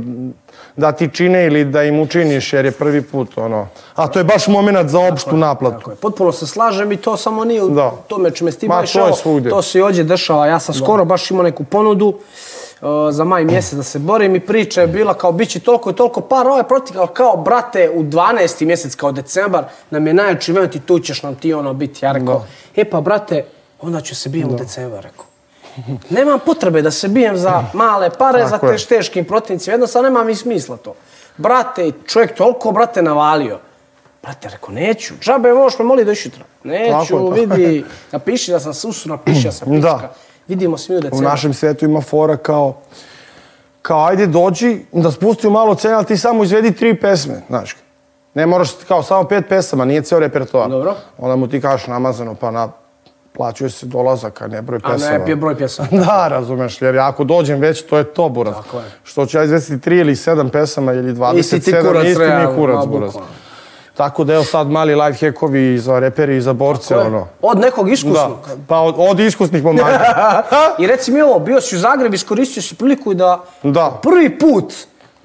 da 0.75 0.91
ti 0.91 1.09
čine 1.13 1.45
ili 1.45 1.65
da 1.65 1.83
im 1.83 1.99
učiniš 1.99 2.53
jer 2.53 2.65
je 2.65 2.71
prvi 2.71 3.01
put 3.01 3.37
ono. 3.37 3.67
A 3.95 4.07
to 4.07 4.19
je 4.19 4.23
baš 4.23 4.47
moment 4.47 4.89
za 4.89 4.99
opštu 4.99 5.37
naplatu. 5.37 5.77
Tako 5.77 5.91
je. 5.91 5.95
Potpuno 5.95 6.31
se 6.31 6.47
slažem 6.47 6.91
i 6.91 6.97
to 6.97 7.17
samo 7.17 7.45
nije 7.45 7.63
u 7.63 7.69
Da. 7.69 7.91
tome 8.07 8.31
čime 8.31 8.51
si 8.51 8.59
ti 8.59 8.67
Ma, 8.67 8.83
to 8.93 9.07
je. 9.07 9.49
To 9.49 9.61
se 9.61 9.79
i 9.79 9.81
ovdje 9.81 10.03
dešava. 10.03 10.47
Ja 10.47 10.59
sam 10.59 10.75
skoro 10.75 11.05
baš 11.05 11.31
imao 11.31 11.43
neku 11.43 11.63
ponudu 11.63 12.07
uh, 12.07 12.87
za 13.11 13.23
maj 13.23 13.45
mjesec 13.45 13.73
da 13.73 13.83
se 13.83 13.99
borim 13.99 14.35
i 14.35 14.39
priča 14.39 14.81
je 14.81 14.87
bila 14.87 15.13
kao 15.13 15.31
bit 15.31 15.49
će 15.49 15.59
toliko 15.59 15.89
i 15.89 15.93
toliko 15.95 16.21
para, 16.21 16.49
ovo 16.49 16.57
je 16.57 16.67
protikao 16.67 17.07
kao 17.07 17.37
brate 17.37 17.91
u 17.95 18.03
12. 18.03 18.65
mjesec 18.65 18.95
kao 18.95 19.11
decembar 19.11 19.63
nam 19.89 20.07
je 20.07 20.13
najjači 20.13 20.51
event 20.51 20.75
i 20.75 20.79
tu 20.79 20.99
ćeš 20.99 21.23
nam 21.23 21.35
ti 21.35 21.53
ono 21.53 21.73
biti. 21.73 22.05
Ja 22.05 22.11
rekao, 22.11 22.45
e 22.75 22.85
pa 22.85 23.01
brate, 23.01 23.45
onda 23.81 24.01
ću 24.01 24.15
se 24.15 24.29
bijem 24.29 24.49
u 24.49 24.57
decembar, 24.57 25.03
rekao. 25.03 25.25
Nemam 26.09 26.39
potrebe 26.45 26.81
da 26.81 26.91
se 26.91 27.07
bijem 27.07 27.37
za 27.37 27.63
male 27.73 28.09
pare, 28.09 28.43
za 28.45 28.49
Tako 28.57 28.67
te 28.67 28.85
teškim 28.85 29.25
protivnicima. 29.25 29.73
Jednostavno 29.73 30.09
nema 30.09 30.23
mi 30.23 30.35
smisla 30.35 30.77
to. 30.77 30.95
Brate, 31.37 31.91
čovjek 32.07 32.35
toliko, 32.35 32.71
brate, 32.71 33.01
navalio. 33.01 33.59
Brate, 34.23 34.49
rekao, 34.49 34.69
neću. 34.73 35.13
Džabe, 35.21 35.53
možeš 35.53 35.79
me 35.79 35.85
moliti 35.85 36.05
do 36.05 36.11
išutra. 36.11 36.43
Neću, 36.63 37.29
vidi. 37.31 37.85
Napiši 38.11 38.51
da 38.51 38.59
sam 38.59 38.73
susu, 38.73 39.09
napiši 39.09 39.43
da 39.43 39.51
sam 39.51 39.67
pička. 39.71 39.89
Da. 39.89 40.13
Vidimo 40.47 40.77
se 40.77 40.93
mi 40.93 40.95
u 40.95 40.99
U 40.99 41.01
decembru. 41.01 41.29
našem 41.29 41.53
svetu 41.53 41.85
ima 41.85 42.01
fora 42.01 42.37
kao 42.37 42.75
kao 43.81 44.05
ajde 44.05 44.27
dođi 44.27 44.85
da 44.91 45.11
spustimo 45.11 45.53
malo 45.53 45.75
cenu, 45.75 45.95
ali 45.95 46.05
ti 46.05 46.17
samo 46.17 46.43
izvedi 46.43 46.75
tri 46.75 46.99
pesme, 46.99 47.41
znaš. 47.49 47.75
Ne 48.33 48.45
moraš 48.45 48.69
kao 48.87 49.03
samo 49.03 49.23
pet 49.23 49.45
pesama, 49.49 49.85
nije 49.85 50.01
ceo 50.01 50.19
repertoar. 50.19 50.69
Dobro. 50.69 50.95
Onda 51.17 51.35
mu 51.35 51.47
ti 51.47 51.61
kažeš 51.61 51.87
namazano, 51.87 52.35
pa 52.35 52.51
na 52.51 52.69
plaćuje 53.35 53.69
se 53.69 53.85
dolazak, 53.85 54.41
a 54.41 54.47
ne 54.47 54.61
broj 54.61 54.79
A 54.83 54.89
pesama. 54.89 55.11
ne, 55.11 55.25
pije 55.25 55.35
broj 55.35 55.57
pjesama. 55.57 55.87
Da, 56.05 56.27
razumeš, 56.27 56.81
jer 56.81 56.99
ako 56.99 57.23
dođem 57.23 57.59
već, 57.59 57.81
to 57.81 57.97
je 57.97 58.03
to, 58.05 58.29
buraz. 58.29 58.53
Tako 58.55 58.77
je. 58.77 58.85
Što 59.03 59.25
ću 59.25 59.37
ja 59.37 59.43
izvesti 59.43 59.79
tri 59.79 59.97
ili 59.97 60.15
sedam 60.15 60.49
pesama 60.49 60.93
ili 60.93 61.13
27, 61.13 61.35
Isti 61.35 61.59
ti 61.61 61.73
kurac, 61.81 62.05
isti 62.05 62.19
mi 62.19 62.41
je 62.41 62.55
kurac, 62.55 62.85
buraz. 62.85 63.13
Tako 63.93 64.23
da 64.23 64.33
evo 64.33 64.43
sad 64.43 64.67
mali 64.69 64.95
life 64.95 65.25
hackovi 65.25 65.73
i 65.73 65.79
za 65.79 65.99
reperi 65.99 66.37
i 66.37 66.41
za 66.41 66.53
borce, 66.53 66.93
je 66.93 66.99
ono. 66.99 67.27
Od 67.41 67.59
nekog 67.59 67.85
Da, 67.85 67.91
iskusnog. 67.93 68.37
pa 68.67 68.79
od, 68.79 68.95
od 68.97 69.19
iskusnih 69.19 69.63
momaka. 69.63 70.43
I 70.79 70.87
reci 70.87 71.11
mi 71.11 71.21
ovo, 71.21 71.39
bio 71.39 71.61
si 71.61 71.75
u 71.75 71.79
Zagrebu, 71.79 72.15
iskoristio 72.15 72.63
si 72.63 72.75
priliku 72.75 73.13
da 73.13 73.43
Da. 73.63 73.99
prvi 74.03 74.39
put 74.39 74.73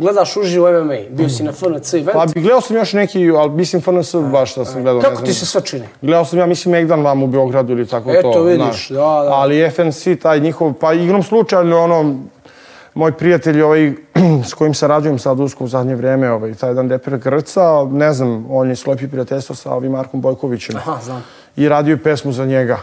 gledaš 0.00 0.36
uživo 0.36 0.82
MMA. 0.84 0.94
Bio 1.10 1.28
si 1.28 1.42
na 1.42 1.52
FNC 1.52 1.94
event. 1.94 2.12
Pa 2.12 2.26
gledao 2.40 2.60
sam 2.60 2.76
još 2.76 2.92
neki, 2.92 3.30
ali 3.30 3.50
mislim 3.50 3.82
FNS 3.82 4.14
baš 4.32 4.54
da 4.54 4.64
sam 4.64 4.82
gledao. 4.82 5.00
Kako 5.00 5.14
znam. 5.14 5.26
ti 5.26 5.34
se 5.34 5.46
sve 5.46 5.60
čini? 5.60 5.86
Gledao 6.02 6.24
sam 6.24 6.38
ja, 6.38 6.46
mislim, 6.46 6.74
Egdan 6.74 7.02
vam 7.02 7.22
u 7.22 7.26
Beogradu 7.26 7.72
ili 7.72 7.86
tako 7.86 8.10
Eto, 8.10 8.32
to. 8.32 8.42
vidiš, 8.42 8.64
znaš. 8.64 8.88
da, 8.88 8.96
da. 8.96 9.32
Ali 9.32 9.70
FNC, 9.70 10.20
taj 10.22 10.40
njihov, 10.40 10.72
pa 10.72 10.92
igrom 10.92 11.22
slučajno, 11.22 11.80
ono, 11.80 12.16
moj 12.94 13.12
prijatelj 13.12 13.62
ovaj, 13.62 13.92
s 14.50 14.54
kojim 14.54 14.74
sarađujem 14.74 15.18
sad 15.18 15.40
usko 15.40 15.64
u 15.64 15.68
zadnje 15.68 15.94
vrijeme, 15.94 16.32
ovaj, 16.32 16.54
taj 16.54 16.70
jedan 16.70 16.90
reper 16.90 17.18
Grca, 17.18 17.84
ne 17.90 18.12
znam, 18.12 18.46
on 18.50 18.68
je 18.68 18.76
sklopi 18.76 19.08
prijateljstvo 19.08 19.54
sa 19.56 19.72
ovim 19.72 19.92
Markom 19.92 20.20
Bojkovićem. 20.20 20.76
Aha, 20.76 20.98
znam. 21.04 21.24
I 21.56 21.68
radio 21.68 21.92
je 21.92 22.02
pesmu 22.02 22.32
za 22.32 22.44
njega. 22.44 22.78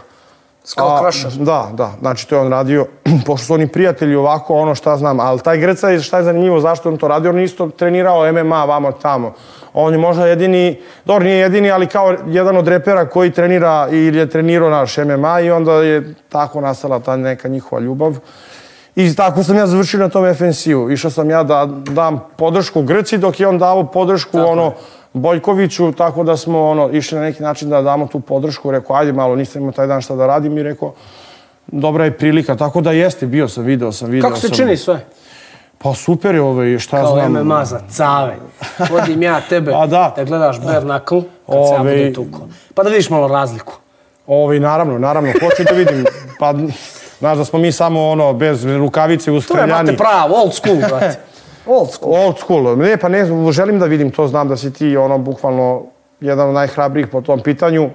Skull 0.68 0.88
Crusher. 1.00 1.32
Da, 1.32 1.68
da, 1.72 1.90
znači 2.00 2.28
to 2.28 2.34
je 2.34 2.40
on 2.40 2.50
radio, 2.50 2.86
pošto 3.26 3.46
su 3.46 3.54
oni 3.54 3.68
prijatelji 3.68 4.14
ovako, 4.14 4.54
ono 4.54 4.74
šta 4.74 4.96
znam, 4.96 5.20
ali 5.20 5.40
taj 5.40 5.58
Greca, 5.58 5.88
je- 5.88 6.00
šta 6.00 6.18
je 6.18 6.24
zanimljivo, 6.24 6.60
zašto 6.60 6.88
on 6.88 6.96
to 6.96 7.08
radio, 7.08 7.30
on 7.30 7.40
isto 7.40 7.68
trenirao 7.68 8.32
MMA 8.32 8.64
vamo 8.64 8.92
tamo. 8.92 9.32
On 9.74 9.92
je 9.92 9.98
možda 9.98 10.26
jedini, 10.26 10.80
dobro 11.04 11.24
nije 11.24 11.38
jedini, 11.38 11.70
ali 11.70 11.86
kao 11.86 12.14
jedan 12.26 12.56
od 12.56 12.68
repera 12.68 13.08
koji 13.08 13.30
trenira 13.30 13.88
ili 13.90 14.18
je 14.18 14.30
trenirao 14.30 14.70
naš 14.70 14.96
MMA 14.96 15.40
i 15.40 15.50
onda 15.50 15.72
je 15.72 16.14
tako 16.28 16.60
nastala 16.60 17.00
ta 17.00 17.16
neka 17.16 17.48
njihova 17.48 17.80
ljubav. 17.82 18.16
I 18.96 19.14
tako 19.16 19.42
sam 19.42 19.56
ja 19.56 19.66
završio 19.66 20.00
na 20.00 20.08
tom 20.08 20.34
FNC-u. 20.34 20.90
Išao 20.90 21.10
sam 21.10 21.30
ja 21.30 21.42
da 21.42 21.66
dam 21.70 22.20
podršku 22.36 22.82
Grci 22.82 23.18
dok 23.18 23.40
je 23.40 23.48
on 23.48 23.58
dao 23.58 23.86
podršku 23.86 24.38
ono 24.38 24.72
Bojkoviću, 25.18 25.92
tako 25.92 26.24
da 26.24 26.36
smo 26.36 26.64
ono 26.64 26.90
išli 26.90 27.18
na 27.18 27.24
neki 27.24 27.42
način 27.42 27.70
da 27.70 27.82
damo 27.82 28.06
tu 28.06 28.20
podršku. 28.20 28.70
Rekao, 28.70 28.96
ajde 28.96 29.12
malo, 29.12 29.36
nisam 29.36 29.60
imao 29.60 29.72
taj 29.72 29.86
dan 29.86 30.00
šta 30.00 30.14
da 30.14 30.26
radim 30.26 30.58
i 30.58 30.62
rekao, 30.62 30.92
dobra 31.66 32.04
je 32.04 32.18
prilika. 32.18 32.56
Tako 32.56 32.80
da 32.80 32.92
jeste, 32.92 33.26
bio 33.26 33.48
sam, 33.48 33.64
video 33.64 33.92
sam, 33.92 34.10
video 34.10 34.28
Kako 34.28 34.40
se 34.40 34.48
sam. 34.48 34.56
čini 34.56 34.76
sve? 34.76 35.00
Pa 35.78 35.94
super 35.94 36.34
je 36.34 36.42
ovaj, 36.42 36.78
šta 36.78 36.96
Kao 36.96 37.12
znam. 37.12 37.32
MMA 37.34 37.64
za 37.64 37.80
cave. 37.88 38.36
Vodim 38.90 39.22
ja 39.22 39.40
tebe 39.40 39.72
A 39.76 39.86
da. 39.86 40.12
da 40.16 40.24
gledaš 40.24 40.60
bare 40.60 40.80
knuckle 40.80 41.22
kad 41.46 41.54
se 41.58 41.74
ja 41.74 41.80
Ovaj- 41.80 41.96
budem 41.96 42.14
tuko. 42.14 42.40
Pa 42.74 42.82
da 42.82 42.90
vidiš 42.90 43.10
malo 43.10 43.28
razliku. 43.28 43.72
Ovaj, 44.26 44.60
naravno, 44.60 44.98
naravno, 44.98 45.32
hoću 45.32 45.64
da 45.64 45.74
vidim. 45.74 46.04
Pa, 46.38 46.54
znaš 47.18 47.38
da 47.38 47.44
smo 47.44 47.58
mi 47.58 47.72
samo 47.72 48.08
ono, 48.08 48.32
bez 48.32 48.64
rukavice 48.66 49.30
u 49.30 49.34
To 49.34 49.36
je, 49.36 49.42
streljani. 49.42 49.68
brate, 49.84 49.96
pravo, 49.96 50.34
old 50.36 50.54
school, 50.54 50.76
brate. 50.78 51.18
Old 51.68 51.90
school. 51.90 52.14
Old 52.14 52.38
school. 52.38 52.76
Ne, 52.76 52.96
pa 52.96 53.08
ne, 53.08 53.26
znam, 53.26 53.52
želim 53.52 53.78
da 53.78 53.86
vidim 53.86 54.10
to, 54.10 54.28
znam 54.28 54.48
da 54.48 54.56
si 54.56 54.72
ti 54.72 54.96
ono, 54.96 55.18
bukvalno 55.18 55.82
jedan 56.20 56.48
od 56.48 56.54
najhrabrijih 56.54 57.06
po 57.06 57.20
tom 57.20 57.40
pitanju. 57.40 57.90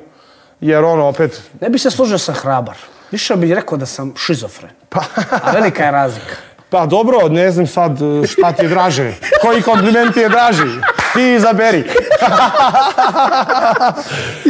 Jer 0.61 0.83
ono, 0.83 1.07
opet, 1.07 1.41
Ne 1.61 1.69
bi 1.69 1.79
se 1.79 1.91
složio 1.91 2.17
sa 2.17 2.33
hrabar. 2.33 2.77
Više 3.11 3.35
bih 3.35 3.53
rekao 3.53 3.77
da 3.77 3.85
sam 3.85 4.13
šizofren. 4.17 4.71
Pa. 4.89 4.99
A 5.43 5.51
velika 5.51 5.85
je 5.85 5.91
razlika. 5.91 6.35
pa 6.69 6.85
dobro, 6.85 7.29
ne 7.29 7.51
znam 7.51 7.67
sad 7.67 8.01
e, 8.01 8.27
šta 8.27 8.51
ti 8.51 8.65
je 8.65 8.69
draže. 8.69 9.13
Koji 9.41 9.61
kompliment 9.61 10.13
ti 10.13 10.19
je 10.19 10.29
draži? 10.29 10.63
Ti 11.13 11.33
izaberi. 11.33 11.83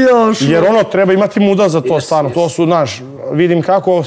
Još. 0.09 0.41
Jer 0.41 0.63
ono, 0.69 0.83
treba 0.83 1.13
imati 1.13 1.39
muda 1.39 1.69
za 1.69 1.81
to, 1.81 2.01
stvarno. 2.01 2.29
To 2.29 2.49
su, 2.49 2.65
znaš, 2.65 3.01
vidim 3.31 3.61
kako 3.61 4.03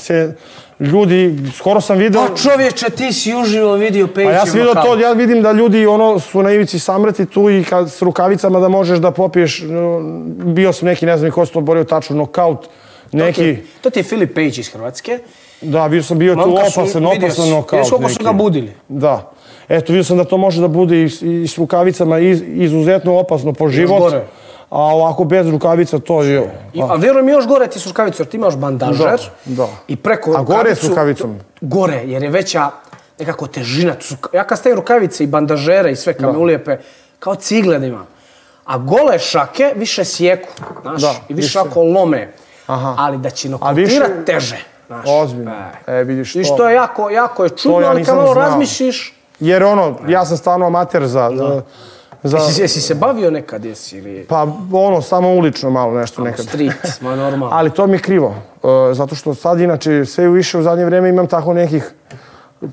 se 0.00 0.34
ljudi, 0.82 1.36
skoro 1.52 1.80
sam 1.80 1.98
video... 1.98 2.26
Pa 2.26 2.36
čovječe, 2.36 2.86
ti 2.88 3.12
si 3.12 3.34
uživo 3.34 3.74
vidio 3.74 4.06
Pejićev 4.06 4.24
Pa 4.26 4.32
ja 4.32 4.46
sam 4.46 4.54
vidio 4.54 4.74
to, 4.74 4.96
ja 4.96 5.12
vidim 5.12 5.42
da 5.42 5.52
ljudi 5.52 5.86
ono 5.86 6.18
su 6.18 6.42
na 6.42 6.52
ivici 6.52 6.78
samreti 6.78 7.26
tu 7.26 7.50
i 7.50 7.64
kad 7.64 7.90
s 7.90 8.02
rukavicama 8.02 8.60
da 8.60 8.68
možeš 8.68 8.98
da 8.98 9.10
popiješ, 9.10 9.62
bio 10.44 10.72
sam 10.72 10.88
neki, 10.88 11.06
ne 11.06 11.16
znam 11.16 11.30
ko 11.30 11.46
se 11.46 11.52
to 11.52 11.60
borio 11.60 11.84
tačno, 11.84 12.16
nokaut, 12.16 12.68
neki, 13.12 13.56
To 13.80 13.90
ti 13.90 13.98
je 13.98 14.04
Filip 14.04 14.34
Pejić 14.34 14.58
iz 14.58 14.68
Hrvatske. 14.68 15.18
da, 15.60 15.88
bio 15.88 16.02
sam 16.02 16.18
bio 16.18 16.34
tu 16.34 16.40
Momka 16.40 16.64
su- 16.64 16.80
opasan, 16.80 17.06
opasan 17.06 17.48
nokaut 17.48 17.72
Vidiš 17.72 17.90
koliko 17.90 18.08
su 18.08 18.14
neki. 18.14 18.24
ga 18.24 18.32
budili. 18.32 18.72
Da. 18.88 19.32
Eto, 19.68 19.92
vidio 19.92 20.04
sam 20.04 20.16
da 20.16 20.24
to 20.24 20.36
može 20.36 20.60
da 20.60 20.68
bude 20.68 21.02
i, 21.02 21.08
s- 21.08 21.22
i 21.22 21.46
s 21.46 21.58
rukavicama 21.58 22.18
iz, 22.18 22.42
izuzetno 22.46 23.14
opasno 23.14 23.52
po 23.52 23.68
život. 23.68 23.98
gore. 24.00 24.22
A 24.70 24.78
ovako 24.78 25.24
bez 25.24 25.48
rukavica 25.48 25.98
to 25.98 26.22
je... 26.22 26.50
I, 26.72 26.82
a 26.82 26.94
vjeruj 26.94 27.22
mi 27.22 27.32
još 27.32 27.46
gore 27.46 27.66
ti 27.66 27.78
su 27.78 27.88
rukavice, 27.88 28.22
jer 28.22 28.28
ti 28.28 28.36
imaš 28.36 28.56
bandažer. 28.56 29.20
Da, 29.44 29.54
da. 29.56 29.68
I 29.88 29.96
preko 29.96 30.30
A 30.30 30.42
gore 30.42 30.70
s 30.70 30.78
rukavicu- 30.78 30.88
rukavicom? 30.88 31.36
Gore, 31.60 32.02
jer 32.04 32.22
je 32.22 32.30
veća 32.30 32.70
nekako 33.18 33.46
težina. 33.46 33.94
Su, 34.00 34.14
ja 34.32 34.44
kad 34.44 34.58
stavim 34.58 34.76
rukavice 34.76 35.24
i 35.24 35.28
bandažere 35.28 35.92
i 35.92 35.96
sve 35.96 36.12
kad 36.12 36.22
me 36.22 36.38
ulijepe, 36.38 36.76
kao 37.18 37.34
cigle 37.34 37.78
da 37.78 37.86
imam. 37.86 38.06
A 38.64 38.78
gole 38.78 39.18
šake 39.18 39.72
više 39.76 40.04
sjeku, 40.04 40.48
znaš, 40.82 41.00
Da, 41.02 41.14
i 41.28 41.34
više 41.34 41.46
više. 41.46 41.58
ako 41.60 41.82
lome. 41.82 42.32
Aha. 42.66 42.94
Ali 42.98 43.18
da 43.18 43.30
će 43.30 43.48
A 43.48 43.50
nokautirati 43.50 43.94
više- 44.12 44.24
teže. 44.26 44.56
Znaš. 44.86 45.04
Ozbiljno. 45.06 45.52
E. 45.86 45.90
E, 45.90 46.04
vidiš 46.04 46.34
I 46.34 46.38
to. 46.38 46.44
što 46.44 46.68
je 46.68 46.74
jako, 46.74 47.10
jako 47.10 47.44
je 47.44 47.50
čudno, 47.50 47.80
ja 47.80 47.88
ali 47.88 48.04
kad 48.04 48.16
malo 48.16 48.32
znao. 48.32 48.44
razmišljiš, 48.44 49.14
Jer 49.40 49.64
ono, 49.64 49.96
ja 50.08 50.24
sam 50.24 50.36
stvarno 50.36 50.66
amater 50.66 51.06
za... 51.06 51.30
za, 51.34 51.62
za 52.22 52.38
jesi, 52.38 52.62
jesi 52.62 52.80
se 52.80 52.94
bavio 52.94 53.30
nekad, 53.30 53.64
jesi 53.64 53.98
ili 53.98 54.26
pa 54.28 54.46
ono, 54.72 55.02
samo 55.02 55.34
ulično 55.34 55.70
malo 55.70 55.94
nešto 55.94 56.22
nekad. 56.22 56.46
street, 56.46 56.72
ma 57.00 57.16
normalno. 57.16 57.56
Ali 57.56 57.70
to 57.70 57.86
mi 57.86 57.92
je 57.92 57.98
krivo, 57.98 58.34
e, 58.90 58.94
zato 58.94 59.14
što 59.14 59.34
sad 59.34 59.60
inače 59.60 60.04
sve 60.04 60.28
više 60.28 60.58
u 60.58 60.62
zadnje 60.62 60.84
vrijeme 60.84 61.08
imam 61.08 61.26
tako 61.26 61.52
nekih 61.54 61.92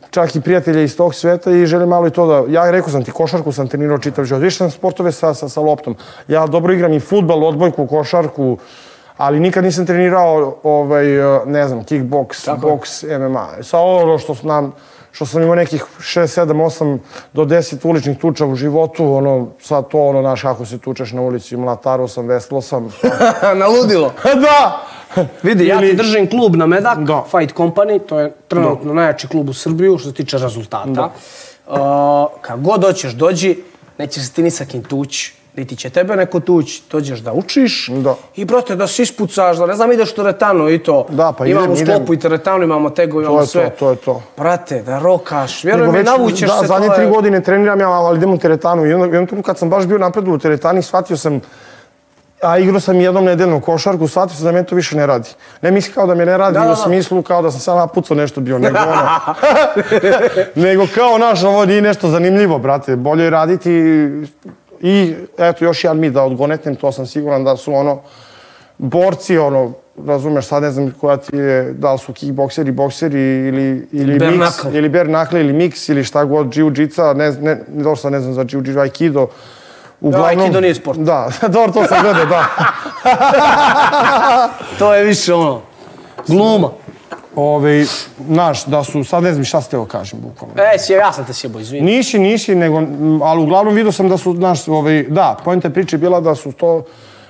čak 0.10 0.36
i 0.36 0.42
prijatelja 0.42 0.82
iz 0.82 0.98
tog 0.98 1.16
sveta 1.16 1.52
i 1.52 1.66
želim 1.66 1.90
malo 1.90 2.08
i 2.08 2.12
to 2.12 2.28
da... 2.28 2.52
Ja 2.52 2.72
rekao 2.72 2.90
sam 2.90 3.04
ti, 3.04 3.12
košarku 3.12 3.52
sam 3.52 3.68
trenirao 3.68 3.98
čitav 3.98 4.26
život. 4.26 4.44
Više 4.44 4.58
sam 4.58 4.72
sportove 4.72 5.12
sa, 5.12 5.34
sa, 5.34 5.50
sa 5.50 5.62
loptom. 5.62 5.96
Ja 6.28 6.48
dobro 6.48 6.74
igram 6.74 6.94
i 6.94 7.00
futbal, 7.00 7.44
odbojku, 7.44 7.88
košarku, 7.88 8.58
ali 9.18 9.40
nikad 9.40 9.64
nisam 9.64 9.86
trenirao, 9.86 10.56
ovaj, 10.64 11.38
e, 11.38 11.40
ne 11.46 11.68
znam, 11.68 11.84
kickbox, 11.84 12.60
boks, 12.60 13.04
MMA. 13.04 13.48
Sa 13.62 13.80
ovo 13.80 14.18
što 14.18 14.36
nam 14.44 14.74
što 15.16 15.26
sam 15.26 15.42
imao 15.42 15.56
nekih 15.56 15.86
6, 16.00 16.42
7, 16.42 16.54
8 16.54 16.98
do 17.34 17.46
10 17.46 17.88
uličnih 17.88 18.18
tuča 18.18 18.46
u 18.46 18.56
životu, 18.56 19.14
ono, 19.14 19.48
sad 19.62 19.88
to, 19.88 20.02
ono, 20.02 20.22
znaš, 20.22 20.42
kako 20.42 20.66
se 20.66 20.78
tučeš 20.78 21.12
na 21.12 21.22
ulici, 21.22 21.58
mlataro 21.58 22.08
sam, 22.08 22.28
veslo 22.28 22.62
sam. 22.70 22.92
Naludilo. 23.56 24.14
da! 24.46 24.82
Vidi, 25.44 25.68
ja 25.68 25.80
ti 25.80 25.96
držim 25.96 26.30
klub 26.30 26.56
na 26.56 26.66
Medak, 26.66 27.00
Da. 27.00 27.24
Fight 27.32 27.56
Company, 27.58 28.00
to 28.06 28.20
je 28.20 28.34
trenutno 28.48 28.94
najjači 28.94 29.28
klub 29.28 29.50
u 29.50 29.54
Srbiju 29.54 29.98
što 29.98 30.10
se 30.10 30.16
tiče 30.16 30.38
rezultata. 30.38 31.10
Uh, 31.68 31.76
kad 32.42 32.62
god 32.62 32.82
doćeš, 32.82 33.14
dođi, 33.14 33.64
neće 33.98 34.22
se 34.22 34.34
ti 34.34 34.44
ni 34.44 34.52
sa 34.52 34.66
kim 34.66 34.84
tući, 34.84 35.34
niti 35.58 35.76
će 35.76 35.90
tebe 35.90 36.16
neko 36.16 36.40
tući, 36.40 36.84
dođeš 36.92 37.20
da 37.20 37.34
učiš 37.34 37.90
Da. 37.90 38.16
i 38.36 38.46
brate 38.46 38.76
da 38.76 38.88
se 38.88 39.04
ispucaš, 39.04 39.58
da 39.58 39.66
ne 39.66 39.74
znam 39.74 39.92
ideš 39.92 40.12
u 40.12 40.16
teretanu 40.16 40.70
i 40.70 40.80
to. 40.80 41.06
Da, 41.10 41.34
pa 41.38 41.46
imamo 41.46 41.66
idem, 41.66 41.74
u 41.74 41.76
sklopu 41.76 42.04
idem. 42.04 42.14
i 42.14 42.20
teretanu, 42.20 42.64
imamo 42.64 42.90
tego, 42.90 43.22
imamo 43.22 43.36
To 43.36 43.42
je 43.42 43.46
to, 43.46 43.52
sve. 43.52 43.70
to 43.70 43.90
je 43.90 43.96
to. 43.96 44.22
Brate, 44.38 44.82
da 44.82 45.00
rokaš, 45.00 45.64
vjeruj 45.64 45.82
Nego 45.82 45.92
mi, 45.92 45.98
već, 45.98 46.08
navučeš 46.08 46.50
da, 46.50 46.60
se, 46.62 46.68
zadnje 46.68 46.88
to 46.88 46.94
tri 46.96 47.04
je... 47.04 47.10
godine 47.10 47.42
treniram 47.42 47.80
ja, 47.80 47.90
ali 47.90 48.18
idem 48.18 48.34
u 48.34 48.38
teretanu. 48.38 48.86
I 48.86 48.94
onda, 48.94 49.08
trenutku 49.08 49.42
kad 49.42 49.58
sam 49.58 49.70
baš 49.70 49.86
bio 49.86 49.98
napred 49.98 50.28
u 50.28 50.38
teretani, 50.38 50.82
shvatio 50.82 51.18
sam 51.18 51.42
a 52.42 52.58
igrao 52.58 52.80
sam 52.80 53.02
jednom 53.02 53.26
nedeljno 53.26 53.60
košarku, 53.60 54.08
shvatio 54.08 54.36
sam 54.36 54.46
da 54.46 54.52
me 54.52 54.64
to 54.64 54.76
više 54.76 54.96
ne 54.98 55.06
radi. 55.06 55.30
Ne 55.62 55.72
misli 55.72 55.94
kao 55.94 56.08
da 56.08 56.16
me 56.16 56.26
ne 56.26 56.38
radi 56.38 56.54
Da, 56.54 56.60
da, 56.60 56.66
u 56.66 56.70
da. 56.70 56.76
smislu 56.76 57.22
kao 57.22 57.42
da 57.42 57.52
sam 57.52 57.60
sam 57.60 57.78
napucao 57.78 58.18
nešto 58.18 58.42
bio, 58.42 58.60
nego 58.60 58.78
ono, 58.78 59.20
nego 60.66 60.88
kao 60.96 61.18
naš, 61.18 61.44
ovo 61.44 61.66
nije 61.66 61.82
nešto 61.82 62.10
zanimljivo, 62.10 62.60
brate. 62.60 62.96
Bolje 62.96 63.24
je 63.24 63.30
raditi 63.30 63.72
i 64.82 65.16
eto 65.38 65.66
još 65.66 65.84
jedan 65.84 66.00
mit 66.00 66.14
da 66.14 66.24
odgonetnem, 66.24 66.76
to 66.76 66.92
sam 66.92 67.06
siguran 67.06 67.44
da 67.44 67.58
su 67.58 67.74
ono 67.74 68.02
borci, 68.78 69.38
ono, 69.38 69.72
razumeš, 70.06 70.46
sad 70.46 70.64
ne 70.64 70.72
znam 70.72 70.94
koja 71.02 71.18
ti 71.18 71.36
je, 71.38 71.74
da 71.74 71.94
li 71.94 72.00
su 72.00 72.14
kickbokseri, 72.14 72.72
bokseri 72.72 73.48
ili, 73.48 73.88
ili 73.92 74.20
Bare 74.20 74.32
mix, 74.32 74.38
knuckle. 74.38 74.78
ili 74.80 74.90
bare 74.90 75.06
knuckle 75.06 75.40
ili 75.40 75.54
mix 75.54 75.92
ili 75.92 76.04
šta 76.04 76.26
god, 76.26 76.48
jiu-jitsa, 76.48 77.16
ne, 77.16 77.32
ne, 77.32 77.64
dobro 77.68 77.96
sad 77.96 78.12
ne 78.12 78.20
znam 78.20 78.34
za 78.34 78.44
jiu-jitsu, 78.44 78.80
aikido. 78.82 79.28
Uglavnom, 80.02 80.30
aikido 80.40 80.62
nije 80.62 80.76
sport. 80.76 81.00
Da, 81.00 81.30
dobro, 81.48 81.72
to 81.74 81.88
sam 81.88 82.02
gledao, 82.04 82.26
da. 82.26 82.46
To 84.80 84.94
je 84.96 85.04
više 85.04 85.34
ono, 85.34 85.62
gluma. 86.28 86.70
Ove, 87.36 87.86
znaš, 88.28 88.66
da 88.66 88.84
su, 88.84 89.04
sad 89.04 89.24
ne 89.24 89.34
znam 89.34 89.46
šta 89.46 89.62
ste 89.62 89.72
teo 89.72 89.86
kažem, 89.86 90.20
bukvalno. 90.20 90.56
E, 90.76 90.80
sje, 90.80 90.94
ja 90.94 91.14
sam 91.14 91.26
te 91.26 91.34
sjebo, 91.34 91.60
izvini. 91.60 91.86
Nisi, 91.88 92.20
nisi, 92.20 92.56
nego, 92.56 92.82
ali 93.24 93.42
uglavnom 93.42 93.76
vidio 93.76 93.92
sam 93.92 94.10
da 94.10 94.18
su, 94.18 94.34
znaš, 94.34 94.68
ovaj, 94.68 95.04
da, 95.04 95.38
pojenta 95.44 95.70
priče 95.70 95.96
je 95.96 96.00
bila 96.00 96.20
da 96.22 96.36
su 96.36 96.52
to 96.52 96.84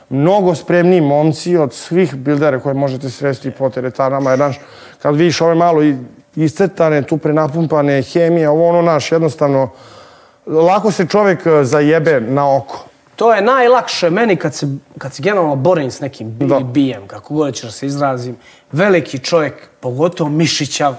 mnogo 0.09 0.55
spremniji 0.55 1.01
momci 1.01 1.57
od 1.57 1.73
svih 1.73 2.15
bildera 2.15 2.59
koje 2.59 2.73
možete 2.75 3.09
sresti 3.09 3.51
po 3.51 3.69
teretanama, 3.69 4.29
jer, 4.29 4.37
znaš, 4.37 4.59
kad 5.01 5.15
vidiš 5.15 5.41
ove 5.41 5.55
malo 5.55 5.83
i- 5.83 5.95
iscrtane, 6.35 7.01
tu 7.01 7.17
prenapumpane, 7.17 8.01
hemija, 8.03 8.51
ovo 8.51 8.69
ono, 8.69 8.81
naš, 8.81 9.11
jednostavno, 9.11 9.69
lako 10.45 10.91
se 10.91 11.05
čovjek 11.07 11.45
e, 11.45 11.63
zajebe 11.63 12.21
na 12.21 12.55
oko. 12.55 12.85
To 13.15 13.33
je 13.33 13.41
najlakše 13.41 14.09
meni 14.09 14.35
kad 14.35 14.53
se, 14.53 14.67
kad 14.97 15.13
se 15.13 15.23
generalno 15.23 15.55
borim 15.55 15.91
s 15.91 15.99
nekim 15.99 16.31
bi, 16.31 16.45
Da. 16.45 16.59
bijem, 16.59 17.07
kako 17.07 17.33
god 17.33 17.53
ćeš 17.53 17.63
da 17.63 17.71
se 17.71 17.85
izrazim. 17.85 18.35
Veliki 18.71 19.19
čovjek, 19.19 19.53
pogotovo 19.79 20.29
mišićav, 20.29 20.95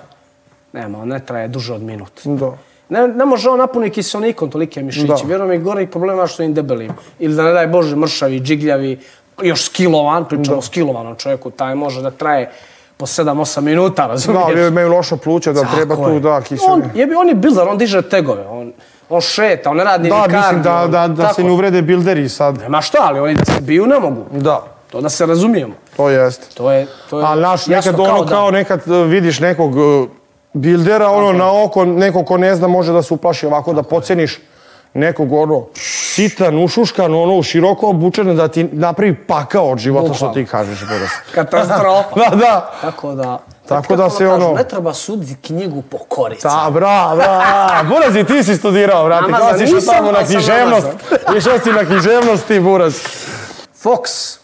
nema, 0.72 1.04
ne 1.04 1.18
traje 1.20 1.48
duže 1.48 1.74
od 1.74 1.82
minut. 1.82 2.12
Da. 2.24 2.52
Ne, 2.88 3.08
ne 3.08 3.24
može 3.24 3.48
on 3.48 3.58
napuniti 3.58 3.94
kiselnikom 3.94 4.50
tolike 4.50 4.82
mišiće. 4.82 5.06
Da. 5.06 5.16
Vjerujem 5.26 5.50
mi 5.50 5.58
gore 5.60 5.82
i 5.82 5.86
problema 5.86 6.26
što 6.26 6.42
im 6.42 6.54
debelim. 6.54 6.90
Ili 7.18 7.34
da 7.34 7.42
ne 7.42 7.52
daj 7.52 7.66
Bože 7.66 7.96
mršavi, 7.96 8.40
džigljavi, 8.40 8.98
još 9.42 9.64
skilovan, 9.64 10.24
pričamo 10.24 10.58
o 10.58 10.62
skilovanom 10.62 11.16
čovjeku, 11.16 11.50
taj 11.50 11.74
može 11.74 12.02
da 12.02 12.10
traje 12.10 12.50
po 12.96 13.06
7-8 13.06 13.60
minuta, 13.60 14.02
Da, 14.02 14.08
razumiješ? 14.08 14.44
ali 14.46 14.66
imaju 14.66 14.88
loša 14.88 15.16
pluća, 15.16 15.52
da 15.52 15.64
treba 15.66 15.94
Tako 15.94 16.04
tu, 16.04 16.14
je. 16.14 16.20
da, 16.20 16.30
On, 16.30 16.42
kiselje. 16.42 16.84
jebi, 16.94 17.14
on 17.14 17.28
je 17.28 17.34
bildar, 17.34 17.68
on 17.68 17.78
diže 17.78 18.02
tegove, 18.02 18.46
on, 18.46 18.55
on 19.08 19.20
šeta, 19.20 19.70
on 19.70 19.76
ne 19.76 19.84
radi 19.84 20.08
Da, 20.08 20.14
ni 20.16 20.22
mislim 20.22 20.42
kardio, 20.42 20.62
da, 20.62 20.86
da, 20.98 21.08
da 21.08 21.22
se 21.22 21.28
tako. 21.28 21.42
ne 21.42 21.50
uvrede 21.50 21.82
bilderi 21.82 22.28
sad. 22.28 22.68
Ma 22.68 22.80
šta, 22.80 22.98
ali 23.00 23.20
oni 23.20 23.34
da 23.34 23.44
se 23.44 23.60
biju 23.60 23.86
ne 23.86 24.00
mogu. 24.00 24.24
Da, 24.30 24.62
To 24.90 25.00
da 25.00 25.08
se 25.08 25.26
razumijemo. 25.26 25.74
to 25.96 26.10
jeste. 26.10 26.46
To 26.54 26.72
je, 26.72 26.86
to 27.10 27.18
je 27.20 27.26
A 27.26 27.34
naš, 27.34 27.66
nekad 27.66 28.00
ono 28.00 28.24
da. 28.24 28.30
kao 28.30 28.50
nekad 28.50 28.80
e, 28.88 29.04
vidiš 29.04 29.40
nekog 29.40 29.72
e, 29.76 30.06
bildera, 30.52 31.08
ono 31.10 31.32
na 31.32 31.64
oko, 31.64 31.84
neko 31.84 32.24
ko 32.24 32.36
ne 32.36 32.54
zna 32.54 32.68
može 32.68 32.92
da 32.92 33.02
se 33.02 33.14
uplaši 33.14 33.46
ovako, 33.46 33.72
da 33.72 33.82
poceniš 33.82 34.38
nekog 34.94 35.32
ono 35.32 35.66
sitan, 35.74 36.64
ušuškan, 36.64 37.14
ono 37.14 37.42
široko 37.42 37.88
obučen, 37.88 38.36
da 38.36 38.48
ti 38.48 38.64
napravi 38.64 39.14
pakao 39.14 39.70
od 39.70 39.78
života, 39.78 40.14
što 40.14 40.28
ti 40.28 40.46
kažeš. 40.46 40.78
Katastrofa. 41.34 42.08
Da, 42.30 42.36
da. 42.36 42.72
Tako 42.80 43.14
da... 43.14 43.38
Tako 43.68 43.96
da 43.96 44.10
se 44.10 44.18
kažu, 44.18 44.30
ono- 44.34 44.52
Ne 44.52 44.64
treba 44.64 44.94
suditi 44.94 45.36
knjigu 45.36 45.82
po 45.82 45.98
korici. 45.98 46.42
Da, 46.42 46.70
bra, 46.70 47.12
bra. 47.14 47.44
Buraz, 47.84 48.16
i 48.16 48.24
ti 48.24 48.44
si 48.44 48.56
studirao, 48.56 49.04
brate. 49.04 49.32
Kao 49.32 49.58
si 49.58 49.64
išao 49.64 49.80
tamo 49.82 50.12
na 50.12 50.24
književnost. 50.24 50.86
Išao 51.36 51.58
si 51.58 51.70
na 51.70 51.84
književnost 51.84 52.46
ti, 52.46 52.60
Buraz. 52.60 52.94
Fox, 53.82 54.00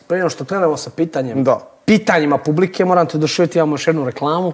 prije 0.07 0.18
nego 0.18 0.31
što 0.31 0.45
krenemo 0.45 0.77
sa 0.77 0.91
pitanjem, 0.91 1.45
Da. 1.45 1.59
pitanjima 1.85 2.39
publike, 2.39 2.85
moram 2.85 3.07
te 3.07 3.18
došljeti, 3.18 3.59
imamo 3.59 3.75
još 3.75 3.87
jednu 3.87 4.05
reklamu. 4.05 4.53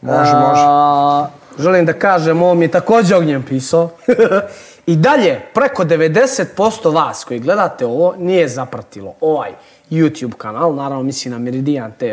Može, 0.00 0.32
može. 0.32 0.62
A, 0.66 1.26
želim 1.58 1.86
da 1.86 1.92
kažem, 1.92 2.42
ovo 2.42 2.54
mi 2.54 2.64
je 2.64 2.70
također 2.70 3.16
Ognjen 3.16 3.42
pisao. 3.42 3.90
I 4.86 4.96
dalje, 4.96 5.40
preko 5.54 5.84
90% 5.84 6.44
vas 6.90 7.24
koji 7.24 7.40
gledate 7.40 7.86
ovo 7.86 8.14
nije 8.18 8.48
zapratilo 8.48 9.14
ovaj 9.20 9.50
YouTube 9.90 10.32
kanal, 10.32 10.74
naravno 10.74 11.02
misli 11.02 11.30
na 11.30 11.38
Meridian 11.38 11.92
TV. 11.92 12.04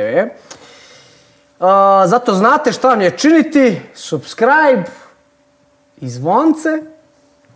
A, 1.60 2.04
zato 2.08 2.34
znate 2.34 2.72
šta 2.72 2.88
vam 2.88 3.02
je 3.02 3.18
činiti, 3.18 3.82
subscribe 3.94 4.84
i 5.98 6.10
zvonce. 6.10 6.70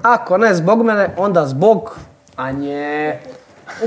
Ako 0.02 0.38
ne 0.38 0.54
zbog 0.56 0.84
mene, 0.84 1.10
onda 1.18 1.46
zbog 1.46 1.98
Anje. 2.36 3.20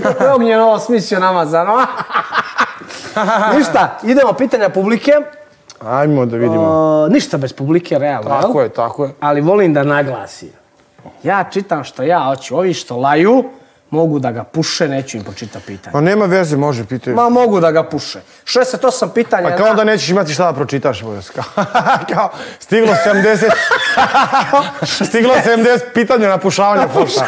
Kako 0.02 0.24
je 0.24 0.32
Ognjen 0.32 0.60
ovo 0.60 0.78
smislio 0.78 1.20
namazano. 1.20 1.72
Ništa, 3.56 3.98
idemo 4.02 4.32
pitanja 4.32 4.68
publike. 4.68 5.12
Ajmo 5.86 6.26
da 6.26 6.36
vidimo. 6.36 6.62
O, 6.62 7.08
ništa 7.08 7.36
bez 7.38 7.52
publike, 7.52 7.98
realno. 7.98 8.28
Tako 8.30 8.60
je, 8.60 8.68
tako 8.68 9.04
je. 9.04 9.14
Ali 9.20 9.40
volim 9.40 9.74
da 9.74 9.82
naglasim. 9.82 10.48
Ja 11.22 11.44
čitam 11.44 11.84
što 11.84 12.02
ja 12.02 12.24
hoću. 12.24 12.56
Ovi 12.56 12.74
što 12.74 12.96
laju, 12.96 13.44
mogu 13.92 14.18
da 14.18 14.32
ga 14.32 14.44
puše, 14.44 14.88
neću 14.88 15.16
im 15.16 15.24
pročitati 15.24 15.66
pitanje. 15.66 15.94
Ma 15.94 16.00
nema 16.00 16.24
veze, 16.24 16.56
može 16.56 16.84
pitati. 16.84 17.10
Ma 17.10 17.28
mogu 17.28 17.60
da 17.60 17.70
ga 17.70 17.82
puše. 17.82 18.20
68 18.44 19.08
pitanja. 19.14 19.48
A 19.48 19.56
kao 19.56 19.66
na- 19.66 19.74
da 19.74 19.84
nećeš 19.84 20.08
imati 20.08 20.32
šta 20.32 20.44
da 20.44 20.52
pročitaš, 20.52 21.02
Boris. 21.02 21.30
Kao, 22.14 22.30
stiglo 22.58 22.94
70... 23.06 23.50
stiglo 25.08 25.34
70 25.46 25.80
pitanja 25.94 26.28
na 26.28 26.38
pušavanje 26.38 26.84
pošta. 26.94 27.26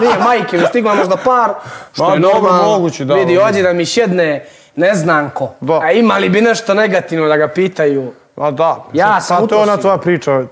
Nije, 0.00 0.18
majke 0.18 0.58
mi 0.58 0.66
stigla 0.66 0.94
možda 0.94 1.16
par, 1.16 1.50
što 1.92 2.08
Ma, 2.08 2.14
je 2.14 2.20
dobro, 2.20 2.40
normalno. 2.40 2.62
moguće, 2.62 3.04
da. 3.04 3.14
Vidi, 3.14 3.38
ođi 3.38 3.62
da 3.62 3.72
mi 3.72 3.86
šedne 3.86 4.44
neznanko. 4.76 5.50
Da. 5.60 5.80
A 5.82 5.92
ima 5.92 6.18
li 6.18 6.28
bi 6.28 6.40
nešto 6.40 6.74
negativno 6.74 7.28
da 7.28 7.36
ga 7.36 7.48
pitaju? 7.48 8.12
A 8.36 8.50
da. 8.50 8.84
Ja 8.92 9.20
sam 9.20 9.40
pa 9.40 9.46
to 9.46 9.54
je 9.54 9.62
ona 9.62 9.76
tvoja 9.76 9.98
priča. 9.98 10.42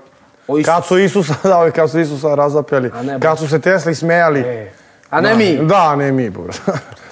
O 0.47 0.57
Isusu. 0.57 0.71
Kad 0.71 0.85
su 0.85 0.97
Isusa, 0.97 1.33
da, 1.49 1.71
kad 1.71 1.91
su 1.91 1.99
Isusa 1.99 2.35
ne, 3.03 3.19
kad 3.19 3.37
su 3.39 3.47
se 3.47 3.59
Tesli 3.61 3.95
smejali. 3.95 4.39
E, 4.39 4.71
A 5.09 5.21
ne 5.21 5.35
mi. 5.35 5.57
Da, 5.57 5.95
ne 5.95 6.11
mi, 6.11 6.29
Boris. 6.29 6.61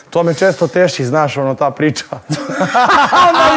To 0.10 0.24
me 0.24 0.34
često 0.34 0.68
teši, 0.68 1.06
znaš, 1.06 1.38
ono, 1.38 1.56
ta 1.56 1.72
priča. 1.72 2.06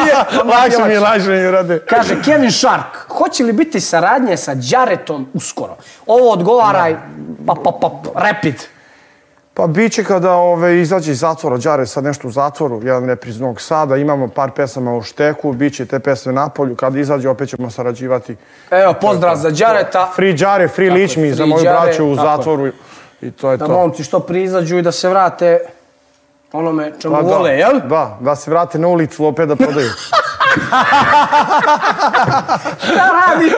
lakše 0.51 0.87
mi, 0.87 0.97
lakše 0.97 1.29
mi, 1.29 1.51
rade. 1.51 1.79
Kaže 1.89 2.15
Kevin 2.25 2.51
Shark, 2.51 2.97
hoće 3.07 3.43
li 3.43 3.53
biti 3.53 3.81
saradnje 3.81 4.37
sa 4.37 4.55
Jaretom 4.61 5.27
uskoro? 5.33 5.75
Ovo 6.07 6.31
odgovaraj, 6.31 6.95
pa, 7.47 7.53
pa, 7.63 7.71
pa, 7.81 7.91
rapid. 8.15 8.55
Pa 9.53 9.67
bit 9.67 9.93
će 9.93 10.03
kada 10.03 10.33
ove, 10.33 10.81
izađe 10.81 11.11
iz 11.11 11.19
zatvora, 11.19 11.57
Đare 11.57 11.85
sad 11.85 12.03
nešto 12.03 12.27
u 12.27 12.31
zatvoru, 12.31 12.81
jedan 12.83 13.05
rep 13.05 13.25
iz 13.25 13.39
Novog 13.39 13.61
Sada, 13.61 13.97
imamo 13.97 14.27
par 14.27 14.51
pesama 14.51 14.95
u 14.95 15.01
šteku, 15.01 15.53
bit 15.53 15.75
će 15.75 15.85
te 15.85 15.99
pesme 15.99 16.33
na 16.33 16.49
polju, 16.49 16.75
kada 16.75 16.99
izađe 16.99 17.29
opet 17.29 17.49
ćemo 17.49 17.69
sarađivati. 17.69 18.35
Evo, 18.71 18.93
pozdrav 19.01 19.35
za 19.35 19.51
Jareta. 19.55 20.11
Free 20.15 20.33
Đare, 20.33 20.67
free 20.67 20.87
je, 20.87 20.93
ličmi 20.93 21.33
za 21.33 21.45
moju 21.45 21.63
braću 21.63 22.05
u 22.05 22.15
tako 22.15 22.51
je. 22.51 22.71
I 23.21 23.31
to 23.31 23.51
je 23.51 23.57
Da 23.57 23.65
to. 23.67 23.71
momci 23.71 24.03
što 24.03 24.19
prizađu 24.19 24.77
i 24.77 24.81
da 24.81 24.91
se 24.91 25.09
vrate 25.09 25.59
onome 26.51 26.93
čemu 26.99 27.15
Pa 27.15 27.21
da, 27.21 27.27
vole, 27.29 27.51
jel? 27.51 27.79
Da, 27.81 28.17
da 28.19 28.35
se 28.35 28.51
vrate 28.51 28.79
na 28.79 28.87
ulicu 28.87 29.25
opet 29.25 29.47
da 29.47 29.55
prodaju. 29.55 29.89
Šta 32.79 33.03
radi? 33.19 33.53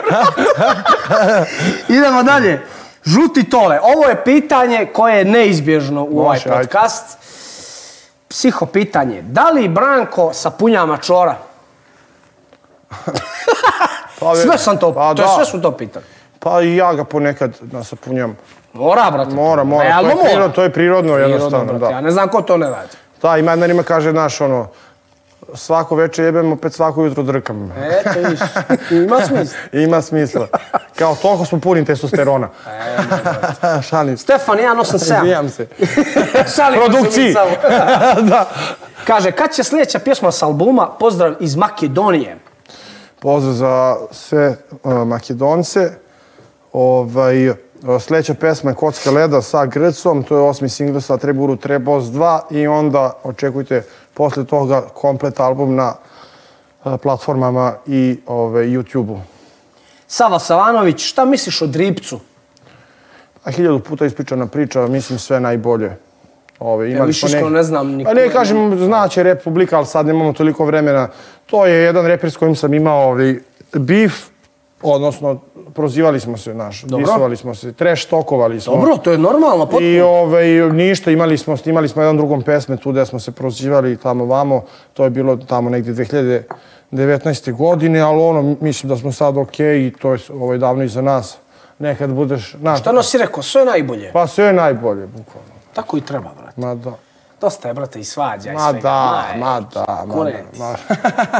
Idemo 1.88 2.22
dalje. 2.22 2.66
Žuti 3.04 3.44
tole. 3.44 3.80
Ovo 3.80 4.04
je 4.04 4.24
pitanje 4.24 4.86
koje 4.86 5.18
je 5.18 5.24
neizbježno 5.24 6.02
u 6.02 6.20
ovaj 6.20 6.28
Može, 6.36 6.50
ajde. 6.50 6.62
podcast. 6.62 7.18
Psiho 8.28 8.66
pitanje. 8.66 9.22
Da 9.22 9.44
li 9.44 9.68
Branko 9.68 10.30
sapunja 10.32 10.86
mačora? 10.86 11.36
Pa, 14.20 14.34
Sve 14.36 14.58
sam 14.58 14.76
to, 14.76 14.94
pa 14.94 15.14
to 15.14 15.22
je 15.22 15.26
da. 15.26 15.34
sve 15.34 15.44
su 15.44 15.62
to 15.62 15.72
pitali. 15.72 16.04
Pa 16.42 16.62
i 16.62 16.76
ja 16.76 16.94
ga 16.94 17.04
ponekad 17.04 17.58
nasapunjam. 17.72 18.36
Mora, 18.72 19.10
brate. 19.10 19.34
Mora, 19.34 19.64
mora, 19.64 19.82
to 19.82 19.88
Realno 19.88 20.08
je, 20.10 20.14
mora. 20.14 20.26
prirodno, 20.28 20.48
to 20.48 20.62
je 20.62 20.70
prirodno, 20.72 21.16
jednostavno, 21.16 21.64
brate. 21.66 21.78
da. 21.84 21.90
Ja 21.90 22.00
ne 22.00 22.10
znam 22.10 22.28
ko 22.28 22.42
to 22.42 22.56
ne 22.56 22.70
radi. 22.70 22.96
Da, 23.22 23.36
ima 23.36 23.50
jedna 23.50 23.66
rima 23.66 23.82
kaže, 23.82 24.10
znaš, 24.10 24.40
ono, 24.40 24.68
svako 25.54 25.96
večer 25.96 26.24
jebem, 26.24 26.52
opet 26.52 26.72
svako 26.74 27.04
jutro 27.04 27.22
drkam. 27.22 27.72
Eto, 27.76 28.28
viš. 28.28 28.40
Ima 29.04 29.20
smisla. 29.20 29.58
Ima 29.72 30.02
smisla. 30.02 30.46
Kao, 30.98 31.14
toliko 31.14 31.44
smo 31.44 31.60
puni 31.60 31.84
testosterona. 31.84 32.48
Šalim 33.88 34.16
se. 34.16 34.22
Stefan 34.22 34.58
187. 34.58 35.16
Izvijam 35.16 35.48
se. 35.48 35.66
Šalimo 36.56 36.82
se 36.84 36.88
mi 36.88 36.94
Produkciji. 36.94 37.34
da. 38.22 38.50
Kaže, 39.06 39.32
kad 39.32 39.54
će 39.54 39.64
sljedeća 39.64 39.98
pjesma 39.98 40.32
s 40.32 40.42
albuma 40.42 40.88
Pozdrav 41.00 41.34
iz 41.40 41.56
Makedonije? 41.56 42.38
Pozdrav 43.20 43.54
za 43.54 43.96
sve 44.10 44.56
uh, 44.82 44.92
Makedonce. 44.94 45.90
Ovaj, 46.72 47.52
sljedeća 48.00 48.34
pesma 48.34 48.70
je 48.70 48.74
Kocka 48.74 49.10
leda 49.10 49.42
sa 49.42 49.66
Grcom, 49.66 50.22
to 50.22 50.36
je 50.36 50.42
osmi 50.42 50.68
singl 50.68 50.98
sa 50.98 51.16
Treburu 51.16 51.56
Trebos 51.56 52.04
2 52.04 52.40
i 52.50 52.66
onda 52.66 53.12
očekujte 53.22 53.82
posle 54.14 54.44
toga 54.44 54.80
komplet 54.80 55.40
album 55.40 55.74
na 55.74 55.94
uh, 56.84 56.92
platformama 57.02 57.74
i 57.86 58.18
ovaj, 58.26 58.66
YouTube-u. 58.66 59.20
Sava 60.06 60.38
Savanović, 60.38 61.00
šta 61.04 61.24
misliš 61.24 61.62
o 61.62 61.66
Dripcu? 61.66 62.20
A 63.44 63.50
hiljadu 63.50 63.78
puta 63.78 64.06
ispričana 64.06 64.46
priča, 64.46 64.86
mislim 64.86 65.18
sve 65.18 65.40
najbolje. 65.40 65.96
Ove, 66.58 66.90
Ja 66.90 66.96
imali 66.96 67.06
više 67.06 67.18
smo 67.18 67.26
iskreno 67.28 67.48
nek- 67.48 67.52
ne 67.52 67.62
znam 67.62 67.88
ni 67.88 68.04
Pa 68.04 68.14
ne 68.14 68.28
kažem, 68.28 68.78
znaće 68.78 69.22
Republika, 69.22 69.76
ali 69.76 69.86
sad 69.86 70.06
nemamo 70.06 70.32
toliko 70.32 70.64
vremena. 70.64 71.08
To 71.46 71.66
je 71.66 71.74
jedan 71.74 72.06
reper 72.06 72.30
s 72.30 72.36
kojim 72.36 72.56
sam 72.56 72.74
imao 72.74 73.08
ovaj, 73.08 73.34
bif, 73.72 74.31
odnosno 74.82 75.40
prozivali 75.74 76.20
smo 76.20 76.36
se, 76.36 76.54
naš, 76.54 76.82
Dobro. 76.82 77.06
disovali 77.06 77.36
smo 77.36 77.54
se, 77.54 77.72
trash 77.72 78.06
tokovali 78.06 78.60
smo. 78.60 78.72
Dobro, 78.76 78.96
to 78.96 79.12
je 79.12 79.18
normalno, 79.18 79.66
potpuno. 79.66 79.86
I 79.86 80.00
ovaj, 80.00 80.46
ništa, 80.72 81.10
imali 81.10 81.38
smo, 81.38 81.56
snimali 81.56 81.88
smo 81.88 82.02
jedan 82.02 82.16
drugom 82.16 82.42
pesme 82.42 82.76
tu 82.76 82.92
gde 82.92 83.06
smo 83.06 83.20
se 83.20 83.32
prozivali 83.32 83.96
tamo 83.96 84.24
vamo. 84.24 84.62
To 84.92 85.04
je 85.04 85.10
bilo 85.10 85.36
tamo 85.36 85.70
negdje 85.70 85.94
2019. 86.92 87.52
godine, 87.56 88.00
ali 88.00 88.22
ono, 88.22 88.56
mislim 88.60 88.88
da 88.88 88.96
smo 88.96 89.12
sad 89.12 89.36
okej 89.36 89.86
i 89.86 89.92
to 90.02 90.12
je 90.12 90.18
ovaj, 90.34 90.58
davno 90.58 90.84
iza 90.84 91.02
nas. 91.02 91.36
Nekad 91.78 92.10
budeš, 92.12 92.54
znaš, 92.60 92.80
Šta 92.80 92.92
nosi 92.92 93.18
rekao, 93.18 93.42
sve 93.42 93.64
najbolje. 93.64 94.10
pa 94.12 94.26
sve 94.26 94.44
je 94.44 94.52
najbolje, 94.52 95.06
bukvalno. 95.06 95.52
Tako 95.74 95.96
i 95.96 96.00
treba, 96.00 96.30
brate. 96.40 96.60
Ma 96.60 96.74
da. 96.74 96.92
Dosta 97.42 97.68
je, 97.68 97.74
brate, 97.74 98.00
i 98.00 98.04
svađa 98.04 98.50
i 98.50 98.54
Ma 98.54 98.60
svega. 98.60 98.80
da, 98.80 99.24
Maj, 99.28 99.38
ma 99.38 99.60
da, 99.60 100.04
ma 100.06 100.24
da. 100.24 100.30
Ma. 100.58 100.74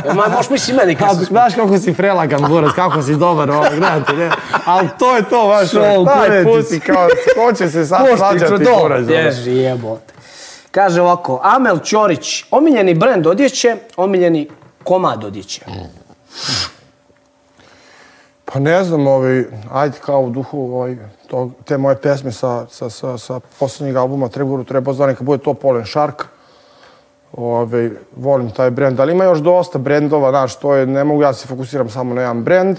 Jel, 0.04 0.14
ma, 0.18 0.28
možeš 0.28 0.50
misli 0.50 0.74
meni 0.74 0.94
kad 0.94 1.16
sam 1.16 1.24
Znaš 1.24 1.54
kako 1.54 1.78
si 1.78 1.94
prelagan, 1.94 2.40
Boras, 2.48 2.72
kako 2.72 3.02
si 3.02 3.16
dobar, 3.16 3.50
ovo, 3.50 3.64
gledajte, 3.70 4.12
ne? 4.12 4.30
Ali 4.64 4.88
to 4.98 5.16
je 5.16 5.22
to, 5.22 5.46
baš, 5.48 5.70
Šol, 5.70 6.06
taj 6.06 6.28
kurenti 6.28 6.50
pusti, 6.50 6.80
kao, 6.80 7.08
ko 7.36 7.52
će 7.52 7.68
se 7.68 7.86
sad 7.86 8.06
svađati, 8.16 8.66
ono. 8.82 9.00
Bježi, 9.00 9.56
jebote. 9.56 10.14
Kaže 10.70 11.00
ovako, 11.00 11.40
Amel 11.42 11.78
Ćorić, 11.78 12.44
omiljeni 12.50 12.94
brend 12.94 13.26
odjeće, 13.26 13.76
omiljeni 13.96 14.48
komad 14.84 15.24
odjeće. 15.24 15.60
Pa 18.44 18.58
ne 18.58 18.84
znam, 18.84 19.06
ovaj, 19.06 19.44
ajde 19.72 19.98
kao 20.04 20.20
u 20.20 20.30
duhu 20.30 20.74
ovaj, 20.74 20.96
tog, 21.32 21.52
te 21.64 21.78
moje 21.78 21.96
pesme 21.96 22.32
sa, 22.32 22.66
sa, 22.68 22.90
sa, 22.90 23.18
sa 23.18 23.40
posljednjeg 23.58 23.96
albuma 23.96 24.28
Treburu 24.28 24.64
treba 24.64 24.92
zvani, 24.92 25.12
neka 25.12 25.24
bude 25.24 25.40
to 25.40 25.54
Polen 25.54 25.86
Shark. 25.86 26.24
Ove, 27.32 27.86
volim 28.16 28.50
taj 28.50 28.70
brend, 28.70 29.00
ali 29.00 29.12
ima 29.12 29.24
još 29.24 29.38
dosta 29.38 29.78
brendova, 29.78 30.30
znaš, 30.30 30.56
to 30.56 30.74
je, 30.74 30.86
ne 30.86 31.04
mogu 31.04 31.22
ja 31.22 31.32
se 31.32 31.48
fokusiram 31.48 31.88
samo 31.88 32.14
na 32.14 32.20
jedan 32.20 32.44
brend. 32.44 32.76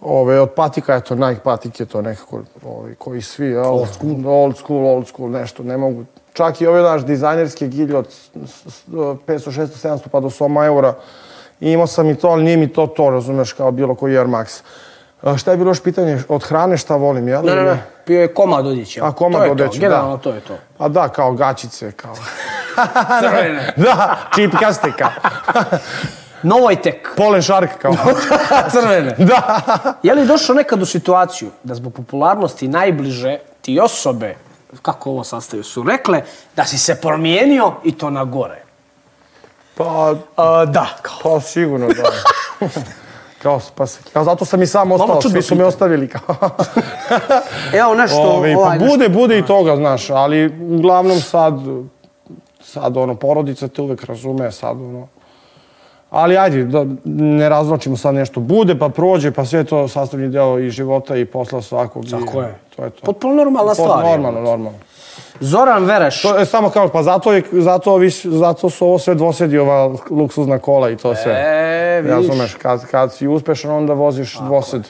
Ove, 0.00 0.40
od 0.40 0.50
patika, 0.50 0.94
eto, 0.94 1.14
Nike 1.14 1.40
patik 1.40 1.80
je 1.80 1.86
to 1.86 2.02
nekako, 2.02 2.42
ovaj, 2.64 2.94
koji 2.94 3.22
svi, 3.22 3.46
jel? 3.46 3.66
Old 3.66 3.88
school. 3.88 4.26
Old 4.26 4.56
school, 4.56 4.86
old 4.86 5.08
school, 5.08 5.30
nešto, 5.30 5.62
ne 5.62 5.76
mogu. 5.76 6.04
Čak 6.32 6.60
i 6.60 6.66
ove, 6.66 6.80
znaš, 6.80 7.02
dizajnerske 7.04 7.68
gilje 7.68 7.96
od 7.96 8.06
s- 8.06 8.30
s- 8.66 8.86
500, 8.86 9.18
600, 9.26 9.66
700 9.66 10.08
pa 10.08 10.20
do 10.20 10.30
100 10.30 10.64
eura. 10.66 10.94
I 11.60 11.72
imao 11.72 11.86
sam 11.86 12.10
i 12.10 12.14
to, 12.14 12.28
ali 12.28 12.44
nije 12.44 12.56
mi 12.56 12.72
to 12.72 12.86
to, 12.86 13.10
razumeš, 13.10 13.52
kao 13.52 13.70
bilo 13.70 13.94
koji 13.94 14.18
Air 14.18 14.26
Max. 14.26 14.62
A 15.22 15.36
šta 15.36 15.50
je 15.50 15.56
bilo 15.56 15.70
još 15.70 15.82
pitanje? 15.82 16.22
Od 16.28 16.44
hrane 16.44 16.76
šta 16.76 16.96
volim, 16.96 17.28
jel? 17.28 17.44
Ne, 17.44 17.54
ne, 17.54 17.62
ne, 17.62 17.82
bio 18.06 18.20
je 18.20 18.34
komad 18.34 18.66
odjeće. 18.66 19.00
A, 19.02 19.12
komad 19.12 19.40
to 19.40 19.44
je 19.44 19.50
odjeće, 19.50 19.70
to, 19.70 19.74
da. 19.74 19.80
generalno 19.80 20.18
to 20.18 20.30
je 20.30 20.40
to. 20.40 20.56
A 20.78 20.88
da, 20.88 21.08
kao 21.08 21.32
gačice, 21.32 21.92
kao... 21.92 22.14
Crvene. 23.20 23.74
da, 23.86 24.16
čipkaste, 24.34 24.92
kao. 24.98 25.10
Novojtek. 26.42 27.08
Polen 27.16 27.42
Shark, 27.42 27.70
kao. 27.82 27.94
Crvene. 28.70 29.14
da. 29.18 29.60
Je 30.02 30.14
li 30.14 30.26
došao 30.26 30.54
nekad 30.54 30.82
u 30.82 30.86
situaciju 30.86 31.50
da 31.62 31.74
zbog 31.74 31.94
popularnosti 31.94 32.68
najbliže 32.68 33.38
ti 33.60 33.80
osobe, 33.80 34.36
kako 34.82 35.10
ovo 35.10 35.24
sastavio, 35.24 35.64
su 35.64 35.82
rekle 35.82 36.22
da 36.56 36.64
si 36.64 36.78
se 36.78 37.00
promijenio 37.00 37.72
i 37.84 37.98
to 37.98 38.10
na 38.10 38.24
gore? 38.24 38.62
Pa, 39.74 40.14
A, 40.36 40.64
da, 40.64 40.86
kao. 41.02 41.18
Pa 41.22 41.40
sigurno 41.40 41.88
da. 41.88 42.10
Kao, 43.42 43.60
pa, 43.74 43.86
se- 43.86 44.00
kao, 44.12 44.24
zato 44.24 44.44
sam 44.44 44.62
i 44.62 44.66
sam 44.66 44.92
ostao, 44.92 45.22
svi 45.22 45.42
su 45.42 45.54
me 45.54 45.64
ostavili. 45.64 46.08
Kao. 46.08 46.36
Evo 47.80 47.94
nešto, 47.94 48.20
Ove, 48.20 48.54
pa 48.54 48.60
ovaj, 48.60 48.78
nešto. 48.78 48.96
bude, 48.96 49.08
bude 49.08 49.38
i 49.38 49.42
toga, 49.42 49.76
znaš, 49.76 50.10
ali 50.10 50.54
uglavnom 50.70 51.20
sad, 51.20 51.54
sad 52.60 52.96
ono, 52.96 53.14
porodica 53.14 53.68
te 53.68 53.82
uvek 53.82 54.04
razume, 54.04 54.52
sad 54.52 54.76
ono, 54.76 55.08
Ali 56.10 56.38
ajde, 56.38 56.64
da 56.64 56.84
ne 57.04 57.48
razvlačimo 57.48 57.96
sad 57.96 58.14
nešto. 58.14 58.40
Bude, 58.40 58.78
pa 58.78 58.88
prođe, 58.88 59.30
pa 59.30 59.44
sve 59.44 59.64
to 59.64 59.88
sastavni 59.88 60.28
deo 60.28 60.58
i 60.58 60.70
života 60.70 61.16
i 61.16 61.24
posla 61.24 61.62
svakog. 61.62 62.04
Tako 62.10 62.42
je. 62.42 62.54
To 62.76 62.84
je 62.84 62.90
to. 62.90 63.04
Potpuno 63.04 63.34
normalna 63.34 63.70
Pot- 63.70 63.74
stvar. 63.74 64.04
Normalno, 64.04 64.40
normalno. 64.40 64.78
Zoran 65.40 65.84
Vereš. 65.84 66.22
To 66.22 66.38
je 66.38 66.46
samo 66.46 66.70
kao, 66.70 66.88
pa 66.88 67.02
zato, 67.02 67.32
je, 67.32 67.42
zato, 67.52 67.92
ovi, 67.92 68.10
zato 68.24 68.70
su 68.70 68.86
ovo 68.86 68.98
sve 68.98 69.14
dvosedi, 69.14 69.58
ova 69.58 69.94
luksuzna 70.10 70.58
kola 70.58 70.90
i 70.90 70.96
to 70.96 71.14
sve. 71.14 71.32
E, 71.32 72.00
vidiš. 72.02 72.16
Razumeš, 72.16 72.54
kad, 72.54 72.86
kad 72.86 73.14
si 73.14 73.26
uspešan, 73.26 73.70
onda 73.70 73.92
voziš 73.92 74.38
dvosed. 74.38 74.82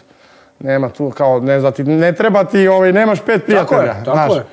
Nema 0.61 0.89
tu 0.89 1.11
kao, 1.11 1.41
ne 1.41 1.61
znam 1.61 1.73
ti, 1.73 1.85
ne 1.85 2.13
treba 2.15 2.45
ti, 2.45 2.69
ovaj, 2.69 2.93
nemaš 2.93 3.21
pet 3.21 3.27
Tako 3.47 3.47
prijatelja. 3.47 3.93
je, 3.93 4.05
tako 4.05 4.17
znaš. 4.17 4.37
je. 4.37 4.45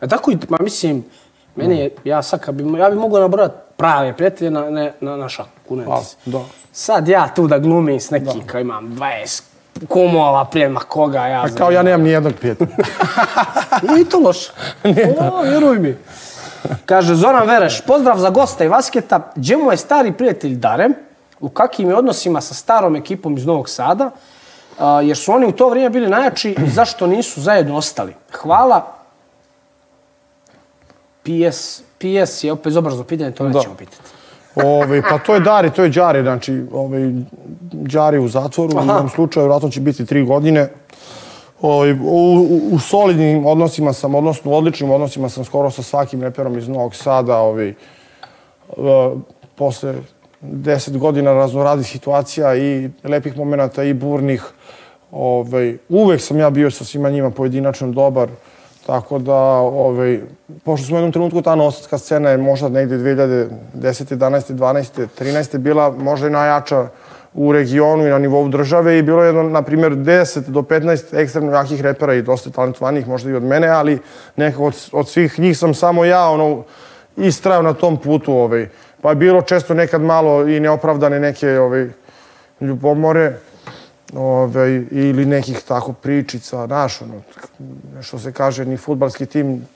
A 0.00 0.06
tako 0.06 0.30
i, 0.30 0.38
ma 0.48 0.58
mislim, 0.60 1.04
meni 1.56 1.78
je, 1.78 1.90
ja 2.04 2.22
sad 2.22 2.40
kad 2.40 2.54
bi, 2.54 2.78
ja 2.78 2.90
bi 2.90 2.96
mogao 2.96 3.20
nabrojati 3.20 3.54
prave 3.76 4.16
prijatelje 4.16 4.50
na, 4.50 4.70
ne, 4.70 4.92
na, 5.00 5.16
na 5.16 5.28
šaku, 5.28 5.48
kunem 5.68 5.90
A, 5.90 6.02
se. 6.02 6.16
da. 6.24 6.38
Sad 6.72 7.08
ja 7.08 7.28
tu 7.34 7.46
da 7.46 7.58
glumim 7.58 8.00
s 8.00 8.10
nekim, 8.10 8.46
kao 8.46 8.60
imam 8.60 8.86
20 8.88 9.42
kumova, 9.88 10.44
prijema 10.44 10.80
koga 10.80 11.26
ja 11.26 11.46
znam. 11.46 11.58
kao 11.58 11.70
ja 11.70 11.82
nemam 11.82 12.02
ni 12.02 12.10
jednog 12.10 12.34
prijatelja. 12.34 12.76
Nije 13.92 14.04
to 14.04 14.18
loše. 14.18 14.50
o, 15.32 15.42
vjeruj 15.42 15.78
mi. 15.78 15.96
Kaže 16.86 17.14
Zoran 17.14 17.48
Vereš, 17.48 17.80
pozdrav 17.80 18.18
za 18.18 18.30
gosta 18.30 18.64
i 18.64 18.68
Vasketa. 18.68 19.32
Gdje 19.36 19.56
mu 19.56 19.70
je 19.70 19.76
stari 19.76 20.12
prijatelj 20.12 20.54
Dare? 20.54 20.88
U 21.40 21.48
kakvim 21.48 21.88
je 21.88 21.96
odnosima 21.96 22.40
sa 22.40 22.54
starom 22.54 22.96
ekipom 22.96 23.36
iz 23.36 23.46
Novog 23.46 23.68
Sada? 23.68 24.10
A, 24.78 25.00
jer 25.04 25.16
su 25.16 25.32
oni 25.32 25.46
u 25.46 25.52
to 25.52 25.68
vrijeme 25.68 25.90
bili 25.90 26.08
najjači 26.08 26.50
i 26.50 26.70
zašto 26.78 27.06
nisu 27.06 27.40
zajedno 27.40 27.76
ostali? 27.76 28.14
Hvala. 28.32 28.94
PS, 31.22 31.82
PS 31.98 32.44
je 32.44 32.52
opet 32.52 32.64
bezobrazno 32.64 33.04
pitanje, 33.04 33.30
to 33.30 33.48
nećemo 33.48 33.74
pitati. 33.74 34.17
Ove, 34.54 35.02
pa 35.02 35.18
to 35.18 35.34
je 35.34 35.40
Dari, 35.40 35.70
to 35.70 35.82
je 35.82 35.88
Đari, 35.88 36.22
znači, 36.22 36.62
ove, 36.72 37.12
Đari 37.72 38.18
u 38.18 38.28
zatvoru, 38.28 38.76
u 38.76 38.78
Aha. 38.78 38.92
ovom 38.92 39.08
slučaju, 39.08 39.44
vjerojatno 39.44 39.70
će 39.70 39.80
biti 39.80 40.06
tri 40.06 40.24
godine. 40.24 40.68
Ove, 41.60 41.92
u, 41.92 42.36
u, 42.36 42.60
u 42.72 42.78
solidnim 42.78 43.46
odnosima 43.46 43.92
sam, 43.92 44.14
odnosno 44.14 44.50
u 44.50 44.54
odličnim 44.54 44.90
odnosima 44.90 45.28
sam 45.28 45.44
skoro 45.44 45.70
sa 45.70 45.82
svakim 45.82 46.22
reperom 46.22 46.58
iz 46.58 46.68
Novog 46.68 46.94
Sada, 46.94 47.36
ove, 47.36 47.74
posle 49.54 49.94
deset 50.40 50.98
godina 50.98 51.32
raznoraznih 51.32 51.86
situacija 51.86 52.56
i 52.56 52.90
lepih 53.04 53.36
momenata 53.36 53.82
i 53.84 53.94
burnih. 53.94 54.44
Ovaj, 55.12 55.76
uvek 55.88 56.20
sam 56.20 56.38
ja 56.38 56.50
bio 56.50 56.70
sa 56.70 56.84
svima 56.84 57.10
njima 57.10 57.30
pojedinačno 57.30 57.88
dobar. 57.88 58.28
Tako 58.88 59.18
da, 59.18 59.36
ovaj, 59.36 60.20
pošto 60.64 60.86
smo 60.86 60.96
u 60.96 60.98
jednom 60.98 61.12
trenutku 61.12 61.42
ta 61.42 61.54
novosadska 61.54 61.98
scena 61.98 62.30
je 62.30 62.36
možda 62.38 62.68
negde 62.68 62.98
2010. 62.98 63.48
11. 63.74 64.52
12. 64.54 65.06
13. 65.18 65.58
bila 65.58 65.90
možda 65.90 66.26
i 66.26 66.30
najjača 66.30 66.88
u 67.34 67.52
regionu 67.52 68.06
i 68.06 68.10
na 68.10 68.18
nivou 68.18 68.48
države 68.48 68.98
i 68.98 69.02
bilo 69.02 69.22
je, 69.22 69.28
jedno, 69.28 69.42
na 69.42 69.62
primjer, 69.62 69.92
10 69.92 70.40
do 70.40 70.62
15 70.62 71.20
ekstremno 71.20 71.52
jakih 71.52 71.80
repera 71.80 72.14
i 72.14 72.22
dosta 72.22 72.50
talentovanih, 72.50 73.08
možda 73.08 73.30
i 73.30 73.34
od 73.34 73.42
mene, 73.42 73.68
ali 73.68 73.98
nekako 74.36 74.64
od, 74.64 74.88
od 74.92 75.08
svih 75.08 75.38
njih 75.38 75.58
sam 75.58 75.74
samo 75.74 76.04
ja, 76.04 76.28
ono, 76.28 76.64
istrajao 77.16 77.62
na 77.62 77.74
tom 77.74 77.96
putu. 77.96 78.32
Ovaj. 78.32 78.68
Pa 79.02 79.10
je 79.10 79.16
bilo 79.16 79.42
često 79.42 79.74
nekad 79.74 80.02
malo 80.02 80.48
i 80.48 80.60
neopravdane 80.60 81.20
neke 81.20 81.58
ovaj, 81.60 81.88
ljubomore 82.60 83.36
ovaj, 84.14 84.70
ili 84.90 85.26
nekih 85.26 85.60
tako 85.60 85.92
pričica, 85.92 86.66
znaš, 86.66 87.02
ono, 87.02 87.14
što 88.02 88.18
se 88.18 88.32
kaže, 88.32 88.64
ni 88.64 88.76
futbalski 88.76 89.26
tim, 89.26 89.66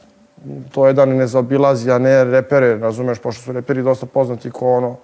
to 0.71 0.87
je 0.87 0.93
da 0.93 1.05
ne 1.07 1.27
zaobilazi, 1.27 1.91
a 1.91 1.99
ne 1.99 2.25
repere, 2.25 2.77
razumeš, 2.77 3.19
pošto 3.19 3.43
su 3.43 3.53
reperi 3.53 3.83
dosta 3.83 4.07
poznati 4.07 4.51
ko 4.51 4.69
ono, 4.69 4.97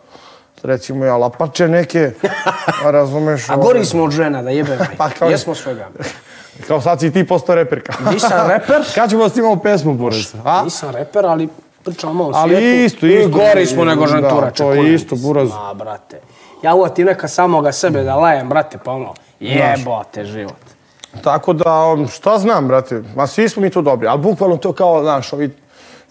recimo 0.62 1.04
ja, 1.04 1.16
lapače 1.16 1.68
neke, 1.68 2.10
a 2.84 2.90
razumeš... 2.90 3.50
A 3.50 3.56
gori 3.56 3.84
smo 3.84 4.04
od 4.04 4.10
žena, 4.12 4.42
da 4.42 4.50
jebe 4.50 4.78
Pa 4.98 5.10
kao- 5.10 5.30
Jesmo 5.30 5.54
svega. 5.54 5.88
Kao 6.68 6.80
sad 6.80 7.00
si 7.00 7.12
ti 7.12 7.26
postao 7.26 7.54
reper, 7.54 7.82
kao. 7.82 8.12
Nisam 8.12 8.48
reper, 8.48 8.82
Kad 8.94 9.10
ćemo 9.10 9.22
da 9.22 9.28
snimamo 9.28 9.56
pesmu, 9.56 9.94
Boris? 9.94 10.34
A? 10.44 10.62
nisam 10.64 10.90
reper, 10.90 11.26
ali 11.26 11.48
pričam 11.84 12.10
o 12.10 12.24
ovom 12.24 12.34
Ali 12.34 12.54
svijetu. 12.56 12.84
isto, 12.86 13.06
I 13.06 13.14
isto. 13.14 13.28
Gori 13.30 13.66
smo 13.66 13.84
nego 13.84 14.00
Da, 14.00 14.06
ženturače. 14.08 14.56
to 14.56 14.72
je 14.72 14.94
isto, 14.94 15.16
buraz. 15.16 15.48
Ma, 15.48 15.74
brate. 15.74 16.20
Ja 16.62 16.74
uvatim 16.74 17.06
neka 17.06 17.28
samoga 17.28 17.72
sebe 17.72 18.02
da 18.02 18.16
lajem, 18.16 18.48
brate, 18.48 18.78
pa 18.84 18.92
ono, 18.92 19.14
jebote 19.40 20.24
život. 20.24 20.78
Tako 21.24 21.52
da, 21.52 21.92
um, 21.92 22.08
šta 22.08 22.38
znam, 22.38 22.68
brate, 22.68 23.02
ma 23.16 23.26
svi 23.26 23.48
smo 23.48 23.62
mi 23.62 23.70
tu 23.70 23.82
dobri, 23.82 24.08
ali 24.08 24.20
bukvalno 24.20 24.56
to 24.56 24.72
kao, 24.72 25.02
znaš, 25.02 25.32
ovi 25.32 25.50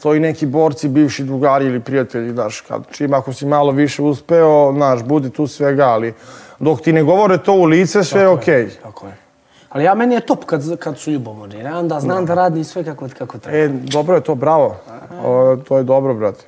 tvoji 0.02 0.20
neki 0.20 0.46
borci, 0.46 0.90
bivši 0.90 1.24
drugari 1.24 1.66
ili 1.66 1.80
prijatelji, 1.80 2.32
znaš, 2.32 2.62
kad, 2.62 2.84
čim 2.92 3.14
ako 3.14 3.34
si 3.34 3.46
malo 3.46 3.72
više 3.72 4.02
uspeo, 4.02 4.74
znaš, 4.74 5.04
budi 5.04 5.30
tu 5.30 5.48
svega, 5.48 5.86
ali 5.86 6.14
dok 6.60 6.82
ti 6.82 6.94
ne 6.94 7.04
govore 7.04 7.38
to 7.38 7.54
u 7.54 7.64
lice, 7.64 8.04
sve 8.04 8.22
je 8.22 8.28
okej. 8.28 8.70
Tako 8.84 9.08
je. 9.08 9.18
Ali 9.70 9.84
ja, 9.84 9.96
meni 9.96 10.16
je 10.16 10.22
top 10.22 10.46
kad, 10.46 10.78
kad 10.80 10.98
su 10.98 11.12
ljubomorni. 11.12 11.66
Onda 11.66 12.00
znam 12.00 12.26
da 12.26 12.34
radi 12.34 12.64
sve 12.64 12.84
kako, 12.84 13.08
kako 13.18 13.38
treba. 13.38 13.58
E, 13.58 13.68
dobro 13.68 14.16
je 14.16 14.22
to, 14.22 14.36
bravo. 14.36 14.76
O, 15.24 15.58
to 15.68 15.78
je 15.78 15.84
dobro, 15.84 16.14
brate. 16.14 16.46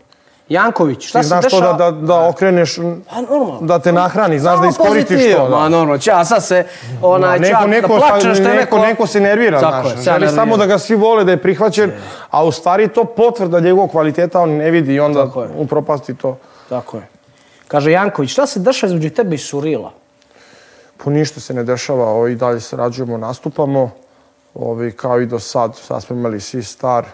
Janković, 0.49 1.07
šta 1.07 1.19
Ti 1.19 1.23
se 1.23 1.27
znaš 1.27 1.45
to 1.45 1.61
da, 1.61 1.73
da, 1.73 1.91
da 1.91 2.27
okreneš, 2.29 2.75
Pa 3.09 3.21
normalno. 3.21 3.59
da 3.61 3.79
te 3.79 3.91
nahrani, 3.91 4.39
znaš 4.39 4.53
da 4.53 4.57
Samo 4.57 4.69
iskoristiš 4.69 5.17
pozitiv. 5.17 5.35
to. 5.35 5.43
Da. 5.43 5.49
Ma 5.49 5.69
normalno, 5.69 5.97
će, 5.97 6.11
a 6.11 6.25
sad 6.25 6.45
se 6.45 6.65
onaj, 7.01 7.39
neko, 7.39 7.59
čak 7.59 7.67
neko, 7.69 7.87
da 7.87 7.99
plačeš, 7.99 8.37
neko, 8.39 8.49
te 8.49 8.55
neko, 8.55 8.77
neko 8.77 9.07
se 9.07 9.19
nervira, 9.19 9.59
Tako 9.59 9.87
znaš. 9.87 9.97
je, 9.97 10.03
Želi 10.03 10.19
nervira. 10.19 10.31
samo 10.31 10.57
da 10.57 10.65
ga 10.65 10.77
svi 10.77 10.95
vole, 10.95 11.23
da 11.23 11.31
je 11.31 11.41
prihvaćen, 11.41 11.91
a 12.29 12.43
u 12.43 12.51
stvari 12.51 12.87
to 12.87 13.05
potvrda 13.05 13.59
njegovog 13.59 13.91
kvaliteta 13.91 14.41
on 14.41 14.49
ne 14.49 14.71
vidi 14.71 14.93
i 14.93 14.99
onda 14.99 15.27
upropasti 15.55 16.15
to. 16.15 16.37
Tako 16.69 16.97
je. 16.97 17.07
Kaže 17.67 17.91
Janković, 17.91 18.31
šta 18.31 18.47
se 18.47 18.59
dešava 18.59 18.87
između 18.89 19.09
tebe 19.09 19.35
i 19.35 19.39
Surila? 19.39 19.91
Po 20.97 21.09
ništa 21.09 21.39
se 21.39 21.53
ne 21.53 21.63
dešava, 21.63 22.05
ovaj, 22.05 22.31
i 22.31 22.35
dalje 22.35 22.59
sarađujemo, 22.59 23.17
nastupamo, 23.17 23.89
ovaj, 24.55 24.91
kao 24.91 25.21
i 25.21 25.25
do 25.25 25.39
sad, 25.39 25.75
sad 25.77 26.03
smo 26.03 26.15
imali 26.15 26.39
svi 26.41 26.63
star, 26.63 27.05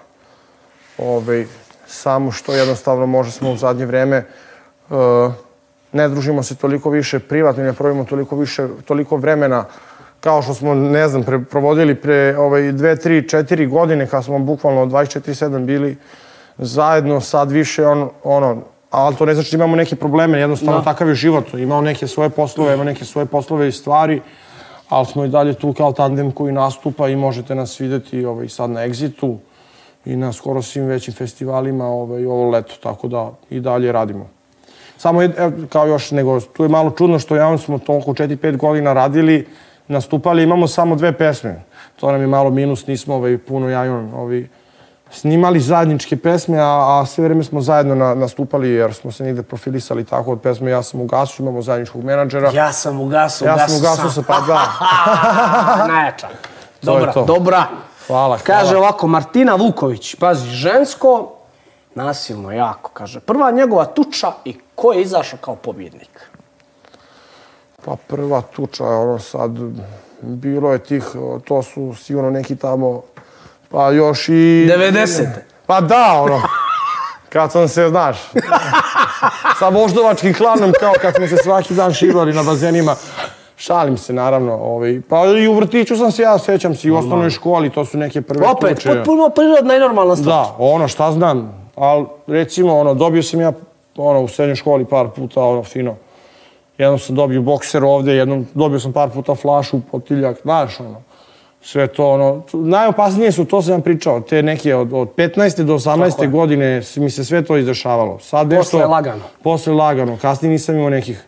ovaj, 0.98 1.46
samo 1.88 2.32
što 2.32 2.54
jednostavno 2.54 3.06
možda 3.06 3.32
smo 3.32 3.52
u 3.52 3.58
zadnje 3.58 3.86
vreme 3.86 4.24
uh, 4.90 4.98
ne 5.92 6.10
družimo 6.10 6.44
se 6.44 6.56
toliko 6.56 6.90
više 6.90 7.20
privatno 7.20 7.64
i 7.64 7.66
ne 7.66 7.74
provimo 7.74 8.04
toliko 8.06 8.36
više, 8.36 8.68
toliko 8.86 9.18
vremena 9.18 9.66
kao 10.20 10.42
što 10.42 10.54
smo, 10.54 10.74
ne 10.76 11.08
znam, 11.08 11.24
pre, 11.24 11.40
provodili 11.44 11.96
pre 11.96 12.38
ovaj, 12.38 12.72
dve, 12.72 12.96
tri, 12.96 13.30
četiri 13.30 13.68
godine 13.68 14.08
kad 14.08 14.24
smo 14.24 14.40
bukvalno 14.40 14.86
24-7 14.86 15.66
bili 15.66 15.98
zajedno, 16.58 17.22
sad 17.22 17.52
više 17.52 17.86
on, 17.88 18.10
ono, 18.24 18.58
ali 18.92 19.16
to 19.16 19.26
ne 19.26 19.34
znači 19.34 19.52
da 19.52 19.56
imamo 19.56 19.76
neke 19.76 19.96
probleme, 19.96 20.40
jednostavno 20.40 20.80
Da. 20.80 20.84
takav 20.84 21.10
je 21.10 21.16
život. 21.16 21.54
Imao 21.54 21.82
neke 21.82 22.08
svoje 22.08 22.30
poslove, 22.30 22.74
ima 22.74 22.84
neke 22.84 23.06
svoje 23.06 23.26
poslove 23.26 23.68
i 23.68 23.72
stvari, 23.72 24.22
ali 24.90 25.06
smo 25.06 25.26
i 25.26 25.30
dalje 25.30 25.54
tu 25.54 25.74
kao 25.74 25.94
tandem 25.94 26.32
koji 26.32 26.54
nastupa 26.54 27.10
i 27.10 27.16
možete 27.16 27.56
nas 27.56 27.80
videti 27.80 28.26
ovaj, 28.26 28.50
sad 28.50 28.70
na 28.70 28.88
Exitu 28.88 29.38
i 30.06 30.16
na 30.16 30.34
skoro 30.34 30.62
svim 30.62 30.86
većim 30.86 31.14
festivalima 31.14 31.86
ovaj, 31.86 32.26
ovo 32.26 32.50
leto, 32.50 32.74
tako 32.84 33.08
da 33.08 33.32
i 33.50 33.60
dalje 33.60 33.92
radimo. 33.92 34.30
Samo 34.98 35.22
je, 35.22 35.32
kao 35.70 35.88
još, 35.88 36.12
nego 36.12 36.40
tu 36.40 36.64
je 36.64 36.70
malo 36.70 36.92
čudno 36.92 37.20
što 37.20 37.36
ja 37.36 37.58
smo 37.58 37.80
toliko 37.80 38.12
4-5 38.12 38.58
godina 38.58 38.94
radili, 38.94 39.48
nastupali, 39.88 40.44
imamo 40.44 40.68
samo 40.68 40.96
dve 40.96 41.18
pesme. 41.18 41.64
To 41.96 42.12
nam 42.12 42.22
je 42.22 42.28
malo 42.28 42.50
minus, 42.50 42.88
nismo 42.88 43.16
ovaj, 43.16 43.38
puno 43.38 43.70
ja 43.70 43.86
i 43.86 43.90
on 43.90 44.14
ovaj, 44.16 44.48
snimali 45.12 45.60
zajedničke 45.60 46.18
pesme, 46.18 46.60
a, 46.60 47.00
a 47.02 47.06
sve 47.06 47.24
vreme 47.24 47.44
smo 47.44 47.62
zajedno 47.62 47.96
na, 47.96 48.16
nastupali 48.16 48.70
jer 48.70 48.94
smo 48.94 49.12
se 49.12 49.24
negde 49.24 49.44
profilisali 49.44 50.04
tako 50.04 50.32
od 50.32 50.42
pesme. 50.42 50.72
Ja 50.72 50.84
sam 50.84 51.02
u 51.02 51.06
gasu, 51.06 51.42
imamo 51.42 51.62
zajedničkog 51.62 52.04
menadžera. 52.04 52.52
Ja 52.54 52.72
sam 52.74 53.02
u 53.02 53.08
gasu, 53.08 53.46
Ja 53.46 53.68
sam 53.68 53.78
u 53.78 53.82
gasu 53.82 54.12
sa, 54.12 54.24
pa 54.28 54.40
da. 54.48 54.62
Najjača. 55.94 56.28
Dobra, 56.82 57.14
dobra. 57.28 57.66
Hvala, 58.08 58.38
Kaže 58.38 58.72
hvala. 58.72 58.80
ovako, 58.80 59.08
Martina 59.08 59.56
Vuković, 59.56 60.16
pazi, 60.16 60.50
žensko, 60.50 61.32
nasilno 61.96 62.52
jako, 62.52 62.90
kaže. 62.94 63.20
Prva 63.20 63.52
njegova 63.52 63.86
tuča 63.86 64.32
i 64.46 64.58
ko 64.76 64.94
je 64.94 65.02
izašao 65.02 65.40
kao 65.42 65.56
pobjednik? 65.56 66.30
Pa 67.86 67.96
prva 68.08 68.42
tuča, 68.42 68.86
ono 68.86 69.20
sad, 69.20 69.52
bilo 70.22 70.72
je 70.72 70.80
tih, 70.80 71.04
to 71.48 71.64
su 71.64 71.94
sigurno 71.96 72.30
neki 72.30 72.56
tamo, 72.56 73.02
pa 73.70 73.92
još 73.92 74.30
i... 74.30 74.32
90. 74.70 75.28
Pa 75.66 75.82
da, 75.82 76.22
ono, 76.22 76.42
kad 77.30 77.52
sam 77.52 77.68
se, 77.68 77.90
znaš, 77.90 78.18
sa 79.60 79.70
voždovačkim 79.70 80.34
klanom, 80.34 80.74
kao 80.80 80.94
kad 81.02 81.16
smo 81.16 81.28
se 81.28 81.38
svaki 81.38 81.74
dan 81.74 81.94
šivali 81.94 82.34
na 82.34 82.44
bazenima, 82.44 82.96
šalim 83.56 83.98
se 83.98 84.14
naravno, 84.14 84.54
ovaj, 84.54 85.02
pa 85.10 85.26
i 85.26 85.48
u 85.48 85.54
vrtiću 85.54 85.98
sam 85.98 86.12
se 86.12 86.22
ja, 86.22 86.38
sećam 86.38 86.76
se, 86.76 86.88
i 86.88 86.92
u 86.92 86.96
osnovnoj 86.96 87.30
školi, 87.30 87.70
to 87.70 87.86
su 87.86 87.98
neke 87.98 88.22
prve 88.22 88.48
Opet, 88.48 88.76
tuče. 88.76 88.90
potpuno 88.90 89.30
prirodna 89.30 89.76
i 89.76 89.80
normalna 89.80 90.16
stvar. 90.16 90.46
Da, 90.46 90.56
ono, 90.60 90.88
šta 90.88 91.12
znam, 91.12 91.70
ali 91.76 92.06
recimo, 92.28 92.78
ono, 92.78 92.94
dobio 92.94 93.24
sam 93.24 93.42
ja, 93.42 93.54
ono, 93.98 94.22
u 94.22 94.28
srednjoj 94.28 94.56
školi 94.56 94.86
par 94.86 95.08
puta, 95.16 95.44
ono, 95.44 95.64
fino. 95.64 95.96
Jednom 96.78 97.00
sam 97.00 97.16
dobio 97.16 97.42
bokser 97.42 97.84
ovde, 97.84 98.16
jednom 98.16 98.48
dobio 98.54 98.80
sam 98.80 98.94
par 98.94 99.10
puta 99.10 99.36
flašu, 99.36 99.82
potiljak, 99.92 100.42
znaš, 100.42 100.80
ono. 100.80 101.02
Sve 101.62 101.88
to, 101.88 102.10
ono, 102.10 102.42
najopasnije 102.54 103.32
su, 103.32 103.46
to 103.46 103.62
sam 103.62 103.72
vam 103.72 103.82
pričao, 103.82 104.22
te 104.22 104.44
neke 104.44 104.76
od, 104.76 104.94
od 104.94 105.08
15. 105.18 105.64
do 105.64 105.74
18. 105.74 106.32
godine 106.32 106.82
mi 106.96 107.10
se 107.10 107.26
sve 107.26 107.42
to 107.42 107.58
izdešavalo. 107.58 108.20
Sad 108.20 108.50
nešto... 108.50 108.78
Posle 108.78 108.86
lagano. 108.86 109.22
Posle 109.44 109.74
lagano, 109.74 110.18
kasnije 110.22 110.52
nisam 110.52 110.76
imao 110.76 110.90
nekih 110.90 111.26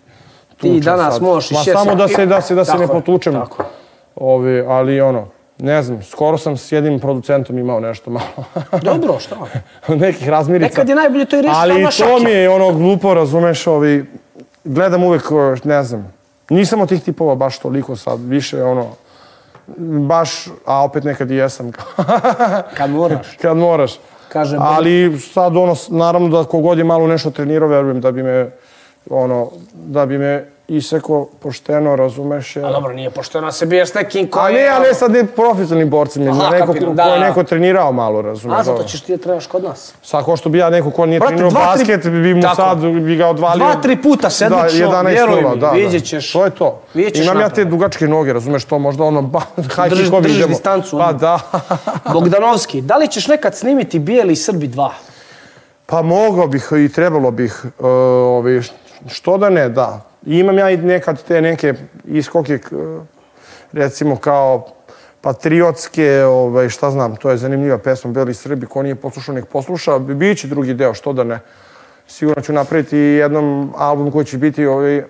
Ti 0.58 0.80
danas 0.80 1.14
sad. 1.14 1.24
možeš 1.24 1.52
i 1.52 1.54
Ma 1.54 1.60
šest 1.60 1.78
samo 1.78 1.96
da 1.96 2.08
se, 2.08 2.26
da 2.26 2.42
se, 2.42 2.56
da 2.56 2.66
se 2.66 2.72
Tako 2.72 2.82
ne 2.82 2.88
potučem. 2.88 3.34
tako. 3.34 3.64
Ove, 4.16 4.66
ali 4.68 5.02
ono, 5.02 5.28
ne 5.58 5.84
znam, 5.84 6.04
skoro 6.04 6.38
sam 6.38 6.58
s 6.58 6.72
jednim 6.72 7.00
producentom 7.00 7.58
imao 7.58 7.80
nešto 7.80 8.12
malo. 8.12 8.28
Dobro, 8.84 9.20
šta? 9.20 9.36
nekih 9.96 10.30
razmirica. 10.30 10.70
Nekad 10.70 10.90
je 10.90 10.96
najbolje 10.96 11.26
to 11.26 11.38
i 11.38 11.42
reći 11.42 11.54
Ali 11.56 11.84
to 11.84 11.92
šake. 11.92 12.24
mi 12.24 12.32
je 12.32 12.50
ono 12.50 12.72
glupo, 12.72 13.14
razumeš, 13.14 13.68
ovi, 13.68 14.06
gledam 14.64 15.04
uvek, 15.04 15.24
ne 15.64 15.84
znam, 15.84 16.14
nisam 16.50 16.82
od 16.82 16.90
tih 16.90 17.04
tipova 17.04 17.36
baš 17.36 17.60
toliko 17.60 17.96
sad, 17.96 18.20
više 18.22 18.64
ono, 18.64 18.88
baš, 20.08 20.46
a 20.66 20.84
opet 20.84 21.04
nekad 21.04 21.32
i 21.32 21.36
jesam, 21.36 21.72
Kad 22.78 22.90
moraš. 22.90 23.28
kad 23.42 23.58
moraš. 23.58 24.00
Kaže, 24.30 24.58
Ali 24.60 25.20
sad 25.34 25.58
ono, 25.58 25.76
naravno 25.90 26.28
da 26.30 26.44
kogod 26.44 26.78
je 26.78 26.84
malo 26.84 27.08
nešto 27.08 27.32
trenirao, 27.32 27.70
verujem 27.70 28.02
da 28.02 28.12
bi 28.12 28.24
me, 28.24 28.50
ono, 29.10 29.50
da 29.74 30.06
bi 30.06 30.18
me 30.18 30.46
iseko 30.70 31.28
pošteno, 31.40 31.96
razumeš, 31.96 32.56
jer... 32.56 32.66
A 32.66 32.72
dobro, 32.72 32.94
nije 32.94 33.10
pošteno 33.10 33.46
da 33.46 33.52
se 33.52 33.66
biješ 33.66 33.94
nekim 33.94 34.28
ko 34.28 34.40
A 34.40 34.50
je... 34.50 34.56
ne, 34.56 34.68
a 34.68 34.80
ne 34.80 34.94
sad 34.94 35.12
ne 35.12 35.26
profesionalnim 35.26 35.90
borcima, 35.90 36.32
Aha, 36.32 36.50
neko 36.50 36.68
ko, 36.68 36.80
da, 36.86 37.04
ko 37.04 37.10
je 37.10 37.20
da. 37.20 37.20
neko 37.20 37.44
trenirao 37.44 37.92
malo, 37.92 38.22
razumeš. 38.22 38.60
A 38.60 38.64
zato 38.64 38.84
ćeš 38.84 39.02
ti 39.02 39.12
da 39.12 39.24
trebaš 39.24 39.48
kod 39.48 39.64
nas. 39.64 39.94
Sad, 40.04 40.26
ko 40.26 40.38
što 40.38 40.50
bi 40.50 40.58
ja 40.58 40.70
neko 40.70 40.92
ko 40.92 41.06
nije 41.06 41.20
Brate, 41.20 41.30
trenirao 41.30 41.52
dva, 41.52 41.76
tri- 41.76 41.86
basket, 41.86 42.04
bi 42.04 42.34
mu 42.34 42.42
Tako. 42.42 42.56
sad 42.56 42.78
bi 42.82 43.16
ga 43.16 43.28
odvalio. 43.28 43.66
Dva, 43.66 43.76
tri 43.76 43.98
puta 43.98 44.30
sedmično, 44.30 44.68
da, 44.82 44.98
11 44.98 45.08
vjeruj 45.08 45.42
mi, 45.44 45.60
da, 45.60 45.72
vidjet 45.72 45.92
da. 45.94 46.08
ćeš- 46.08 46.34
To 46.34 46.46
je 46.46 46.52
to. 46.52 46.82
ćeš 46.96 47.18
Imam 47.18 47.40
ja 47.40 47.50
te 47.50 47.66
dugačke 47.66 48.08
noge, 48.08 48.34
razumeš 48.34 48.66
to, 48.66 48.80
možda 48.80 49.04
ono, 49.04 49.22
ba, 49.22 49.42
kickovi 49.90 49.90
držiš 50.22 50.36
idemo. 50.36 50.48
distancu, 50.48 50.98
Pa 50.98 51.14
da. 51.14 51.40
Bogdanovski, 52.14 52.82
da 52.82 52.98
li 52.98 53.08
ćeš 53.08 53.28
nekad 53.28 53.56
snimiti 53.56 54.00
Bijeli 54.00 54.36
Srbi 54.36 54.68
2? 54.68 54.90
Pa 55.86 56.02
mogao 56.02 56.48
bih 56.48 56.70
i 56.78 56.90
trebalo 56.90 57.32
bih, 57.32 57.66
uh, 57.66 57.86
ovi, 58.30 58.62
što 59.08 59.38
da 59.38 59.50
ne, 59.50 59.70
da. 59.70 60.02
I 60.26 60.40
imam 60.40 60.58
ja 60.58 60.70
i 60.70 60.78
nekad 60.78 61.24
te 61.24 61.42
neke 61.42 61.74
iskoke, 62.06 62.60
recimo 63.72 64.16
kao 64.16 64.68
patriotske, 65.22 66.24
ovaj, 66.24 66.70
šta 66.70 66.92
znam, 66.92 67.16
to 67.16 67.30
je 67.30 67.38
zanimljiva 67.38 67.78
pesma 67.78 68.12
Beli 68.12 68.34
Srbi, 68.34 68.66
ko 68.66 68.84
nije 68.84 68.96
poslušao, 68.96 69.36
nek 69.36 69.46
posluša, 69.46 70.00
biće 70.00 70.48
drugi 70.48 70.74
deo, 70.74 70.94
što 70.94 71.14
da 71.14 71.24
ne. 71.24 71.40
Sigurno 72.08 72.42
ću 72.42 72.54
napraviti 72.54 72.98
jednom 72.98 73.74
album 73.78 74.12
koji 74.12 74.26
će 74.26 74.38
biti 74.38 74.66
ovaj, 74.66 75.04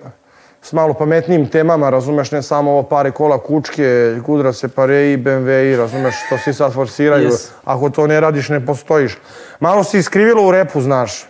s 0.61 0.73
malo 0.73 0.93
pametnijim 0.93 1.47
temama, 1.49 1.89
razumeš, 1.89 2.31
ne 2.31 2.41
samo 2.41 2.71
ovo 2.71 2.83
pare 2.83 3.11
kola 3.11 3.37
kučke, 3.37 4.15
kudra 4.25 4.53
se 4.53 4.67
pareji, 4.67 5.17
BMW-i, 5.17 5.75
razumeš, 5.75 6.15
što 6.25 6.37
svi 6.37 6.53
sad 6.53 6.73
forsiraju. 6.73 7.29
Yes. 7.29 7.49
Ako 7.63 7.89
to 7.89 8.07
ne 8.07 8.19
radiš, 8.21 8.49
ne 8.49 8.65
postojiš. 8.65 9.17
Malo 9.59 9.83
se 9.83 9.99
iskrivilo 9.99 10.47
u 10.47 10.51
repu, 10.51 10.81
znaš. 10.81 11.25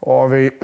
Ovi, 0.00 0.58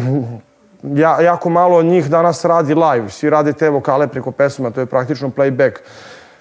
ja, 0.82 1.20
jako 1.20 1.50
malo 1.50 1.76
od 1.76 1.84
njih 1.84 2.10
danas 2.10 2.44
radi 2.44 2.74
live. 2.74 3.08
Svi 3.08 3.30
rade 3.30 3.52
te 3.52 3.70
vokale 3.70 4.08
preko 4.08 4.32
pesma, 4.32 4.70
to 4.70 4.80
je 4.80 4.86
praktično 4.86 5.30
playback. 5.36 5.72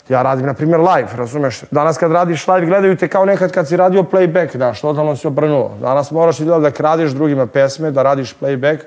Ja 0.09 0.21
radim, 0.21 0.45
na 0.45 0.53
primjer, 0.53 0.79
live, 0.79 1.09
razumeš? 1.15 1.61
Danas 1.71 1.97
kad 1.97 2.11
radiš 2.11 2.47
live, 2.47 2.65
gledaju 2.65 2.97
te 2.97 3.07
kao 3.07 3.25
nekad 3.25 3.51
kad 3.51 3.67
si 3.67 3.77
radio 3.77 4.03
playback, 4.03 4.55
znaš, 4.55 4.81
totalno 4.81 5.15
si 5.15 5.27
obrnuo. 5.27 5.71
Danas 5.81 6.11
moraš 6.11 6.39
i 6.39 6.45
da 6.45 6.71
kradiš 6.71 7.11
drugima 7.11 7.47
pesme, 7.47 7.91
da 7.91 8.03
radiš 8.03 8.35
playback 8.41 8.79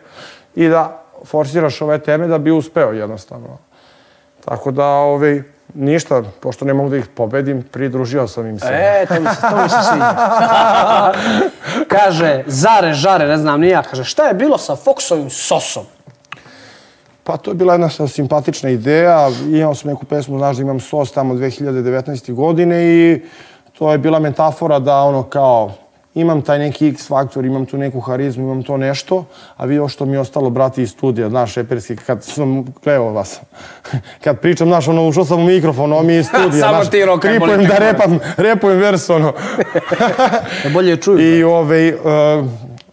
i 0.55 0.68
da 0.68 1.03
forsiraš 1.24 1.82
ove 1.82 1.98
teme 1.98 2.26
da 2.26 2.38
bi 2.38 2.51
uspeo 2.51 2.92
jednostavno. 2.92 3.59
Tako 4.44 4.70
da, 4.70 4.86
ovaj, 4.86 5.42
ništa, 5.75 6.23
pošto 6.41 6.64
ne 6.64 6.75
mogu 6.75 6.91
da 6.91 6.97
ih 6.97 7.07
pobedim, 7.14 7.62
pridružio 7.62 8.29
sam 8.29 8.47
im 8.47 8.59
se. 8.61 8.68
E, 8.71 9.07
to 9.07 9.21
mi 9.21 9.29
se, 9.29 9.41
to 9.41 9.62
mi 9.62 9.68
se 9.68 9.77
sviđa. 9.91 11.12
kaže, 11.95 12.45
zare, 12.47 12.93
žare, 12.93 13.27
ne 13.27 13.39
znam 13.39 13.61
ni 13.61 13.68
ja, 13.68 13.83
kaže, 13.83 14.05
šta 14.05 14.29
je 14.29 14.35
bilo 14.35 14.59
sa 14.59 14.77
Foxovim 14.77 15.29
sosom? 15.31 15.85
Pa 17.25 17.37
to 17.37 17.51
je 17.51 17.55
bila 17.55 17.75
jedna 17.75 17.89
simpatična 18.09 18.71
ideja. 18.71 19.29
Imao 19.51 19.75
sam 19.75 19.91
neku 19.91 20.05
pesmu, 20.05 20.39
znaš 20.39 20.57
da 20.57 20.62
imam 20.62 20.81
sos 20.81 21.12
tamo 21.12 21.35
2019. 21.35 22.35
godine 22.35 22.85
i 22.85 23.23
to 23.79 23.93
je 23.93 23.99
bila 23.99 24.18
metafora 24.18 24.79
da 24.79 24.97
ono 24.97 25.23
kao 25.23 25.73
imam 26.14 26.42
taj 26.42 26.58
neki 26.58 26.88
X 26.88 27.08
faktor, 27.08 27.44
imam 27.44 27.66
tu 27.66 27.78
neku 27.78 28.00
harizmu, 28.00 28.44
imam 28.44 28.62
to 28.62 28.76
nešto, 28.76 29.24
a 29.56 29.64
vi 29.64 29.88
što 29.88 30.04
mi 30.04 30.12
je 30.12 30.20
ostalo, 30.20 30.50
brati, 30.50 30.82
iz 30.82 30.90
studija, 30.90 31.28
znaš, 31.28 31.52
šeperski, 31.52 31.96
kad 31.96 32.24
sam, 32.24 32.64
evo 32.84 33.12
vas, 33.12 33.40
kad 34.24 34.40
pričam, 34.40 34.68
znaš, 34.68 34.88
ono, 34.88 35.08
ušao 35.08 35.24
sam 35.24 35.40
u 35.40 35.44
mikrofon, 35.44 35.92
ovo 35.92 36.02
mi 36.02 36.12
je 36.12 36.20
iz 36.20 36.26
studija, 36.34 36.61
Samo 36.61 36.76
znaš, 36.76 36.90
ti 36.90 37.04
rokaj, 37.04 37.30
kripujem 37.30 37.56
boli 37.56 37.68
da 37.68 37.78
repam, 37.78 38.18
repujem 38.36 38.78
vers, 38.78 39.11
ono. 39.11 39.32
Da 40.64 40.70
bolje 40.72 40.96
čuju. 40.96 41.38
I 41.38 41.42
ovaj, 41.42 41.92
uh, 41.92 41.98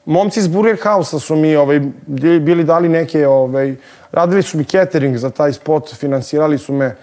momci 0.06 0.40
iz 0.40 0.48
Burger 0.48 0.78
House-a 0.84 1.20
su 1.20 1.36
mi 1.36 1.56
ovaj, 1.56 1.82
bili 2.06 2.40
bili 2.40 2.64
dali 2.64 2.90
neke, 2.90 3.28
ovaj, 3.28 3.76
radili 4.12 4.44
su 4.44 4.58
mi 4.58 4.64
catering 4.64 5.18
za 5.18 5.30
taj 5.30 5.54
spot, 5.54 5.96
finansirali 5.96 6.58
su 6.58 6.74
me, 6.74 6.96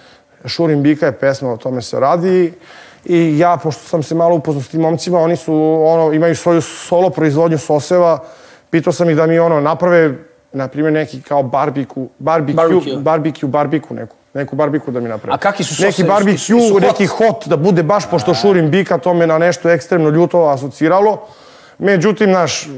Šurim 0.46 0.82
Bika 0.82 1.06
je 1.06 1.12
pesma, 1.12 1.52
o 1.52 1.56
tome 1.56 1.82
se 1.82 2.00
radi. 2.00 2.44
I 2.44 2.52
ja, 3.06 3.56
pošto 3.56 3.82
sam 3.82 4.02
se 4.02 4.14
malo 4.14 4.36
upoznao 4.36 4.62
s 4.62 4.68
tim 4.68 4.80
momcima, 4.80 5.18
oni 5.18 5.36
su, 5.36 5.54
ono, 5.82 6.12
imaju 6.12 6.36
svoju 6.36 6.60
solo 6.60 7.10
proizvodnju 7.10 7.58
soseva, 7.58 8.18
pitao 8.70 8.92
sam 8.92 9.10
ih 9.10 9.16
da 9.16 9.26
mi 9.26 9.38
ono 9.38 9.60
naprave, 9.60 10.14
na 10.52 10.68
primjer, 10.68 10.92
neki 10.92 11.22
kao 11.22 11.42
barbiku, 11.42 12.08
barbecue, 12.18 12.54
Barbecue. 12.56 12.96
barbecue, 12.98 13.48
barbiku 13.48 13.94
neku. 13.94 14.16
Neku 14.34 14.56
barbiku 14.56 14.90
da 14.90 15.00
mi 15.00 15.08
naprave. 15.08 15.34
A 15.34 15.38
kakvi 15.38 15.64
su 15.64 15.74
Neki 15.74 15.92
sosevi? 15.92 16.08
barbecue, 16.08 16.38
Su 16.60 16.74
hot? 16.74 16.82
neki 16.82 17.06
hot, 17.06 17.46
da 17.46 17.56
bude 17.56 17.82
baš, 17.82 18.10
pošto 18.10 18.34
šurim 18.34 18.70
bika, 18.70 18.98
to 18.98 19.14
me 19.14 19.26
na 19.26 19.38
nešto 19.38 19.70
ekstremno 19.70 20.08
ljuto 20.10 20.40
asociralo. 20.40 21.20
Međutim, 21.78 22.30
naš, 22.30 22.68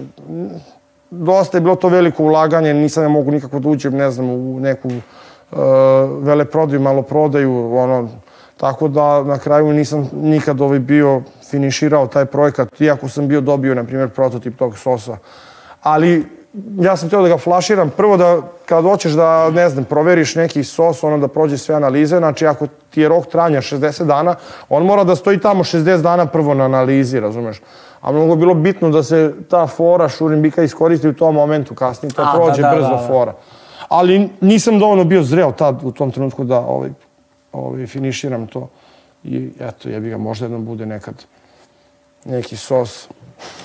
dosta 1.10 1.56
je 1.56 1.60
bilo 1.60 1.76
to 1.76 1.88
veliko 1.88 2.22
ulaganje, 2.22 2.74
nisam 2.74 3.02
ja 3.02 3.08
mogu 3.08 3.30
nikako 3.30 3.58
da 3.58 3.68
uđem, 3.68 3.94
ne 3.94 4.10
znam, 4.10 4.28
u 4.28 4.60
neku 4.60 4.88
uh, 4.88 5.58
veleprodaju, 6.20 6.80
maloprodaju, 6.80 7.76
ono, 7.76 8.08
tako 8.56 8.88
da 8.88 9.22
na 9.22 9.38
kraju 9.38 9.72
nisam 9.72 10.10
nikad 10.14 10.60
ovaj 10.60 10.78
bio 10.78 11.22
finiširao 11.50 12.06
taj 12.06 12.24
projekat, 12.24 12.80
iako 12.80 13.08
sam 13.08 13.28
bio 13.28 13.40
dobio, 13.40 13.74
na 13.74 13.84
primjer, 13.84 14.08
prototip 14.08 14.58
tog 14.58 14.78
sosa. 14.78 15.16
Ali 15.82 16.26
ja 16.80 16.96
sam 16.96 17.08
htio 17.08 17.22
da 17.22 17.28
ga 17.28 17.38
flaširam. 17.38 17.90
Prvo 17.90 18.16
da 18.16 18.42
kad 18.66 18.84
hoćeš 18.84 19.12
da, 19.12 19.50
ne 19.50 19.68
znam, 19.68 19.84
proveriš 19.84 20.34
neki 20.34 20.64
sos, 20.64 21.04
ono 21.04 21.18
da 21.18 21.28
prođe 21.28 21.58
sve 21.58 21.74
analize, 21.74 22.18
znači 22.18 22.46
ako 22.46 22.66
ti 22.90 23.00
je 23.00 23.08
rok 23.08 23.26
trajanja 23.26 23.60
60 23.60 24.04
dana, 24.04 24.34
on 24.68 24.86
mora 24.86 25.04
da 25.04 25.16
stoji 25.16 25.40
tamo 25.40 25.64
60 25.64 26.02
dana 26.02 26.26
prvo 26.26 26.54
na 26.54 26.64
analizi, 26.64 27.20
razumeš? 27.20 27.60
A 28.00 28.12
mnogo 28.12 28.32
je 28.32 28.36
bilo 28.36 28.54
bitno 28.54 28.90
da 28.90 29.02
se 29.02 29.32
ta 29.50 29.66
fora 29.66 30.08
šurim 30.08 30.42
bika 30.42 30.62
iskoristi 30.62 31.08
u 31.08 31.14
tom 31.14 31.34
momentu, 31.34 31.74
kasnije 31.74 32.12
to 32.12 32.22
A, 32.22 32.24
da, 32.24 32.32
prođe 32.32 32.62
da, 32.62 32.70
brzo 32.74 32.88
da, 32.88 32.96
da. 32.96 33.06
fora. 33.08 33.34
Ali 33.88 34.30
nisam 34.40 34.78
dovoljno 34.78 35.04
bio 35.04 35.22
zreo 35.22 35.52
tad 35.52 35.80
u 35.82 35.92
tom 35.92 36.10
trenutku 36.10 36.44
da 36.44 36.58
ovaj, 36.60 36.90
ovaj, 37.52 37.86
finiširam 37.86 38.46
to. 38.46 38.68
I 39.24 39.50
eto, 39.60 39.88
jebi 39.88 40.10
ga, 40.10 40.18
možda 40.18 40.44
jednom 40.44 40.64
bude 40.64 40.86
nekad 40.86 41.24
neki 42.24 42.56
sos. 42.56 43.08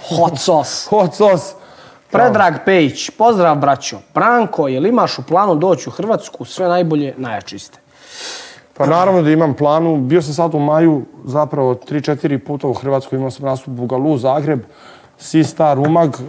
Hot 0.10 0.40
sauce. 0.40 0.88
Hot 0.90 1.16
sos. 1.16 1.54
Predrag 2.12 2.54
Pejić, 2.66 3.10
pozdrav 3.10 3.56
braćo. 3.56 4.00
Branko, 4.14 4.68
jel 4.68 4.86
imaš 4.86 5.20
u 5.20 5.24
planu 5.24 5.56
doći 5.56 5.90
u 5.90 5.92
Hrvatsku? 5.92 6.46
Sve 6.46 6.68
najbolje, 6.68 7.14
najjači 7.18 7.60
ste. 7.60 7.80
Pa 8.78 8.86
naravno 8.86 9.22
da 9.22 9.32
imam 9.32 9.54
planu. 9.54 9.98
Bio 9.98 10.22
sam 10.22 10.34
sad 10.34 10.56
u 10.56 10.60
maju 10.60 11.02
zapravo 11.26 11.74
3-4 11.76 12.38
puta 12.38 12.68
u 12.68 12.74
Hrvatskoj. 12.74 13.18
Imao 13.18 13.32
sam 13.32 13.46
nastup 13.46 13.68
u 13.68 13.72
Bugalu, 13.72 14.18
Zagreb, 14.18 14.60
Sistar, 15.18 15.80
Umag 15.80 16.16
e, 16.16 16.22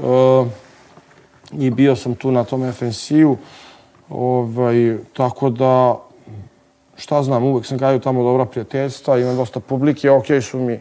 i 1.53 1.71
bio 1.71 1.97
sam 1.97 2.15
tu 2.15 2.31
na 2.31 2.45
tom 2.45 2.73
FNC-u. 2.73 3.37
Ovaj, 4.11 4.97
tako 5.13 5.51
da, 5.51 5.97
šta 7.03 7.23
znam, 7.23 7.45
uvek 7.45 7.67
sam 7.67 7.79
gajio 7.79 7.99
tamo 7.99 8.23
dobra 8.23 8.45
prijateljstva, 8.45 9.19
imam 9.19 9.37
dosta 9.37 9.61
publike, 9.61 10.11
ok 10.11 10.27
su 10.43 10.59
mi 10.59 10.81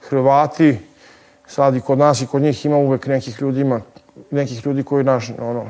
Hrvati. 0.00 0.78
Sad 1.46 1.76
i 1.76 1.80
kod 1.80 1.98
nas 1.98 2.20
i 2.20 2.26
kod 2.26 2.42
njih 2.42 2.66
ima 2.66 2.76
uvek 2.76 3.06
nekih 3.06 3.40
ljudi, 3.40 3.60
ima 3.60 3.80
nekih 4.30 4.66
ljudi 4.66 4.82
koji 4.82 5.04
naš, 5.04 5.30
ono, 5.38 5.64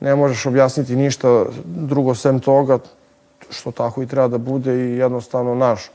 ne 0.00 0.14
možeš 0.14 0.46
objasniti 0.46 0.96
ništa 0.96 1.44
drugo 1.64 2.14
sem 2.14 2.40
toga, 2.40 2.78
što 3.50 3.70
tako 3.70 4.02
i 4.02 4.06
treba 4.06 4.28
da 4.28 4.38
bude 4.38 4.74
i 4.74 4.96
jednostavno 4.96 5.54
naš. 5.54 5.90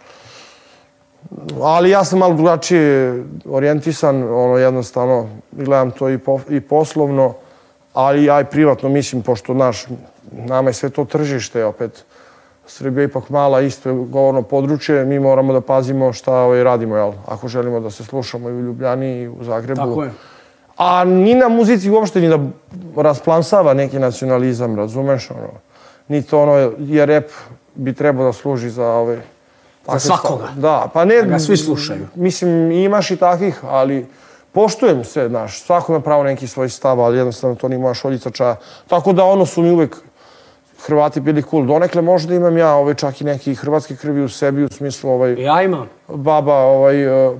Ali 1.62 1.90
ja 1.90 2.04
sam 2.06 2.20
malo 2.20 2.34
drugačije 2.34 3.24
orijentisan, 3.46 4.24
ono 4.24 4.58
jednostavno 4.58 5.30
gledam 5.52 5.92
to 5.92 6.10
i, 6.10 6.18
po, 6.18 6.40
i 6.50 6.62
poslovno, 6.62 7.34
ali 7.94 8.26
ja 8.26 8.42
i 8.42 8.46
privatno 8.46 8.90
mislim, 8.90 9.22
pošto 9.22 9.54
naš, 9.54 9.86
nama 10.32 10.70
je 10.70 10.74
sve 10.74 10.90
to 10.90 11.06
tržište, 11.06 11.66
opet 11.66 12.06
Srbija 12.70 13.04
ipak 13.04 13.30
mala, 13.30 13.62
isto 13.62 13.94
govorno 13.94 14.42
područje, 14.42 15.06
mi 15.06 15.20
moramo 15.20 15.54
da 15.54 15.62
pazimo 15.62 16.14
šta 16.14 16.34
ovaj, 16.34 16.64
radimo, 16.64 16.98
jel? 16.98 17.12
Ako 17.28 17.48
želimo 17.48 17.80
da 17.80 17.90
se 17.92 18.04
slušamo 18.04 18.50
i 18.50 18.54
u 18.54 18.62
Ljubljani 18.62 19.22
i 19.22 19.28
u 19.28 19.44
Zagrebu. 19.44 19.82
Tako 19.82 20.04
je. 20.04 20.12
A 20.78 21.04
ni 21.04 21.36
na 21.36 21.50
muzici 21.50 21.90
uopšte 21.90 22.22
ni 22.22 22.30
da 22.30 22.40
rasplansava 23.02 23.74
neki 23.74 24.00
nacionalizam, 24.00 24.76
razumeš? 24.76 25.32
Ono, 25.32 25.50
ni 26.08 26.22
to 26.24 26.42
ono, 26.42 26.72
jer 26.80 27.08
rep 27.08 27.32
bi 27.76 27.94
trebao 27.94 28.26
da 28.26 28.34
služi 28.34 28.70
za 28.70 28.86
ove... 28.86 29.22
takve 29.86 30.00
svakoga. 30.00 30.48
Da, 30.56 30.90
pa 30.94 31.06
ne... 31.06 31.22
Da 31.22 31.28
ga 31.28 31.40
svi 31.40 31.58
slušaju. 31.58 32.08
Mislim, 32.16 32.72
imaš 32.72 33.12
i 33.12 33.18
takvih, 33.18 33.60
ali 33.66 34.06
poštujem 34.52 35.04
sve, 35.04 35.30
znaš, 35.30 35.62
svako 35.62 35.92
ima 35.92 36.02
pravo 36.02 36.24
neki 36.24 36.48
svoj 36.48 36.70
stav, 36.70 37.02
ali 37.02 37.18
jednostavno 37.18 37.56
to 37.56 37.68
nije 37.68 37.80
moja 37.80 37.94
šoljica 37.94 38.30
čaja. 38.30 38.56
Tako 38.88 39.14
da 39.14 39.24
ono 39.24 39.46
su 39.46 39.62
mi 39.62 39.72
uvek 39.72 39.98
Hrvati 40.86 41.20
bili 41.20 41.44
cool. 41.44 41.66
Donekle 41.66 42.02
možda 42.02 42.36
imam 42.36 42.58
ja 42.58 42.74
ovaj, 42.74 42.94
čak 42.94 43.22
i 43.22 43.24
neki 43.24 43.56
hrvatske 43.56 43.96
krvi 43.96 44.24
u 44.24 44.30
sebi, 44.30 44.64
u 44.64 44.70
smislu 44.70 45.10
ovaj, 45.12 45.44
Ja 45.44 45.62
imam. 45.62 45.90
baba 46.08 46.56
ovaj, 46.56 47.04
eh, 47.28 47.32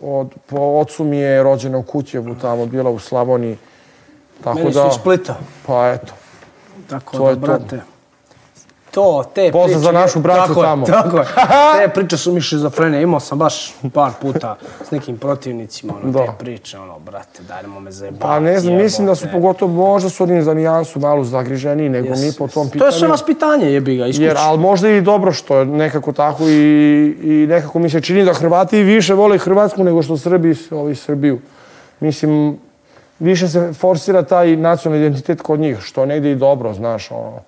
od, 0.00 0.28
po 0.46 0.56
ocu 0.56 1.04
mi 1.04 1.16
je 1.16 1.42
rođena 1.42 1.78
u 1.78 1.82
Kutjevu, 1.82 2.34
tamo 2.34 2.66
bila 2.66 2.90
u 2.90 2.98
Slavoniji. 2.98 3.56
Tako 4.44 4.58
Meni 4.58 4.72
su 4.72 4.78
da, 4.80 4.86
iz 4.88 4.94
Splita. 4.94 5.38
pa 5.66 5.88
eto. 5.88 6.12
Tako 6.88 7.16
To 7.16 7.34
da, 7.34 7.52
je 7.52 7.58
to. 7.68 7.76
To, 8.90 9.24
te 9.34 9.50
Pozdrav 9.52 9.68
priče... 9.70 9.78
za 9.80 9.92
našu 9.92 10.20
braću 10.20 10.40
tako 10.40 10.62
tamo. 10.62 10.86
Tako 10.86 11.16
je. 11.16 11.24
Te 11.78 11.88
priče 11.90 12.16
su 12.16 12.32
mi 12.32 12.40
šizofrene. 12.40 13.02
Imao 13.02 13.20
sam 13.20 13.38
baš 13.38 13.74
par 13.94 14.10
puta 14.22 14.56
s 14.84 14.90
nekim 14.90 15.18
protivnicima, 15.18 15.92
ono, 15.94 16.12
te 16.14 16.26
Da. 16.26 16.32
priče, 16.32 16.78
ono, 16.78 16.98
brate, 16.98 17.42
dajmo 17.42 17.80
me 17.80 17.92
zajebati. 17.92 18.22
Pa 18.22 18.40
ne 18.40 18.60
znam, 18.60 18.74
mislim 18.74 19.06
da 19.06 19.14
su 19.14 19.26
pogotovo, 19.32 19.72
možda 19.74 20.08
su 20.10 20.22
oni 20.22 20.42
za 20.42 20.54
nijansu 20.54 21.00
malo 21.00 21.24
zagriženiji 21.24 21.88
nego 21.88 22.08
Jes, 22.08 22.20
mi 22.20 22.32
po 22.32 22.48
tom 22.48 22.66
To 22.66 22.72
pitanju. 22.72 22.88
je 22.88 22.92
sve 22.92 23.08
vaspitanje, 23.08 23.66
jebi 23.66 23.96
ga, 23.96 24.06
iskući. 24.06 24.24
Jer, 24.24 24.36
ali 24.38 24.58
možda 24.58 24.88
i 24.88 25.00
dobro 25.00 25.32
što 25.32 25.58
je 25.58 25.64
nekako 25.64 26.12
tako 26.12 26.42
i, 26.44 26.52
i 27.22 27.46
nekako 27.48 27.78
mi 27.78 27.90
se 27.90 28.00
čini 28.00 28.24
da 28.24 28.32
Hrvati 28.32 28.82
više 28.82 29.14
vole 29.14 29.38
Hrvatsku 29.38 29.84
nego 29.84 30.02
što 30.02 30.16
Srbi 30.16 30.54
ovi 30.70 30.94
Srbiju. 30.94 31.40
Mislim, 32.00 32.58
više 33.18 33.48
se 33.48 33.72
forsira 33.72 34.22
taj 34.22 34.56
nacionalni 34.56 35.06
identitet 35.06 35.42
kod 35.42 35.60
njih, 35.60 35.78
što 35.80 36.00
je 36.00 36.06
negdje 36.06 36.32
i 36.32 36.36
dobro, 36.36 36.74
znaš, 36.74 37.10
ono. 37.10 37.38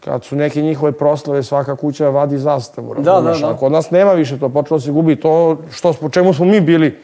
Kad 0.00 0.24
su 0.24 0.36
neke 0.36 0.62
njihove 0.62 0.92
proslave, 0.92 1.42
svaka 1.42 1.76
kuća 1.76 2.08
vadi 2.08 2.38
zastavu, 2.38 2.94
Da, 2.94 3.12
razumeš? 3.12 3.40
da, 3.40 3.46
da. 3.46 3.52
A 3.52 3.56
kod 3.56 3.72
nas 3.72 3.90
nema 3.90 4.12
više 4.12 4.38
to, 4.38 4.48
počelo 4.48 4.80
se 4.80 4.90
gubi 4.90 5.16
to 5.16 5.58
što, 5.72 5.92
po 5.92 6.08
čemu 6.08 6.34
smo 6.34 6.44
mi 6.44 6.60
bili 6.60 7.00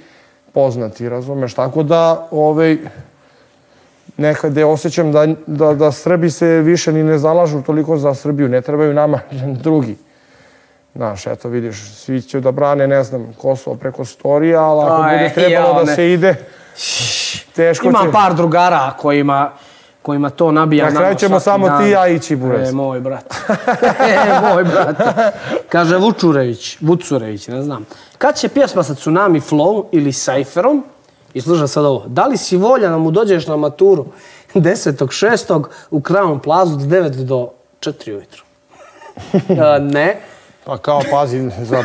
poznati, 0.52 1.08
razumeš? 1.08 1.54
Tako 1.54 1.82
da, 1.82 2.28
ovaj, 2.30 2.76
nekada 4.16 4.66
osjećam 4.66 5.12
da, 5.12 5.26
da, 5.46 5.74
da 5.74 5.92
Srbi 5.92 6.30
se 6.30 6.46
više 6.46 6.92
ni 6.92 7.02
ne 7.02 7.18
zalažu 7.18 7.62
toliko 7.62 7.96
za 7.96 8.14
Srbiju, 8.14 8.48
ne 8.48 8.60
trebaju 8.60 8.94
nama 8.94 9.20
drugi. 9.64 9.96
Znaš, 10.94 11.26
eto 11.26 11.48
vidiš, 11.48 11.92
svi 11.94 12.22
će 12.22 12.40
da 12.40 12.52
brane, 12.52 12.86
ne 12.86 13.04
znam, 13.04 13.32
Kosovo 13.38 13.76
preko 13.76 14.04
storija, 14.04 14.62
ali 14.62 14.82
ako 14.82 15.02
Aj, 15.02 15.16
bude 15.18 15.32
trebalo 15.34 15.68
jao, 15.68 15.84
da 15.84 15.94
se 15.94 16.12
ide, 16.12 16.34
teško 17.54 17.86
Imam 17.86 18.06
će. 18.06 18.12
par 18.12 18.34
drugara 18.34 18.92
kojima, 18.98 19.50
kojima 20.06 20.30
to 20.30 20.52
nabija 20.52 20.90
Na 20.90 20.98
kraju 21.00 21.14
ćemo 21.14 21.40
samo 21.40 21.68
dan. 21.68 21.82
ti 21.82 21.88
i 21.88 21.90
ja 21.90 22.08
ići, 22.08 22.36
Buraz. 22.36 22.68
E, 22.68 22.72
moj 22.72 23.00
brat. 23.00 23.24
e, 24.00 24.40
moj 24.42 24.64
brat. 24.64 24.96
Kaže 25.68 25.96
Vučurević, 25.96 26.78
Vucurević, 26.80 27.48
ne 27.48 27.62
znam. 27.62 27.86
Kad 28.18 28.38
će 28.38 28.48
pjesma 28.48 28.82
sa 28.82 28.94
Tsunami 28.94 29.40
Flow 29.40 29.84
ili 29.92 30.12
Cypherom, 30.12 30.82
i 31.34 31.40
slušaj 31.40 31.68
sad 31.68 31.84
ovo, 31.84 32.04
da 32.06 32.26
li 32.26 32.36
si 32.36 32.56
voljan 32.56 32.92
da 32.92 32.98
mu 32.98 33.10
dođeš 33.10 33.46
na 33.46 33.56
maturu 33.56 34.06
10.6. 34.54 35.64
u 35.90 36.00
Crown 36.00 36.38
Plaza 36.40 36.74
od 36.74 36.80
9 36.80 37.08
do 37.24 37.48
4 37.80 38.10
ujutro? 38.10 38.42
E, 39.76 39.80
ne, 39.80 40.20
Pa 40.64 40.78
kao, 40.78 41.02
pazi, 41.10 41.50
za, 41.62 41.84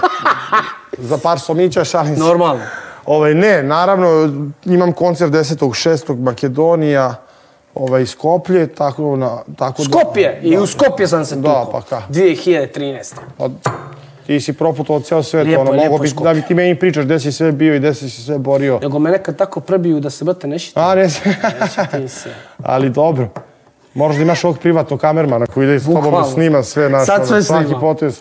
za 0.97 1.17
par 1.17 1.39
somića 1.39 1.84
šalim 1.84 2.15
se. 2.15 2.22
normalno. 2.22 2.63
Ovaj, 3.05 3.34
ne, 3.34 3.63
naravno, 3.63 4.30
imam 4.65 4.91
koncert 4.91 5.32
10.6. 5.32 6.19
Makedonija, 6.19 7.15
ovaj, 7.76 8.05
Skoplje, 8.05 8.67
tako, 8.67 9.15
na, 9.15 9.38
tako 9.57 9.84
da... 9.84 9.89
Skopje, 9.91 10.39
i 10.43 10.57
u 10.57 10.67
Skopje 10.67 11.07
sam 11.07 11.26
se 11.26 11.36
Da, 11.36 11.41
tukao. 11.41 11.72
pa 11.72 11.82
ka. 11.82 12.01
2013. 12.09 13.13
Pa, 13.38 13.49
ti 14.28 14.41
si 14.41 14.53
proputovao 14.53 15.01
ceo 15.01 15.24
svet, 15.24 15.45
Lijepo 15.45 15.61
ono, 15.61 15.74
mogo 15.74 15.97
bi, 15.97 16.07
Skopje. 16.07 16.24
da 16.26 16.34
bi 16.34 16.41
ti 16.41 16.53
meni 16.53 16.76
pričaš 16.76 17.05
gde 17.05 17.19
si 17.19 17.32
sve 17.32 17.51
bio 17.51 17.76
i 17.76 17.80
gde 17.80 17.93
si 17.93 18.09
se 18.09 18.22
sve 18.22 18.38
borio. 18.38 18.80
Nego 18.82 18.99
me 18.99 19.11
nekad 19.11 19.38
tako 19.38 19.59
prebiju 19.59 19.99
da 19.99 20.09
se, 20.09 20.26
brate, 20.26 20.47
ne. 20.47 20.57
A, 20.76 20.95
ne, 20.95 21.07
Ti 21.91 22.07
se. 22.07 22.30
ali 22.63 22.89
dobro. 22.89 23.28
Moraš 23.93 24.15
da 24.15 24.22
imaš 24.22 24.43
ovog 24.43 24.57
privatnog 24.57 24.99
kamermana 24.99 25.45
koji 25.45 25.65
ide 25.65 25.80
s 25.80 25.86
tobom 25.86 26.11
da 26.13 26.24
snima 26.24 26.63
sve 26.63 26.89
naše, 26.89 27.05
Sad 27.05 27.28
sve 27.28 27.43
svaki 27.43 27.65
snima. 27.65 27.80
potez. 27.80 28.19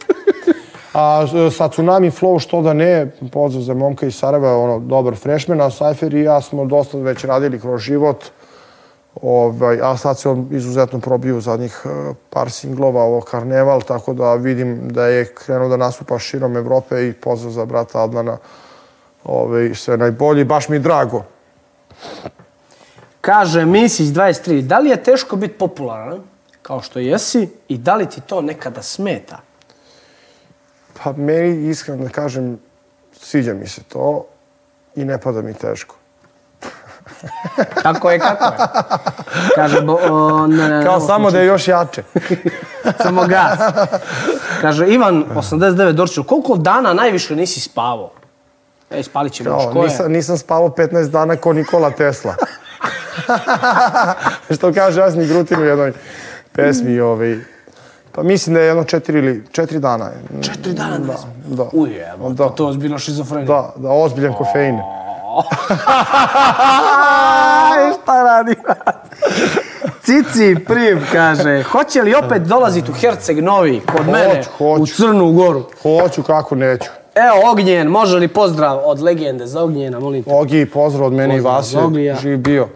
A 0.94 1.24
sa 1.50 1.68
Tsunami 1.68 2.10
Flow, 2.10 2.40
što 2.40 2.62
da 2.62 2.72
ne, 2.72 3.06
pozdrav 3.32 3.62
za 3.62 3.74
momka 3.74 4.06
iz 4.06 4.14
Sarajeva, 4.14 4.58
ono, 4.58 4.78
dobar 4.78 5.14
freshman, 5.16 5.60
a 5.60 5.64
Cypher 5.66 6.14
i 6.14 6.22
ja 6.22 6.40
smo 6.40 6.64
dosta 6.64 6.98
već 6.98 7.24
radili 7.24 7.60
kroz 7.60 7.80
život. 7.80 8.24
Ovaj, 9.14 9.80
a 9.82 9.96
sad 9.96 10.18
se 10.18 10.28
on 10.28 10.48
izuzetno 10.50 11.00
probio 11.00 11.36
u 11.36 11.40
zadnjih 11.40 11.82
eh, 11.84 12.14
par 12.30 12.50
singlova, 12.50 13.02
ovo 13.02 13.20
Karneval, 13.20 13.82
tako 13.82 14.12
da 14.12 14.34
vidim 14.34 14.88
da 14.88 15.06
je 15.06 15.34
krenuo 15.34 15.68
da 15.68 15.76
nastupa 15.76 16.18
širom 16.18 16.56
Evrope 16.56 17.08
i 17.08 17.12
pozdrav 17.12 17.52
za 17.52 17.64
brata 17.64 18.02
Adnana. 18.02 18.38
Ovaj, 19.24 19.74
sve 19.74 19.96
najbolji, 19.96 20.44
baš 20.44 20.68
mi 20.68 20.78
drago. 20.78 21.24
Kaže 23.20 23.66
Misić 23.66 24.08
23, 24.08 24.62
da 24.62 24.78
li 24.78 24.90
je 24.90 25.02
teško 25.02 25.36
biti 25.36 25.58
popularan, 25.58 26.22
kao 26.62 26.80
što 26.82 26.98
jesi, 26.98 27.48
i 27.68 27.78
da 27.78 27.94
li 27.94 28.06
ti 28.06 28.20
to 28.20 28.40
nekada 28.40 28.82
smeta? 28.82 29.40
Pa 31.02 31.12
meni, 31.12 31.68
iskreno 31.68 32.04
da 32.04 32.10
kažem, 32.10 32.58
sviđa 33.12 33.54
mi 33.54 33.68
se 33.68 33.82
to 33.82 34.26
i 34.96 35.04
ne 35.04 35.18
pada 35.18 35.42
mi 35.42 35.54
teško. 35.54 35.99
Kako 37.82 38.10
je, 38.10 38.18
kako 38.18 38.44
je. 38.44 38.68
Kaže, 39.54 39.80
bo, 39.80 39.98
o, 40.10 40.46
ne, 40.46 40.68
ne, 40.68 40.84
Kao 40.84 41.00
samo 41.00 41.30
da 41.30 41.38
je 41.40 41.46
još 41.46 41.68
jače. 41.68 42.02
Samo 43.02 43.26
gas. 43.26 43.58
Kaže, 44.60 44.86
Ivan, 44.88 45.24
89 45.34 45.92
Dorčil, 45.92 46.22
koliko 46.24 46.56
dana 46.56 46.92
najviše 46.92 47.36
nisi 47.36 47.60
spavao? 47.60 48.10
Ej, 48.90 49.02
spalit 49.02 49.32
ćemo 49.32 49.50
još, 49.50 49.62
Kao, 49.64 49.72
ko 49.72 49.78
je? 49.78 49.88
nisam, 49.88 50.12
nisam 50.12 50.38
spavao 50.38 50.68
15 50.68 51.10
dana 51.10 51.36
ko 51.36 51.52
Nikola 51.52 51.90
Tesla. 51.90 52.34
Što 54.56 54.72
kaže 54.72 55.00
Jasni 55.00 55.26
Grutin 55.26 55.58
u 55.58 55.64
jednoj 55.64 55.92
pesmi. 56.52 57.00
Ovaj, 57.00 57.36
pa 58.12 58.22
mislim 58.22 58.54
da 58.54 58.60
je 58.60 58.66
jedno 58.66 58.84
četiri 58.84 59.18
ili 59.18 59.44
četiri 59.52 59.78
dana. 59.78 60.10
Četiri 60.42 60.72
dana 60.72 60.98
Da, 60.98 61.14
da. 61.46 61.68
Ujebo, 61.72 62.28
Da. 62.30 62.48
pa 62.48 62.54
to 62.54 62.64
je 62.64 62.68
ozbiljno 62.68 62.98
šizofrenija. 62.98 63.46
Da, 63.46 63.72
da, 63.76 63.88
ozbiljan 63.88 64.32
kofein. 64.34 64.78
Aj, 67.70 67.92
šta 68.02 68.22
radi? 68.22 68.54
Cici 70.02 70.56
Prim 70.66 71.06
kaže, 71.12 71.62
hoće 71.62 72.02
li 72.02 72.14
opet 72.14 72.42
dolaziti 72.42 72.90
u 72.90 72.94
Herceg 72.94 73.38
Novi 73.42 73.80
kod 73.96 74.06
mene 74.08 74.42
hoću. 74.58 74.82
u 74.82 74.86
Crnu 74.86 75.32
Goru? 75.32 75.64
Hoću, 75.82 76.22
kako 76.22 76.54
neću. 76.54 76.90
Evo 77.14 77.50
Ognjen, 77.50 77.88
može 77.88 78.16
li 78.16 78.28
pozdrav 78.28 78.80
od 78.84 79.00
legende 79.02 79.46
za 79.46 79.62
Ognjena, 79.62 80.00
molim 80.00 80.22
te. 80.24 80.30
Ogi, 80.34 80.66
pozdrav 80.66 81.06
od 81.06 81.12
mene 81.12 81.34
i 81.34 81.38
Pozdrav 81.38 81.54
vas 81.54 81.66
za 81.66 81.80
Ogija. 81.84 82.16
živ 82.22 82.38
bio. 82.38 82.68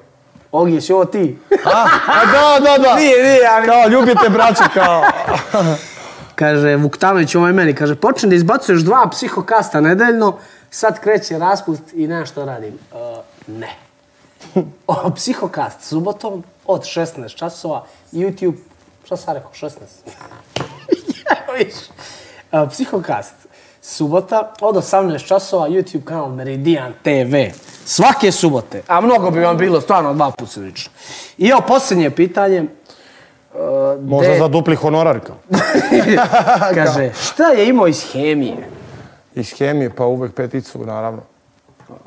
Ognjen, 0.53 0.81
si 0.81 0.93
ovo 0.93 1.05
ti? 1.05 1.39
A, 1.65 1.87
a 2.07 2.25
da, 2.33 2.65
da, 2.65 2.83
da. 2.83 2.95
Nije, 2.95 3.23
nije, 3.23 3.41
ali... 3.57 3.67
Kao, 3.67 3.89
ljubite 3.89 4.29
braće, 4.29 4.63
kao. 4.75 5.03
Kaže, 6.35 6.77
Vuktanović 6.77 7.35
ovaj 7.35 7.53
meni, 7.53 7.75
kaže, 7.75 7.95
počne 7.95 8.29
da 8.29 8.35
izbacuješ 8.35 8.81
dva 8.81 9.09
psihokasta 9.11 9.81
nedeljno, 9.81 10.37
sad 10.75 11.01
kreće 11.01 11.39
raspust 11.39 11.83
i 11.93 12.07
nema 12.07 12.27
što 12.27 12.45
radim. 12.45 12.79
Uh, 12.93 12.99
ne. 13.47 13.71
O, 14.87 15.11
psihokast 15.11 15.83
subotom 15.83 16.45
od 16.67 16.83
16 16.83 17.37
časova, 17.37 17.85
YouTube, 18.13 18.57
šta 19.05 19.17
sam 19.17 19.35
rekao, 19.35 19.51
16? 19.53 19.71
Evo 21.33 21.59
viš. 21.59 21.75
Uh, 22.53 22.69
psihokast, 22.71 23.35
subota 23.83 24.53
od 24.61 24.75
18 24.77 25.27
časova, 25.27 25.69
YouTube 25.69 26.05
kanal 26.05 26.29
Meridian 26.29 26.93
TV. 27.03 27.37
Svake 27.85 28.33
subote, 28.33 28.83
a 28.87 29.01
mnogo 29.01 29.31
bi 29.31 29.41
vam 29.41 29.57
bilo, 29.57 29.81
stvarno 29.81 30.15
dva 30.15 30.31
puta 30.31 30.51
slično. 30.51 30.93
I 31.39 31.49
evo 31.49 31.61
posljednje 31.69 32.11
pitanje. 32.11 32.63
Uh, 32.63 34.05
Možda 34.09 34.33
de- 34.33 34.39
za 34.39 34.49
dupli 34.49 34.77
honorar, 34.77 35.21
kao. 35.27 35.37
Kaže, 36.75 37.13
šta 37.23 37.45
je 37.45 37.69
imao 37.69 37.89
iz 37.89 38.13
hemije? 38.13 38.69
Iz 39.35 39.53
hemije, 39.59 39.91
pa 39.91 40.07
uvek 40.07 40.35
peticu, 40.35 40.85
naravno. 40.85 41.23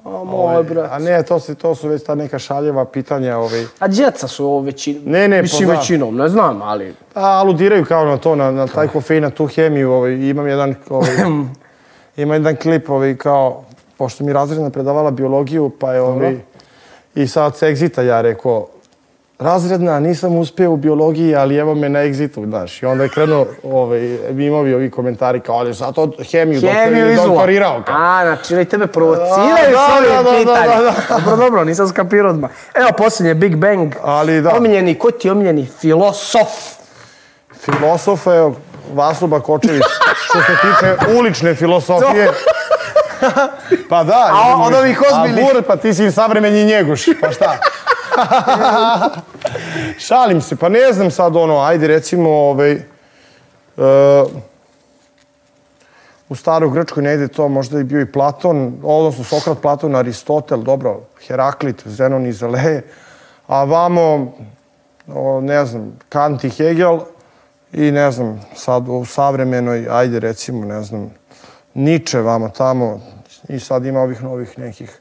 A 0.05 0.23
moj 0.23 0.63
brat. 0.63 0.91
A 0.91 0.99
ne, 0.99 1.23
to, 1.23 1.39
se, 1.39 1.55
to 1.55 1.75
su 1.75 1.87
već 1.87 2.03
ta 2.03 2.15
neka 2.15 2.39
šaljeva 2.39 2.85
pitanja. 2.85 3.37
Ovaj, 3.37 3.65
A 3.79 3.87
djeca 3.87 4.27
su 4.27 4.45
ovo 4.45 4.61
većinom. 4.61 5.03
Ne, 5.05 5.27
ne, 5.27 5.41
Mislim 5.41 5.67
pa 5.67 5.73
da. 5.73 5.79
većinom, 5.79 6.15
ne 6.15 6.29
znam, 6.29 6.61
ali... 6.61 6.93
a, 7.13 7.25
aludiraju 7.25 7.85
kao 7.85 8.05
na 8.05 8.17
to, 8.17 8.35
na, 8.35 8.51
na 8.51 8.67
taj 8.67 8.87
kofein, 8.87 9.23
na 9.23 9.29
tu 9.29 9.47
hemiju. 9.47 9.91
Ovaj, 9.91 10.13
imam 10.13 10.47
jedan, 10.47 10.75
ovaj, 10.89 11.09
ima 12.17 12.33
jedan 12.33 12.55
klip 12.55 12.89
ovaj, 12.89 13.15
kao, 13.15 13.63
pošto 13.97 14.23
mi 14.23 14.33
razredna 14.33 14.69
predavala 14.69 15.11
biologiju, 15.11 15.71
pa 15.79 15.93
je 15.93 16.01
ovaj, 16.01 16.37
i 17.15 17.27
sad 17.27 17.57
se 17.57 17.67
egzita 17.67 18.01
ja 18.01 18.21
rekao, 18.21 18.67
razredna, 19.39 19.99
nisam 19.99 20.35
uspio 20.35 20.71
u 20.71 20.77
biologiji, 20.77 21.35
ali 21.35 21.55
evo 21.57 21.75
me 21.75 21.89
na 21.89 22.01
egzitu, 22.01 22.45
znaš. 22.45 22.83
I 22.83 22.85
onda 22.85 23.03
je 23.03 23.09
krenuo, 23.09 23.45
ovaj, 23.63 24.17
imovi 24.31 24.73
ovi 24.73 24.91
komentari 24.91 25.39
kao, 25.39 25.55
ali 25.55 25.73
zato 25.73 26.11
hemiju, 26.31 26.61
Hemiju 26.61 27.05
doktor- 27.05 27.27
doktorirao. 27.27 27.83
Kao. 27.85 27.95
A, 27.97 28.21
znači 28.23 28.55
oni 28.55 28.65
tebe 28.65 28.87
provociraju 28.87 29.77
A, 29.77 29.87
s 29.89 29.91
da, 29.91 29.97
ovim 29.97 30.25
da, 30.25 30.31
da, 30.31 30.37
pitanjem. 30.37 30.85
da, 30.85 30.91
da. 31.09 31.19
Dobro, 31.19 31.35
dobro, 31.35 31.63
nisam 31.63 31.87
skapirao 31.87 32.29
odmah. 32.31 32.49
Evo 32.75 32.89
posljednje, 32.97 33.33
Big 33.33 33.55
Bang. 33.55 33.93
Ali 34.03 34.41
da. 34.41 34.55
Omiljeni, 34.57 34.95
ko 34.95 35.11
ti 35.11 35.27
je 35.27 35.31
omiljeni 35.31 35.67
filosof? 35.79 36.47
Filosof 37.55 38.25
je 38.25 38.51
Vaso 38.93 39.27
Bakočević, 39.27 39.83
što 40.23 40.39
se 40.39 40.51
tiče 40.61 41.17
ulične 41.17 41.55
filosofije. 41.55 42.27
pa 43.89 44.03
da. 44.03 44.29
A 44.33 44.57
od 44.57 44.73
ovih 44.73 45.01
ozbiljnih? 45.01 45.45
A 45.45 45.53
bur, 45.53 45.63
pa 45.63 45.75
ti 45.75 45.93
si 45.93 46.11
savremeni 46.11 46.65
njeguš, 46.65 47.05
pa 47.21 47.31
šta? 47.31 47.57
Šalim 50.07 50.41
se, 50.41 50.55
pa 50.55 50.69
ne 50.69 50.93
znam 50.93 51.11
sad 51.11 51.35
ono, 51.35 51.59
ajde 51.59 51.87
recimo, 51.87 52.29
ovaj, 52.29 52.71
e, 52.71 52.81
u 56.29 56.35
staroj 56.35 56.71
Grčkoj 56.71 57.03
negde 57.03 57.27
to 57.27 57.47
možda 57.47 57.77
je 57.77 57.83
bio 57.83 58.01
i 58.01 58.11
Platon, 58.11 58.79
odnosno 58.83 59.23
Sokrat, 59.23 59.57
Platon, 59.61 59.95
Aristotel, 59.95 60.61
dobro, 60.61 61.01
Heraklit, 61.27 61.87
Zenon 61.87 62.25
i 62.25 62.31
Zaleje, 62.31 62.83
a 63.47 63.63
vamo, 63.63 64.33
o, 65.07 65.41
ne 65.41 65.65
znam, 65.65 65.99
Kant 66.09 66.43
i 66.43 66.49
Hegel 66.49 66.99
i 67.73 67.91
ne 67.91 68.11
znam, 68.11 68.41
sad 68.55 68.83
u 68.87 69.05
savremenoj, 69.05 69.87
ajde 69.89 70.19
recimo, 70.19 70.65
ne 70.65 70.83
znam, 70.83 71.13
Nietzsche 71.73 72.21
vamo 72.21 72.49
tamo 72.49 73.01
i 73.49 73.59
sad 73.59 73.85
ima 73.85 73.99
ovih 73.99 74.23
novih 74.23 74.59
nekih 74.59 74.99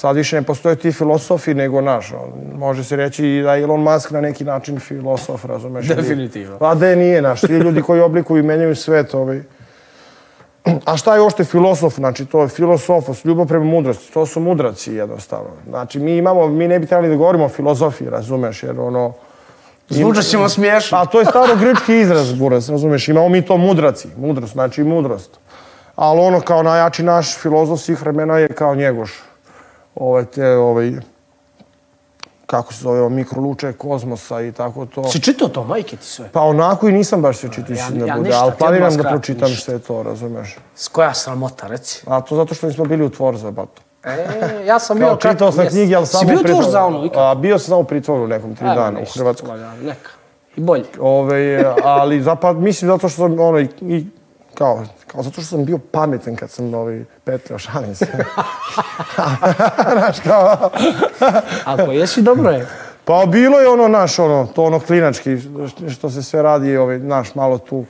Sad 0.00 0.16
više 0.16 0.36
ne 0.36 0.42
postoje 0.42 0.76
ti 0.76 0.92
filosofi 0.92 1.54
nego 1.54 1.80
naš. 1.80 2.12
on- 2.12 2.58
Može 2.58 2.84
se 2.84 2.96
reći 2.96 3.40
da 3.44 3.54
je 3.54 3.62
Elon 3.62 3.80
Musk 3.82 4.10
na 4.10 4.20
neki 4.20 4.44
način 4.44 4.78
filosof, 4.80 5.44
razumeš? 5.44 5.86
Definitivno. 5.86 6.58
Pa 6.58 6.74
da 6.74 6.94
nije 6.94 7.22
naš. 7.22 7.40
Svi 7.40 7.56
ljudi 7.56 7.82
koji 7.82 8.00
oblikuju 8.00 8.40
i 8.40 8.46
menjaju 8.46 8.76
svet. 8.76 9.14
Ovaj. 9.14 9.42
A 10.84 10.96
šta 10.96 11.14
je 11.14 11.20
ošte 11.20 11.44
filosof? 11.44 11.94
Znači, 11.94 12.26
to 12.26 12.42
je 12.42 12.48
filosofos, 12.48 13.24
ljubav 13.24 13.46
prema 13.46 13.64
mudrosti. 13.64 14.12
To 14.12 14.26
su 14.26 14.40
mudraci 14.40 14.94
jednostavno. 14.94 15.50
Znači, 15.68 15.98
mi 15.98 16.16
imamo, 16.16 16.48
mi 16.48 16.68
ne 16.68 16.78
bi 16.78 16.86
trebali 16.86 17.08
da 17.08 17.16
govorimo 17.16 17.44
o 17.44 17.48
filozofiji, 17.48 18.10
razumeš, 18.10 18.62
jer 18.62 18.80
ono... 18.80 19.12
Zvučat 19.88 20.24
ćemo 20.24 20.48
smiješno. 20.48 20.98
A 20.98 21.06
to 21.06 21.18
je 21.20 21.26
staro 21.26 21.56
grčki 21.56 21.96
izraz, 21.96 22.32
buras, 22.32 22.68
razumeš? 22.68 23.08
Imamo 23.08 23.28
mi 23.28 23.42
to 23.42 23.56
mudraci, 23.56 24.08
mudrost, 24.16 24.52
znači 24.52 24.82
mudrost. 24.84 25.30
Ali 25.96 26.20
ono 26.20 26.40
kao 26.40 26.62
najjači 26.62 27.02
naš 27.02 27.38
filozof 27.38 27.80
svih 27.80 28.00
vremena 28.02 28.38
je 28.38 28.48
kao 28.48 28.74
njegoš. 28.74 29.22
Ove 29.94 30.24
te, 30.24 30.48
ovaj, 30.48 30.92
kako 32.46 32.72
se 32.72 32.80
zove, 32.80 33.10
mikroluče 33.10 33.72
kosmosa 33.72 34.40
i 34.40 34.52
tako 34.52 34.86
to. 34.86 35.04
Si 35.04 35.20
čitao 35.20 35.48
to, 35.48 35.64
majke 35.64 35.96
ti 35.96 36.06
sve? 36.06 36.28
Pa 36.28 36.40
onako 36.40 36.88
i 36.88 36.92
nisam 36.92 37.22
baš 37.22 37.36
sve 37.36 37.48
čitao 37.50 37.74
Ja- 37.74 37.78
ja, 37.78 37.84
ja 37.96 38.06
da 38.06 38.14
bude, 38.14 38.28
ništa, 38.28 38.42
ali 38.42 38.52
planiram 38.58 38.96
da 38.96 39.02
pročitam 39.02 39.48
ništa. 39.50 39.64
sve 39.64 39.78
to, 39.78 40.02
razumeš? 40.02 40.56
S 40.74 40.88
koja 40.88 41.14
sramota, 41.14 41.66
reci? 41.66 42.02
A 42.06 42.20
to 42.20 42.36
zato 42.36 42.54
što 42.54 42.66
nismo 42.66 42.84
bili 42.84 43.04
u 43.04 43.10
Tvorza, 43.10 43.50
bato. 43.50 43.82
E, 44.04 44.26
ja 44.66 44.78
sam 44.78 44.96
bio... 44.98 45.06
Kao, 45.08 45.16
čitao 45.16 45.52
sam 45.52 45.66
knjige, 45.66 45.94
ali 45.94 46.06
Si 46.06 46.12
samo 46.12 46.28
bio 46.28 46.40
u 46.40 46.44
tvor 46.44 46.64
za 46.64 46.84
ono? 46.84 47.10
A, 47.16 47.34
bio 47.34 47.58
sam 47.58 47.66
samo 47.66 47.80
u 47.80 47.84
pritvoru 47.84 48.26
nekom 48.26 48.54
tri 48.56 48.66
Evo, 48.66 48.74
dana 48.74 48.98
u 48.98 49.00
ništa, 49.00 49.18
Hrvatskoj. 49.18 49.48
lagano, 49.50 49.82
Neka. 49.82 50.10
I 50.56 50.60
bolje. 50.60 50.84
Ove, 51.00 51.64
ali 51.84 52.22
zapad, 52.22 52.56
mislim 52.56 52.88
zato 52.88 53.08
što 53.08 53.16
sam 53.18 53.40
ono, 53.40 53.58
i, 53.58 53.68
i 53.80 54.06
kao, 54.60 54.84
kao 55.06 55.22
zato 55.22 55.40
što 55.40 55.50
sam 55.50 55.64
bio 55.64 55.78
pametan 55.78 56.36
kad 56.36 56.50
sam 56.50 56.74
ovaj, 56.74 57.04
petljao, 57.24 57.58
šalim 57.58 57.94
se. 57.94 58.06
Znaš, 59.92 60.20
kao, 60.20 60.70
Ako 61.64 61.92
jesi, 61.92 62.22
dobro 62.22 62.50
je. 62.50 62.66
pa 63.04 63.26
bilo 63.26 63.58
je 63.58 63.68
ono 63.68 63.88
naš, 63.88 64.18
ono, 64.18 64.46
to 64.46 64.64
ono 64.64 64.80
klinački, 64.80 65.36
što 65.92 66.10
se 66.10 66.22
sve 66.22 66.42
radi, 66.42 66.76
ovaj, 66.76 66.98
naš, 66.98 67.34
malo 67.34 67.58
tu, 67.58 67.84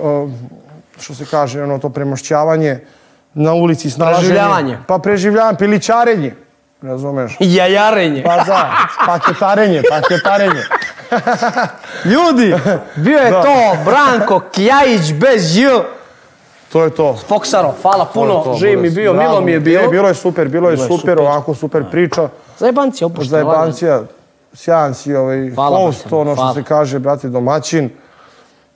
o, 0.00 0.28
što 1.00 1.14
se 1.14 1.26
kaže, 1.30 1.62
ono, 1.62 1.78
to 1.78 1.88
premošćavanje 1.88 2.80
na 3.34 3.52
ulici, 3.54 3.90
snalaženje. 3.90 4.28
Preživljavanje. 4.28 4.78
Pa 4.86 4.98
preživljavanje, 4.98 5.58
pilićarenje, 5.58 6.34
razumeš? 6.82 7.36
Jajarenje. 7.56 8.22
Pa 8.22 8.36
da, 8.36 8.70
paketarenje, 9.06 9.82
paketarenje. 9.90 10.62
Ljudi, 12.04 12.54
bio 12.96 13.18
je 13.18 13.30
Da. 13.30 13.42
to 13.42 13.54
Branko 13.84 14.40
Kjajić 14.40 15.12
bez 15.12 15.56
J. 15.56 15.68
To 16.72 16.84
je 16.84 16.90
to. 16.90 17.16
Foksaro, 17.28 17.74
hvala 17.82 18.04
To 18.04 18.10
je 18.10 18.12
puno, 18.14 18.40
to, 18.40 18.54
živ 18.54 18.80
mi 18.80 18.90
bio, 18.90 19.12
Bravo. 19.12 19.28
milo 19.28 19.40
mi 19.40 19.52
je 19.52 19.60
bilo. 19.60 19.84
E, 19.84 19.88
bilo 19.88 20.08
je 20.08 20.14
super, 20.14 20.48
bilo 20.48 20.70
je 20.70 20.76
Bilo 20.76 20.84
je 20.84 20.88
super, 20.88 21.00
super. 21.00 21.18
ovako 21.18 21.54
super 21.54 21.84
priča. 21.90 22.28
Zajebanci, 22.58 23.04
opušteno. 23.04 23.30
Zajebancija, 23.30 24.02
sjajan 24.54 24.94
si 24.94 25.14
ovaj 25.14 25.50
Hvala, 25.50 25.78
host, 25.78 26.06
ono 26.10 26.34
što 26.36 26.54
se 26.54 26.62
kaže, 26.62 26.98
brate, 26.98 27.28
domaćin. 27.28 27.90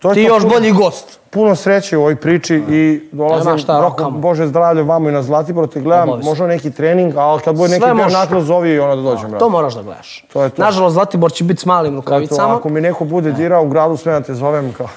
To 0.00 0.08
je 0.08 0.14
Ti 0.14 0.26
to 0.26 0.34
još 0.34 0.42
puno- 0.42 0.54
bolji 0.54 0.72
gost. 0.72 1.20
Puno 1.30 1.56
sreće 1.56 1.96
u 1.96 2.00
ovoj 2.00 2.16
priči 2.16 2.54
i 2.68 3.00
dolazim, 3.12 3.58
šta, 3.58 3.80
rokamo. 3.80 4.18
Bože 4.18 4.46
zdravlje 4.46 4.82
vamo 4.82 5.08
i 5.08 5.12
na 5.12 5.22
Zlatibor, 5.22 5.68
te 5.68 5.80
gledam, 5.80 6.08
možda 6.24 6.46
neki 6.46 6.70
trening, 6.70 7.16
ali 7.16 7.40
kad 7.40 7.56
bude 7.56 7.68
neki 7.68 8.12
nakon 8.12 8.40
zovi 8.40 8.70
i 8.70 8.78
onda 8.78 8.96
da 8.96 9.02
dođem, 9.02 9.30
brate. 9.30 9.38
To 9.38 9.48
moraš 9.48 9.74
da 9.74 9.82
gledaš. 9.82 10.24
To 10.32 10.42
je 10.42 10.50
to. 10.50 10.62
Nažalost, 10.62 10.94
Zlatibor 10.94 11.32
će 11.32 11.44
biti 11.44 11.60
s 11.60 11.66
malim 11.66 11.96
rukavicama. 11.96 12.56
ako 12.56 12.68
mi 12.68 12.80
neko 12.80 13.04
bude 13.04 13.32
dirao 13.32 13.62
u 13.62 13.68
gradu, 13.68 13.96
sve 13.96 14.12
da 14.12 14.20
te 14.20 14.34
zovem 14.34 14.72
kao... 14.72 14.88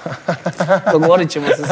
Dogovorit 0.92 1.30
ćemo 1.30 1.48
se. 1.48 1.64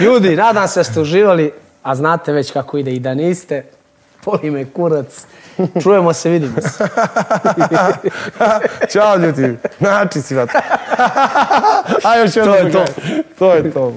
Ljudi, 0.00 0.36
nadam 0.36 0.68
se 0.68 0.80
da 0.80 0.84
ste 0.84 1.00
uživali, 1.00 1.52
a 1.82 1.94
znate 1.94 2.32
već 2.32 2.52
kako 2.52 2.78
ide 2.78 2.92
i 2.92 2.98
da 3.00 3.14
niste. 3.14 3.64
Boli 4.24 4.50
me 4.50 4.64
kurac. 4.64 5.26
Čujemo 5.82 6.12
se, 6.12 6.30
vidimo 6.30 6.60
se. 6.60 6.88
Ćao 8.92 9.16
ljudi, 9.16 9.56
znači 9.78 10.22
si, 10.22 10.34
brate. 10.34 10.52
A 12.08 12.16
još 12.16 12.36
jednom 12.36 12.56
To 12.56 12.66
je 12.66 12.72
to. 12.72 12.84
To 13.38 13.54
je 13.54 13.72
to. 13.72 13.94